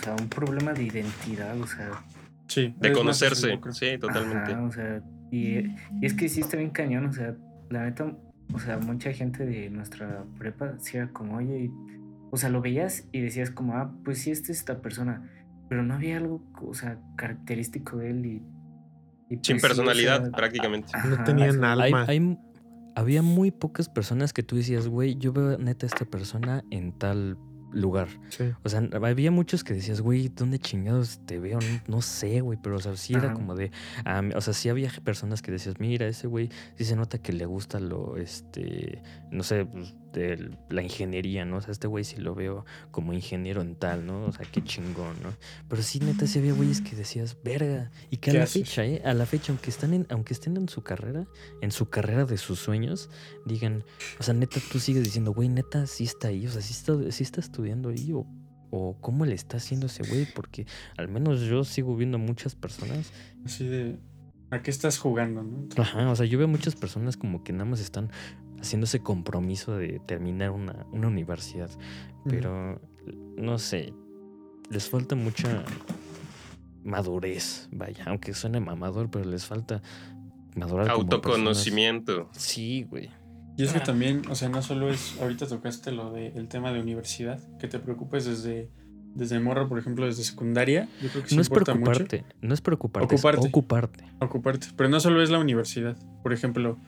[0.00, 1.90] o sea, un problema de identidad, o sea,
[2.48, 2.74] Sí.
[2.80, 4.52] De conocerse, sí, totalmente.
[4.52, 5.00] Ajá, o sea,
[5.30, 7.34] y, y es que sí está bien cañón, o sea,
[7.70, 8.14] la neta,
[8.52, 11.70] o sea, mucha gente de nuestra prepa sí era como, oye, y-
[12.30, 15.30] o sea, lo veías y decías como, ah, pues sí, esta es esta persona,
[15.70, 18.42] pero no había algo, o sea, característico de él y...
[19.30, 20.92] y Sin pues sí, o personalidad, sea, prácticamente.
[21.08, 21.84] No tenían nada.
[21.84, 22.38] Hay, hay-
[22.96, 26.92] había muy pocas personas que tú decías, güey, yo veo neta a esta persona en
[26.92, 27.38] tal
[27.72, 28.08] lugar.
[28.28, 28.44] Sí.
[28.62, 31.58] O sea, había muchos que decías, güey, ¿dónde chingados te veo?
[31.60, 33.70] No, no sé, güey, pero o sea, sí era como de,
[34.04, 37.32] ah, o sea, sí había personas que decías, mira, ese güey sí se nota que
[37.32, 41.56] le gusta lo, este, no sé, pues, de la ingeniería, ¿no?
[41.56, 44.24] O sea, este güey sí lo veo como ingeniero en tal, ¿no?
[44.26, 45.32] O sea, qué chingón, ¿no?
[45.68, 48.62] Pero sí, neta, sí había güeyes que decías, verga, y que a ¿Qué la haces?
[48.68, 49.02] fecha, ¿eh?
[49.04, 51.26] A la fecha, aunque están en, aunque estén en su carrera,
[51.60, 53.10] en su carrera de sus sueños,
[53.46, 53.84] digan,
[54.18, 57.10] o sea, neta, tú sigues diciendo, güey, neta, sí está ahí, o sea, sí está,
[57.10, 58.26] sí está estudiando ahí, o,
[58.70, 60.66] o cómo le está haciendo ese güey, porque
[60.96, 63.12] al menos yo sigo viendo muchas personas,
[63.44, 63.98] Así de.
[64.50, 65.66] ¿A qué estás jugando, no?
[65.78, 68.10] ajá, o sea, yo veo muchas personas como que nada más están
[68.62, 71.68] haciendo ese compromiso de terminar una, una universidad,
[72.24, 72.80] pero
[73.36, 73.92] no sé,
[74.70, 75.64] les falta mucha
[76.84, 79.82] madurez, vaya, aunque suene mamador, pero les falta
[80.56, 81.02] madurar como.
[81.02, 82.28] Autoconocimiento.
[82.32, 83.10] Sí, güey.
[83.56, 83.82] Y es que Ah.
[83.84, 87.78] también, o sea, no solo es, ahorita tocaste lo del tema de universidad, que te
[87.78, 88.70] preocupes desde,
[89.14, 92.24] desde morro, por ejemplo, desde secundaria, yo creo que sí no es importa mucho preocuparte,
[92.40, 93.40] no es preocuparte, Ocuparte.
[93.40, 94.04] es ocuparte.
[94.20, 96.78] ocuparte, pero no solo es la universidad, por ejemplo,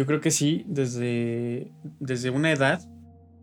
[0.00, 2.80] yo creo que sí, desde, desde una edad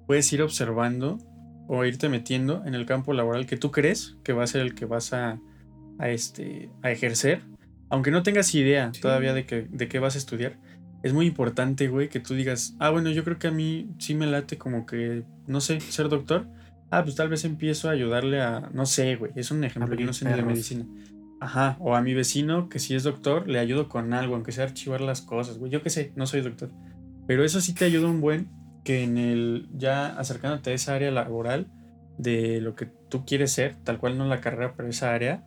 [0.08, 1.20] puedes ir observando
[1.68, 4.74] o irte metiendo en el campo laboral que tú crees que va a ser el
[4.74, 5.40] que vas a,
[6.00, 7.44] a, este, a ejercer,
[7.92, 10.58] aunque no tengas idea todavía de, que, de qué vas a estudiar.
[11.04, 14.16] Es muy importante, güey, que tú digas, ah, bueno, yo creo que a mí sí
[14.16, 16.48] me late como que, no sé, ser doctor.
[16.90, 20.08] Ah, pues tal vez empiezo a ayudarle a, no sé, güey, es un ejemplo, yo
[20.08, 20.88] no sé ni de medicina.
[21.40, 24.64] Ajá, o a mi vecino que si es doctor, le ayudo con algo, aunque sea
[24.66, 25.72] archivar las cosas, güey.
[25.72, 26.72] Yo qué sé, no soy doctor.
[27.28, 28.50] Pero eso sí te ayuda un buen
[28.84, 31.68] que en el, ya acercándote a esa área laboral
[32.18, 35.44] de lo que tú quieres ser, tal cual no la carrera, pero esa área,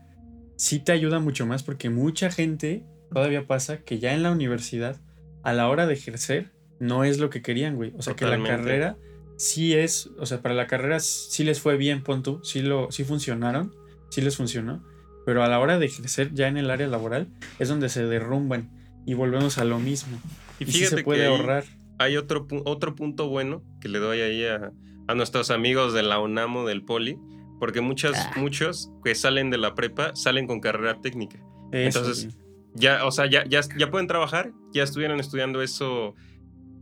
[0.56, 5.00] sí te ayuda mucho más porque mucha gente todavía pasa que ya en la universidad,
[5.42, 7.92] a la hora de ejercer, no es lo que querían, güey.
[7.96, 8.56] O sea, que la Totalmente.
[8.56, 8.96] carrera
[9.36, 12.92] sí es, o sea, para la carrera sí les fue bien, pon tú, sí, lo,
[12.92, 13.74] sí funcionaron,
[14.10, 14.84] sí les funcionó,
[15.26, 17.28] pero a la hora de ejercer ya en el área laboral
[17.58, 18.70] es donde se derrumban
[19.06, 20.18] y volvemos a lo mismo.
[20.58, 21.64] Y Y, sí fíjate se puede que ahorrar.
[21.98, 24.72] hay otro, pu- otro punto bueno que le doy ahí a,
[25.08, 27.18] a nuestros amigos de la UNAMO del Poli,
[27.58, 28.32] porque muchas, Ah.
[28.36, 31.38] muchos que salen de la prepa salen con carrera técnica.
[31.72, 32.36] Eso, Entonces.
[32.74, 36.14] Ya, o sea, ya, ya, ya pueden trabajar, ya estuvieron estudiando eso,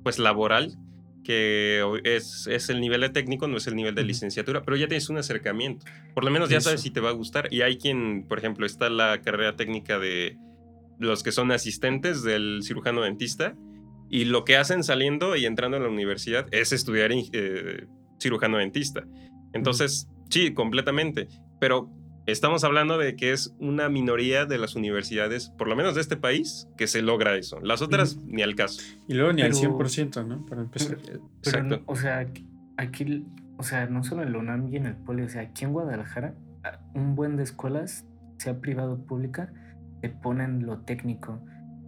[0.03, 0.77] pues laboral,
[1.29, 4.89] que es, es el nivel de técnico, no es el nivel de licenciatura, pero ya
[4.89, 5.85] tienes un acercamiento.
[6.15, 6.85] Por lo menos ya sabes Eso.
[6.85, 7.53] si te va a gustar.
[7.53, 10.39] Y hay quien, por ejemplo, está la carrera técnica de
[10.99, 13.55] los que son asistentes del cirujano dentista,
[14.09, 17.87] y lo que hacen saliendo y entrando a la universidad es estudiar eh,
[18.19, 19.05] cirujano dentista.
[19.53, 21.29] Entonces, sí, completamente.
[21.61, 21.91] Pero
[22.33, 26.17] estamos hablando de que es una minoría de las universidades, por lo menos de este
[26.17, 27.59] país, que se logra eso.
[27.61, 28.81] Las otras, ni al caso.
[29.09, 30.45] Y luego ni al Pero- 100%, ¿no?
[30.47, 30.99] Para empezar.
[31.05, 31.77] Pero, Exacto.
[31.79, 32.19] no- o sea,
[32.77, 33.27] aquí-
[33.57, 35.73] o sea, no solo en la UNAM y en el Poli, o sea, aquí en
[35.73, 36.35] Guadalajara,
[36.65, 38.07] a- un buen de escuelas,
[38.39, 39.53] sea privada o pública,
[40.01, 41.41] te ponen lo técnico.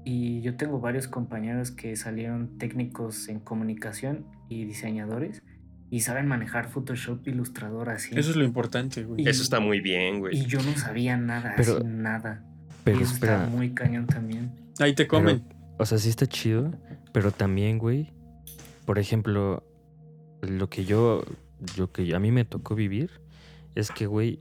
[0.05, 5.43] Y yo tengo varios compañeros que salieron técnicos en comunicación y diseñadores
[5.91, 8.17] y saben manejar Photoshop, Illustrator así.
[8.17, 9.23] Eso es lo importante, güey.
[9.23, 10.37] Y- Eso está muy bien, güey.
[10.37, 12.45] Y yo no sabía nada, Pero- así nada.
[12.85, 14.53] Pero y eso espera, está muy cañón también.
[14.79, 15.43] Ahí te comen.
[15.79, 16.73] o sea, sí está chido,
[17.13, 18.13] pero también, güey,
[18.87, 19.63] por ejemplo,
[20.43, 21.23] lo que yo,
[21.77, 23.11] yo que a mí me tocó vivir
[23.75, 24.39] es que, güey,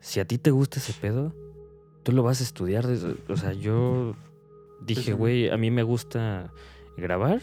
[0.00, 1.34] si a ti te gusta ese pedo,
[2.02, 2.86] tú lo vas a estudiar.
[2.86, 4.14] desde- o sea, yo
[4.84, 6.52] dije, güey, a mí me gusta
[6.96, 7.40] grabar,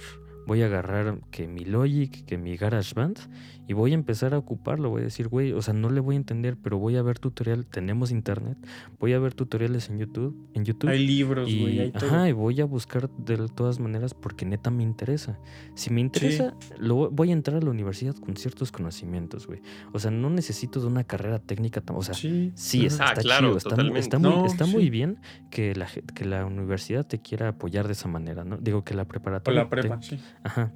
[0.47, 3.19] voy a agarrar que mi Logic, que mi GarageBand
[3.67, 4.89] y voy a empezar a ocuparlo.
[4.89, 7.19] Voy a decir, güey, o sea, no le voy a entender, pero voy a ver
[7.19, 8.57] tutorial, tenemos internet,
[8.99, 10.89] voy a ver tutoriales en YouTube, en YouTube.
[10.89, 12.07] hay libros, güey, Y, hay todo.
[12.09, 15.37] ajá, y voy a buscar de todas maneras porque neta me interesa.
[15.75, 19.61] Si me interesa, lo, voy a entrar a la universidad con ciertos conocimientos, güey.
[19.91, 21.81] O sea, no necesito de una carrera técnica.
[21.81, 22.85] tan- O sea, sí, sí.
[22.85, 23.57] está, Ah, está claro, chido.
[23.57, 23.75] Está,
[24.17, 24.71] muy, No, está sí.
[24.71, 25.17] muy bien
[25.51, 28.57] que la, que la universidad te quiera apoyar de esa manera, ¿no?
[28.57, 29.63] Digo que la O preparatoria.
[29.63, 30.19] la prepa, te- sí.
[30.43, 30.71] Ajá.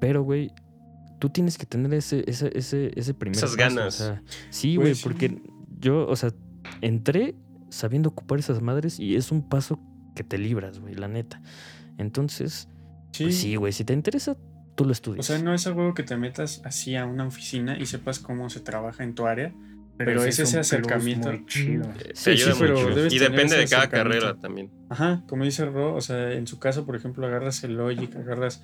[0.00, 0.52] Pero, güey,
[1.18, 4.00] tú tienes que tener ese, ese, ese, ese primer Esas paso, ganas.
[4.00, 5.02] O sea, sí, Güey, sí.
[5.02, 5.42] porque
[5.80, 6.30] yo, o sea,
[6.80, 7.34] entré
[7.70, 9.80] sabiendo ocupar esas madres y es un paso
[10.14, 11.40] que te libras, güey, la neta.
[11.98, 12.68] Entonces,
[13.12, 13.24] Sí.
[13.24, 14.36] pues sí, güey, si te interesa,
[14.74, 15.26] tú lo O estudias.
[15.26, 18.60] sea, no es algo que te metas así a una oficina y sepas cómo se
[18.60, 19.52] trabaja en tu área.
[19.98, 21.32] Pero es ese acercamiento.
[21.46, 21.88] chido.
[21.96, 22.94] Te Sí, ayuda sí, pero mucho.
[22.94, 24.70] debes Y depende de cada carrera también.
[24.90, 28.62] Ajá, como dice Ro, o sea, en su caso, por ejemplo, agarras el Logic, agarras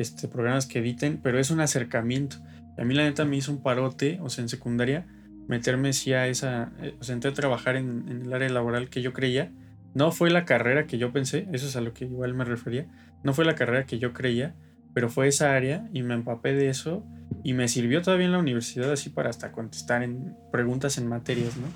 [0.00, 2.36] este, programas que editen, pero es un acercamiento.
[2.78, 5.06] A mí la neta me hizo un parote, o sea, en secundaria,
[5.48, 8.88] meterme sí a esa, eh, o sea, entré a trabajar en, en el área laboral
[8.88, 9.52] que yo creía.
[9.94, 12.86] No fue la carrera que yo pensé, eso es a lo que igual me refería.
[13.22, 14.54] No fue la carrera que yo creía,
[14.94, 17.04] pero fue esa área y me empapé de eso
[17.44, 21.56] y me sirvió todavía en la universidad así para hasta contestar en preguntas en materias,
[21.56, 21.66] ¿no?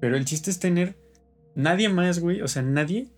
[0.00, 0.96] Pero el chiste es tener
[1.54, 3.08] nadie más, güey, o sea, nadie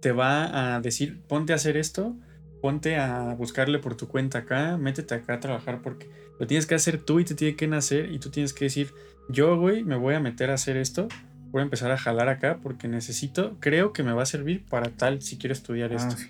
[0.00, 2.16] te va a decir, ponte a hacer esto,
[2.64, 6.08] ponte a buscarle por tu cuenta acá, métete acá a trabajar porque
[6.40, 8.88] lo tienes que hacer tú y te tiene que nacer y tú tienes que decir,
[9.28, 11.06] yo, güey, me voy a meter a hacer esto,
[11.50, 14.88] voy a empezar a jalar acá porque necesito, creo que me va a servir para
[14.88, 16.16] tal si quiero estudiar Ah, esto.
[16.16, 16.28] sí.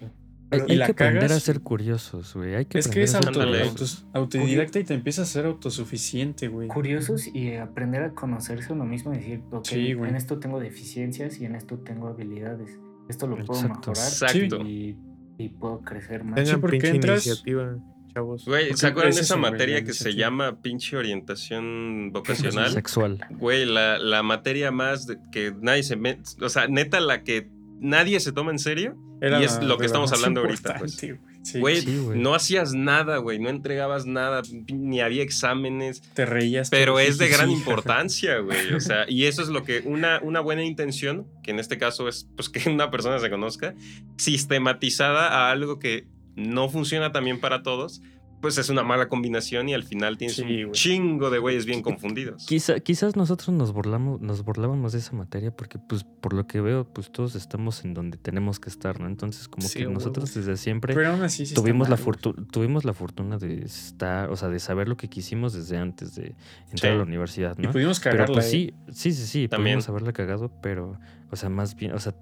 [0.51, 2.57] hay hay y la que aprender a ser curiosos, güey.
[2.57, 6.49] Hay que Es que aprender es auto- autos- autodidacta y te empiezas a ser autosuficiente,
[6.49, 6.67] güey.
[6.67, 10.11] curiosos y aprender a conocerse uno mismo y decir, ok, Sí, güey.
[10.11, 12.77] en esto tengo deficiencias y en esto tengo habilidades.
[13.09, 14.63] Esto lo puedo mejorar Exacto.
[14.67, 14.97] y,
[15.39, 16.35] y puedo crecer más.
[16.37, 17.77] Tengan porque pinche entras- iniciativa,
[18.15, 18.45] chavos.
[18.45, 22.71] Güey, ¿se acuerdan de esa materia que se llama pinche orientación vocacional?
[22.73, 23.19] Sexual.
[23.31, 27.49] Güey, la, la materia más de- que nadie se mete, o sea, neta la que
[27.85, 28.97] nadie se toma en serio.
[29.21, 31.03] Era y es lo que estamos hablando ahorita, pues.
[31.03, 31.35] importante, güey.
[31.45, 32.19] Sí, Güey, Sí, güey.
[32.19, 34.43] no hacías nada, güey, no entregabas nada,
[34.73, 36.71] ni había exámenes, te reías.
[36.71, 38.73] pero es de gran sí, importancia, güey.
[38.75, 42.09] O sea, y eso es lo que una, una buena intención, que en este caso
[42.09, 43.75] es pues que una persona se conozca,
[44.17, 46.07] sistematizada a algo que
[46.37, 48.03] no funciona también para todos,
[48.45, 51.81] pues es una mala combinación y al final tienes Sí, un chingo de güeyes bien
[51.81, 52.45] confundidos.
[52.45, 56.61] Quizá, quizás nosotros nos burlamos, nos burlábamos de esa materia porque, pues, por lo que
[56.61, 59.07] veo, pues todos estamos en donde tenemos que estar, ¿no?
[59.07, 62.47] Entonces, como Sí, que nosotros desde siempre Pero aún así sí está tuvimos la fortuna,
[62.53, 66.35] tuvimos la fortuna de estar, o sea, de saber lo que quisimos desde antes de
[66.71, 66.87] entrar Sí.
[66.89, 67.73] a la universidad, Y ¿no?
[67.73, 68.35] pudimos Pero cagarla.
[68.35, 68.51] pues ¿eh?
[68.51, 69.77] sí, sí, sí, sí, También.
[69.79, 70.99] pudimos haberla cagado, pero,
[71.31, 72.15] o sea, más bien, o sea,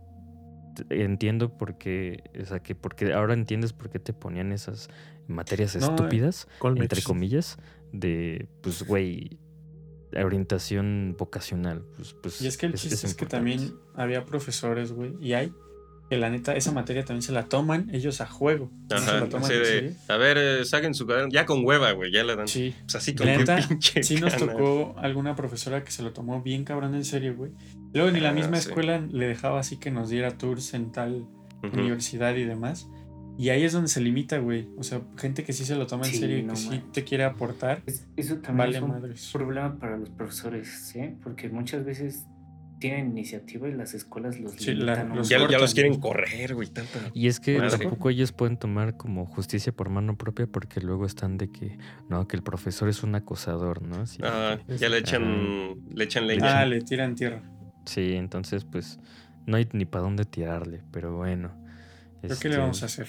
[0.90, 4.88] entiendo por qué, o sea, que porque ahora entiendes por qué te ponían esas
[5.28, 7.58] materias No, eh, estúpidas, entre comillas,
[7.92, 9.38] de, pues, güey,
[10.16, 11.84] orientación vocacional.
[11.96, 13.36] Pues, pues, Y es que el chiste es, que importante.
[13.36, 15.52] también había profesores, güey, y hay
[16.12, 18.70] que la neta, esa materia también se la toman ellos a juego.
[18.90, 21.30] Ajá, la toman así en de, a ver, eh, saquen su cuaderno.
[21.32, 22.48] Ya con hueva, güey, ya la dan.
[22.48, 22.74] Sí.
[22.82, 26.12] Pues así La con qué neta, pinche Sí nos tocó alguna profesora que se lo
[26.12, 27.52] tomó bien cabrón en serio, güey.
[27.94, 28.68] Luego ni la Ah, misma sí.
[28.68, 31.26] escuela le dejaba así que nos diera tours en tal
[31.62, 31.72] Ujú.
[31.80, 32.88] universidad y demás.
[33.38, 34.68] Y ahí es donde se limita, güey.
[34.76, 36.68] O sea, gente que sí se lo toma en Sí, serio y no que sí
[36.68, 36.92] manches.
[36.92, 37.82] te quiere aportar.
[37.86, 39.30] Es- Eso también Vale es un madres.
[39.32, 41.14] problema para los profesores, ¿sí?
[41.22, 42.26] Porque muchas veces
[42.82, 44.96] tienen iniciativa y las escuelas los Sí, limitan.
[45.08, 46.98] la- un los Ya, los quieren correr, güey, tanta.
[47.14, 47.78] Y es que Madre.
[47.78, 51.78] tampoco ellos pueden tomar como justicia por mano propia porque luego están de que,
[52.08, 54.04] no, que el profesor es un acosador, ¿no?
[54.24, 55.74] Ah, que- ya le echan, Ajá.
[55.94, 56.64] le echan Ah, leña.
[56.66, 57.42] le tiran tierra.
[57.86, 58.98] Sí, entonces pues
[59.46, 61.52] no hay ni para dónde tirarle, pero bueno.
[62.20, 63.06] ¿Pero qué le este, vamos a hacer?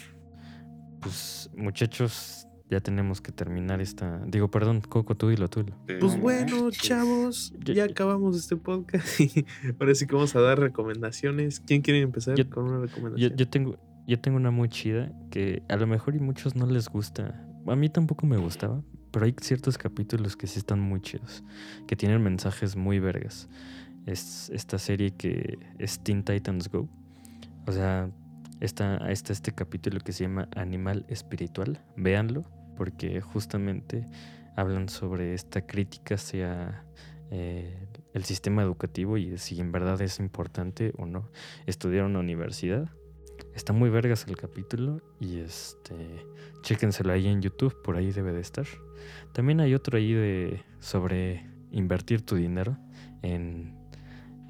[1.01, 2.42] Pues muchachos,
[2.73, 4.19] ya tenemos que terminar esta...
[4.27, 5.75] Digo, perdón, Coco, tú dilo, tú dilo.
[5.87, 9.45] Eh, Pues No bueno, chavos, Yo- ya acabamos este podcast y
[9.79, 11.59] ahora sí que vamos a dar recomendaciones.
[11.61, 13.35] ¿Quién quiere empezar Yo- con una Yo, recomendación?
[13.37, 13.77] yo tengo,
[14.07, 17.45] yo tengo una muy chida que a lo mejor y muchos no les gusta.
[17.67, 18.81] A mí tampoco me gustaba,
[19.11, 21.43] pero hay ciertos capítulos que sí están muy chidos,
[21.87, 23.47] que tienen mensajes muy vergas.
[24.05, 26.89] Es esta serie que es Teen Titans Go.
[27.65, 28.09] O sea,
[28.59, 31.79] está, está este capítulo que se llama Animal Espiritual.
[31.95, 32.43] Véanlo,
[32.75, 34.05] porque justamente
[34.55, 36.85] hablan sobre esta crítica hacia
[37.31, 41.29] eh, el sistema educativo y de si en verdad es importante o no
[41.65, 42.89] estudiar en una universidad.
[43.55, 46.25] Está muy vergas el capítulo y este
[46.61, 48.67] chéquenselo ahí en YouTube, por ahí debe de estar.
[49.33, 52.77] También hay otro ahí de sobre invertir tu dinero
[53.21, 53.81] en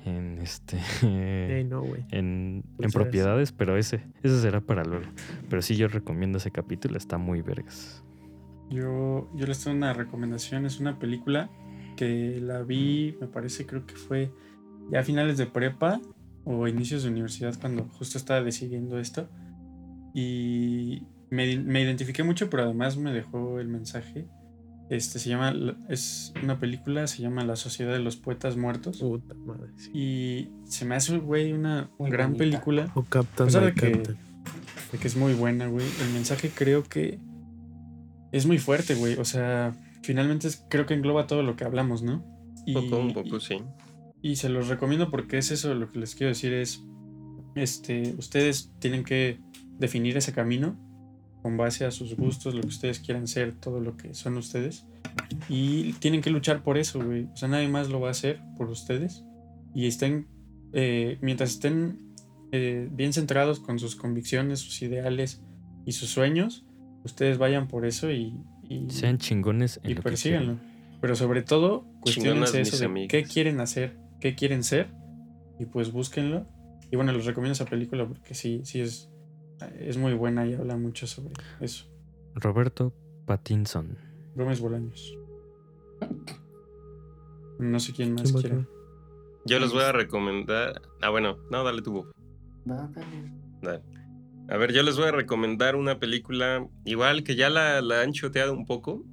[0.06, 0.78] en este
[1.70, 5.06] no, en, en propiedades, pero ese ese será para luego.
[5.50, 8.03] Pero sí yo recomiendo ese capítulo, está muy vergas.
[8.69, 10.65] Yo, yo les tengo una recomendación.
[10.65, 11.49] Es una película
[11.95, 14.31] que la vi, me parece, creo que fue
[14.91, 16.02] ya a finales de prepa
[16.44, 19.30] o inicios de universidad cuando justo estaba decidiendo esto.
[20.14, 24.27] Y me, me identifiqué mucho, pero además me dejó el mensaje.
[24.90, 25.53] Este se llama,
[25.90, 28.99] es una película, se llama La Sociedad de los Poetas Muertos.
[28.99, 29.91] Puta madre, sí.
[29.94, 32.44] Y se me hace, güey, una Muy gran bonita.
[32.44, 32.91] película.
[32.95, 34.03] O Captain A pesar de que-
[34.91, 35.85] de que es muy buena, güey.
[36.02, 37.18] El mensaje creo que
[38.34, 39.16] es muy fuerte, güey.
[39.16, 42.26] O sea, finalmente es- creo que engloba todo lo que hablamos, ¿no?
[42.66, 43.58] Y, Un poco, un poco, sí.
[44.22, 46.84] y se los recomiendo porque es eso lo que les quiero decir es,
[47.56, 49.40] este, ustedes tienen que
[49.80, 50.78] definir ese camino
[51.42, 54.86] con base a sus gustos, lo que ustedes quieran ser, todo lo que son ustedes.
[55.50, 57.26] Y tienen que luchar por eso, güey.
[57.34, 59.26] O sea, nadie más lo va a hacer por ustedes.
[59.76, 60.28] Y estén,
[60.72, 62.00] eh, mientras estén
[62.54, 65.42] eh, bien centrados con sus convicciones, sus ideales
[65.86, 66.66] y sus sueños,
[67.04, 70.58] ustedes vayan por eso y, y, Sean chingones en y persíganlo.
[71.02, 73.10] Pero sobre todo, cuestionense eso de amigas.
[73.10, 74.90] qué quieren hacer, qué quieren ser,
[75.60, 76.48] y pues búsquenlo.
[76.92, 79.10] Y bueno, les recomiendo esa película porque sí, sí es,
[79.80, 81.86] es muy buena y habla mucho sobre eso.
[82.36, 82.94] Roberto
[83.26, 83.98] Pattinson.
[84.36, 85.18] Gómez Bolaños.
[87.60, 88.56] No sé quién más ¿Quién va a quiera.
[88.58, 88.70] querer?
[89.46, 90.82] Yo les voy a recomendar.
[91.02, 92.06] Ah, bueno, no, dale tu.
[92.66, 92.90] Dale.
[93.62, 93.82] Dale.
[94.49, 98.11] A ver, yo les voy a recomendar una película, igual que ya la, la han
[98.11, 99.03] choteado un poco,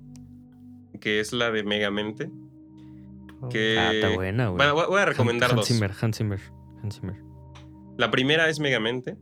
[1.01, 2.31] que es la de Megamente.
[3.51, 3.79] Que...
[3.79, 4.57] Ah, está buena, güey.
[4.59, 5.69] Bueno, voy- a recomendar Hans dos.
[5.69, 6.41] Zimmer, Hans Zimmer,
[6.83, 7.17] Hans Zimmer.
[7.97, 9.17] La primera es Megamente,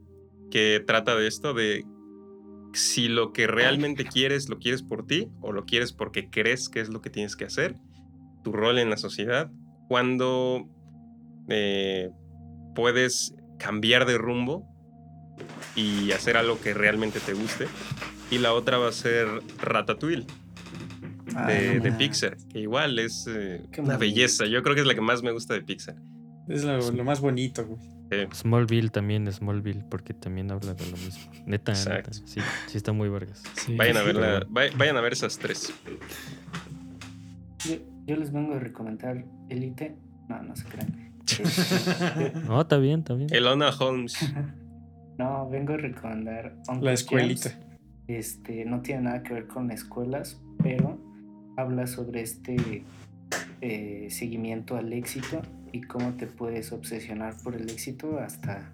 [0.50, 1.84] que trata de esto, de
[2.72, 6.80] si lo que realmente quieres lo quieres por ti o lo quieres porque crees que
[6.80, 7.76] es lo que tienes que hacer,
[8.44, 9.50] tu rol en la sociedad,
[9.88, 10.66] cuando
[11.48, 12.10] eh,
[12.74, 14.64] puedes cambiar de rumbo
[15.76, 17.66] y hacer algo que realmente te guste.
[18.30, 19.26] Y la otra va a ser
[19.62, 20.26] Ratatouille
[21.34, 21.94] Ah, de, no de mames.
[22.08, 24.46] Pixar, que igual es eh, Qué una belleza.
[24.46, 25.94] Yo creo que es la que más me gusta de Pixar.
[26.48, 27.78] Es lo, lo más bonito, güey.
[28.32, 31.30] Smallville también, Smallville, porque también habla de lo mismo.
[31.44, 31.98] Neta, neta.
[31.98, 32.12] Exacto.
[32.24, 33.42] Sí, sí está muy vergas.
[33.54, 33.76] Sí.
[33.76, 35.72] vayan a ver vayan a ver esas tres.
[37.66, 39.94] Yo, yo les vengo a recomendar Elite.
[40.28, 41.12] No, no se crean.
[42.46, 43.28] No, está bien, está bien.
[43.32, 44.16] Elona Holmes.
[45.18, 47.50] no, vengo a recomendar Uncle La escuelita.
[47.50, 47.66] James.
[48.06, 50.98] Este, no tiene nada que ver con escuelas, pero
[51.56, 52.84] habla sobre este
[53.60, 55.42] eh, seguimiento al éxito
[55.72, 58.72] y cómo te puedes obsesionar por el éxito hasta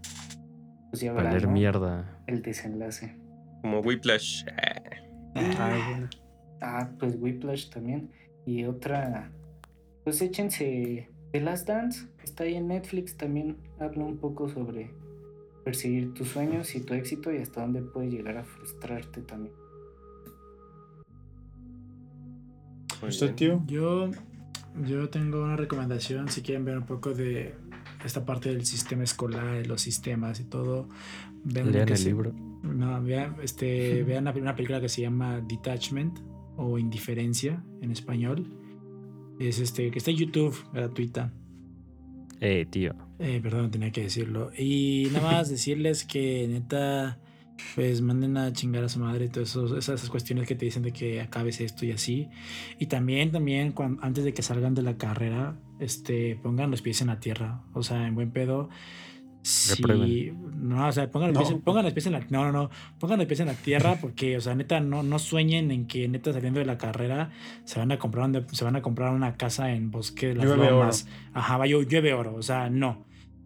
[0.90, 1.52] pues ya verán, Valer ¿no?
[1.52, 2.22] mierda.
[2.26, 3.16] el desenlace.
[3.62, 4.44] Como Whiplash.
[5.34, 6.08] Ah, bueno.
[6.60, 8.10] Ah, pues Whiplash también.
[8.46, 9.32] Y otra,
[10.04, 14.92] pues échense The Last Dance, está ahí en Netflix, también habla un poco sobre
[15.64, 19.54] perseguir tus sueños y tu éxito y hasta dónde puede llegar a frustrarte también.
[23.06, 23.62] ¿Usted, tío?
[23.66, 24.10] Yo,
[24.86, 27.54] yo tengo una recomendación, si quieren ver un poco de
[28.04, 30.88] esta parte del sistema escolar, de los sistemas y todo.
[31.44, 32.32] Vean una Lean el se- libro.
[32.62, 36.18] No, vean, este, vean una, una película que se llama Detachment
[36.56, 38.46] o Indiferencia en español.
[39.38, 41.32] Es este, que está en YouTube, gratuita.
[42.40, 42.94] Eh, tío.
[43.18, 44.50] Eh, perdón, tenía que decirlo.
[44.56, 47.18] Y nada más decirles que neta,
[47.76, 50.92] pues manden a chingar a su madre todas esos- esas, cuestiones que te dicen de
[50.92, 52.28] que acabes esto y así.
[52.78, 57.06] Y también, también, antes de que salgan de la carrera, este, pongan los pies en
[57.08, 57.62] la tierra.
[57.72, 58.68] O sea, en buen pedo.
[59.46, 60.68] Si, Reprueben.
[60.70, 61.40] no, o sea, pongan los, No.
[61.40, 63.52] pies, en- pongan los pies en la no, no, no, pongan los pies en la
[63.54, 67.30] tierra porque, o sea, neta, no, no sueñen en que neta saliendo de la carrera
[67.64, 70.46] se van a comprar, un- se van a comprar una casa en Bosque de las
[70.46, 70.78] Llueve oro.
[70.78, 71.06] Lomas.
[71.34, 73.04] Ajá, vaya, llueve oro, o sea, no.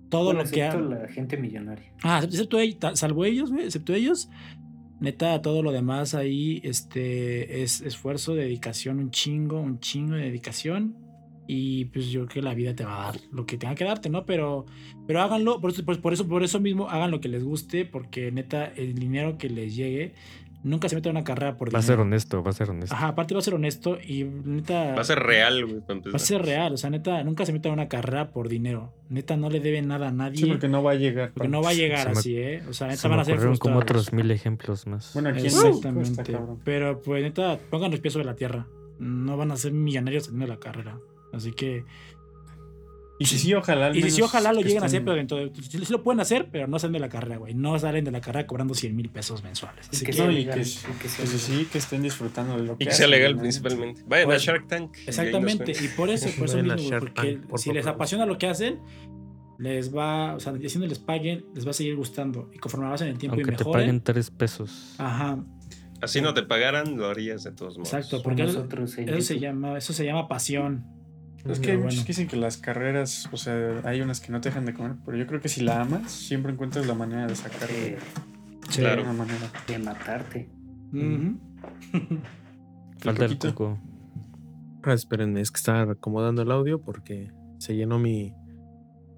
[0.08, 1.92] Todo Bueno, lo que ha- excepto la gente millonaria.
[2.04, 2.58] Ah, excepto
[2.94, 4.30] salvo ellos, güey, excepto ellos.
[5.00, 10.96] Neta, todo lo demás ahí este, es esfuerzo, dedicación, un chingo, un chingo de dedicación.
[11.50, 13.84] Y pues yo creo que la vida te va a dar lo que tenga que
[13.84, 14.26] darte, ¿no?
[14.26, 14.66] Pero,
[15.06, 17.86] pero háganlo, por eso, por, por eso, por eso mismo, hagan lo que les guste,
[17.86, 20.12] porque neta, el dinero que les llegue,
[20.62, 21.94] nunca se metan en una carrera por Va a dinero.
[21.96, 22.94] ser honesto, va a ser honesto.
[22.94, 24.94] Ajá, aparte va a ser honesto y neta.
[24.94, 25.78] Va a ser real, güey.
[25.88, 28.92] Va a ser real, o sea, neta, nunca se metan en una carrera por dinero.
[29.08, 30.36] Neta, no le deben nada a nadie.
[30.36, 31.30] Sí, porque no va a llegar.
[31.32, 32.62] Porque no va a llegar Se me- así, ¿eh?
[32.68, 34.08] O sea, neta Se van a ser ocurrieron como frustrados.
[34.08, 35.12] otros mil ejemplos más.
[35.14, 36.36] Bueno, aquí Exactamente.
[36.62, 38.66] Pero pues neta, pongan los pies sobre la tierra.
[38.98, 40.98] No van a ser millonarios saliendo de la carrera.
[41.32, 41.84] Así que.
[43.20, 43.86] Y si sí, ojalá.
[43.86, 45.50] al Y si sí, ojalá lo lleguen a hacer, estén- pero dentro de.
[45.62, 47.52] Sí, sí lo pueden hacer, pero no salen de la carrera, güey.
[47.52, 49.88] No salen de la carrera cobrando 100 mil pesos mensuales.
[49.90, 50.18] Y Así que que.
[50.22, 50.62] No, y legal, que, y
[51.02, 53.40] que sea que sí, que estén disfrutando de lo que Y que sea legal ¿no?
[53.40, 54.02] principalmente.
[54.06, 54.96] Vayan a Pues, Shark Tank.
[55.06, 55.72] Exactamente.
[55.72, 58.46] Y por eso, por eso mismo, güey, porque Tank, por si les apasiona lo que
[58.46, 58.78] hacen,
[59.58, 60.36] les va.
[60.36, 62.48] O sea, haciendo les paguen, les va a seguir gustando.
[62.54, 63.80] Y conforme avanzan el tiempo Aunque y te mejoren.
[63.82, 64.94] paguen tres pesos.
[64.98, 65.44] Ajá,
[66.00, 67.92] Así no te pagaran, lo harías de todos modos.
[67.92, 68.22] exacto.
[68.22, 68.64] Porque eso,
[68.98, 70.84] en eso se llama, eso se llama pasión.
[71.46, 72.02] Es que hay muchos bueno.
[72.04, 74.96] que dicen que las carreras, o sea, hay unas que no te dejan de comer,
[75.04, 77.98] pero yo creo que si la amas, siempre encuentras la manera de sacarle Eh,
[78.68, 78.80] Sí.
[78.80, 78.96] Claro.
[79.02, 79.50] de una manera.
[79.66, 80.50] de matarte.
[82.98, 83.78] Falta el coco.
[84.82, 88.34] Ah, esperen, es que estaba acomodando el audio porque se llenó mi,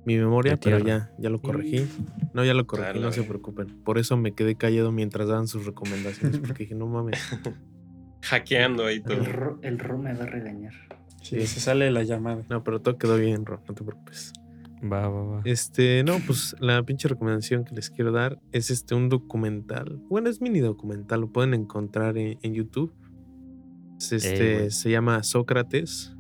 [0.05, 1.87] mi memoria, pero ya, ya lo corregí.
[2.33, 3.83] No, ya lo corregí, Dale, no se preocupen.
[3.83, 7.19] Por eso me quedé callado mientras daban sus recomendaciones, porque dije, no mames.
[8.23, 9.15] Hackeando ahí todo.
[9.15, 10.75] El ro, el ro me va a regañar.
[11.21, 12.43] Sí, se sale la llamada.
[12.49, 14.33] No, pero todo quedó bien, Ro, no te preocupes.
[14.83, 15.43] Va, va, va.
[15.45, 20.01] Este, no, pues la pinche recomendación que les quiero dar es este un documental.
[20.09, 22.95] Bueno, es mini documental, lo pueden encontrar en, en YouTube.
[23.99, 26.17] Es este, se llama Sócrates,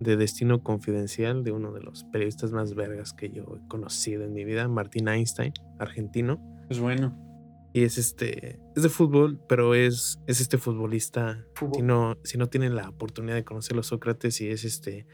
[0.00, 4.32] de Destino Confidencial, de uno de los periodistas más vergas que yo he conocido en
[4.32, 6.40] mi vida, Martín Einstein, argentino.
[6.68, 7.29] Es bueno.
[7.72, 11.74] Y es este, es de fútbol, pero es, es este futbolista Fútbol.
[11.76, 15.06] si no, si no tienen la oportunidad de conocer a Sócrates y es este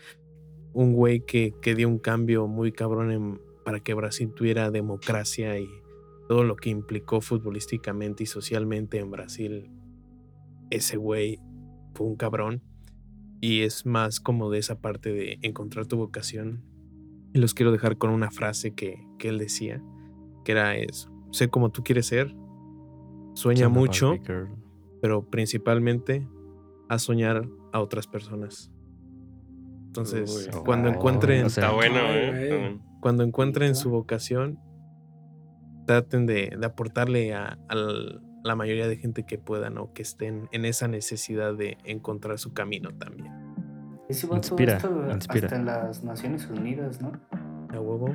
[0.73, 5.59] un güey que, que dio un cambio muy cabrón en- para que Brasil tuviera democracia
[5.59, 5.69] y
[6.29, 9.71] todo lo que implicó futbolísticamente y socialmente en Brasil.
[10.71, 11.39] Ese güey
[11.95, 12.63] fue un cabrón
[13.41, 16.65] y es más como de esa parte de encontrar tu vocación.
[17.35, 19.83] Y los quiero dejar con una frase que, que él decía,
[20.45, 22.35] que era eso, sé como tú quieres ser,
[23.37, 24.15] sueña mucho,
[25.01, 26.27] pero principalmente
[26.89, 28.73] a soñar a otras personas.
[29.87, 30.61] Entonces, Uy.
[30.65, 32.79] cuando Oh, encuentren, o sea, Está bueno, ¿eh?
[33.01, 34.59] cuando encuentren su vocación,
[35.87, 37.59] traten de, de aportarle a,
[38.45, 42.53] la mayoría de gente que puedan o que estén en esa necesidad de encontrar su
[42.55, 43.33] camino también.
[44.09, 45.47] Ese vato Inspira, hasta, inspira.
[45.47, 47.13] hasta en las Naciones Unidas, ¿no?
[47.71, 48.15] A huevo.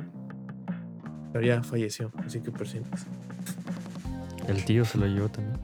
[1.32, 3.06] Pero ya falleció, así que persigues.
[4.48, 5.58] El tío se lo llevó también.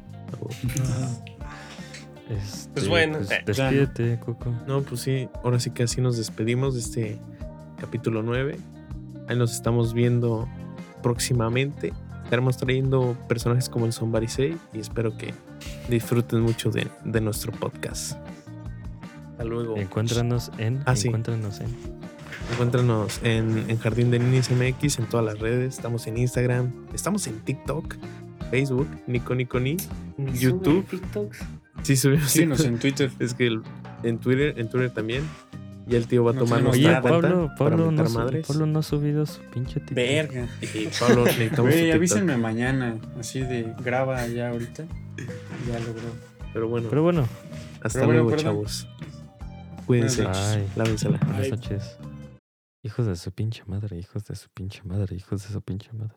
[2.28, 3.42] Este, Pues bueno, pues, eh.
[3.44, 4.52] despídete, Coco.
[4.66, 7.18] No, pues sí, ahora sí que así nos despedimos de este
[7.80, 8.58] capítulo 9.
[9.28, 10.48] Ahí nos estamos viendo
[11.02, 11.92] próximamente.
[12.24, 15.32] Estaremos trayendo personajes como el Sombarisei y espero que
[15.88, 18.18] disfruten mucho de, de nuestro podcast.
[19.30, 19.76] Hasta luego.
[19.78, 20.82] Encuéntranos en.
[20.84, 21.08] Ah, sí.
[21.08, 21.74] Encuéntranos en.
[22.52, 25.76] Encuéntranos en, en Jardín de Ninis MX, en todas las redes.
[25.76, 27.94] Estamos en Instagram, estamos en TikTok.
[28.50, 29.76] Facebook, Nico Nico Ni.
[30.34, 30.86] YouTube.
[30.88, 31.38] TikToks.
[31.82, 32.30] Sí, subimos.
[32.30, 33.10] Síguenos en Twitter.
[33.18, 33.62] Es que el-
[34.02, 35.22] en Twitter, en Twitter también.
[35.86, 38.46] Y el tío va a No Oye, cuenta Pablo, para Pablo, no, madres.
[38.46, 39.94] Pablo no ha subido su pinche TikTok.
[39.96, 40.46] Verga.
[40.60, 42.96] Y Pablo, necesitamos Güey, avísenme mañana.
[43.18, 44.84] Así de graba ya ahorita.
[45.66, 46.02] Ya logró.
[46.52, 47.28] Pero bueno, Pero bueno,
[47.82, 48.44] hasta pero bueno, luego, perdón.
[48.44, 48.88] chavos.
[49.86, 50.24] Cuídense.
[50.76, 51.18] Lávensela.
[51.26, 51.96] buenas noches.
[52.82, 56.14] Hijos de su pinche madre, hijos de su pinche madre, hijos de su pinche madre.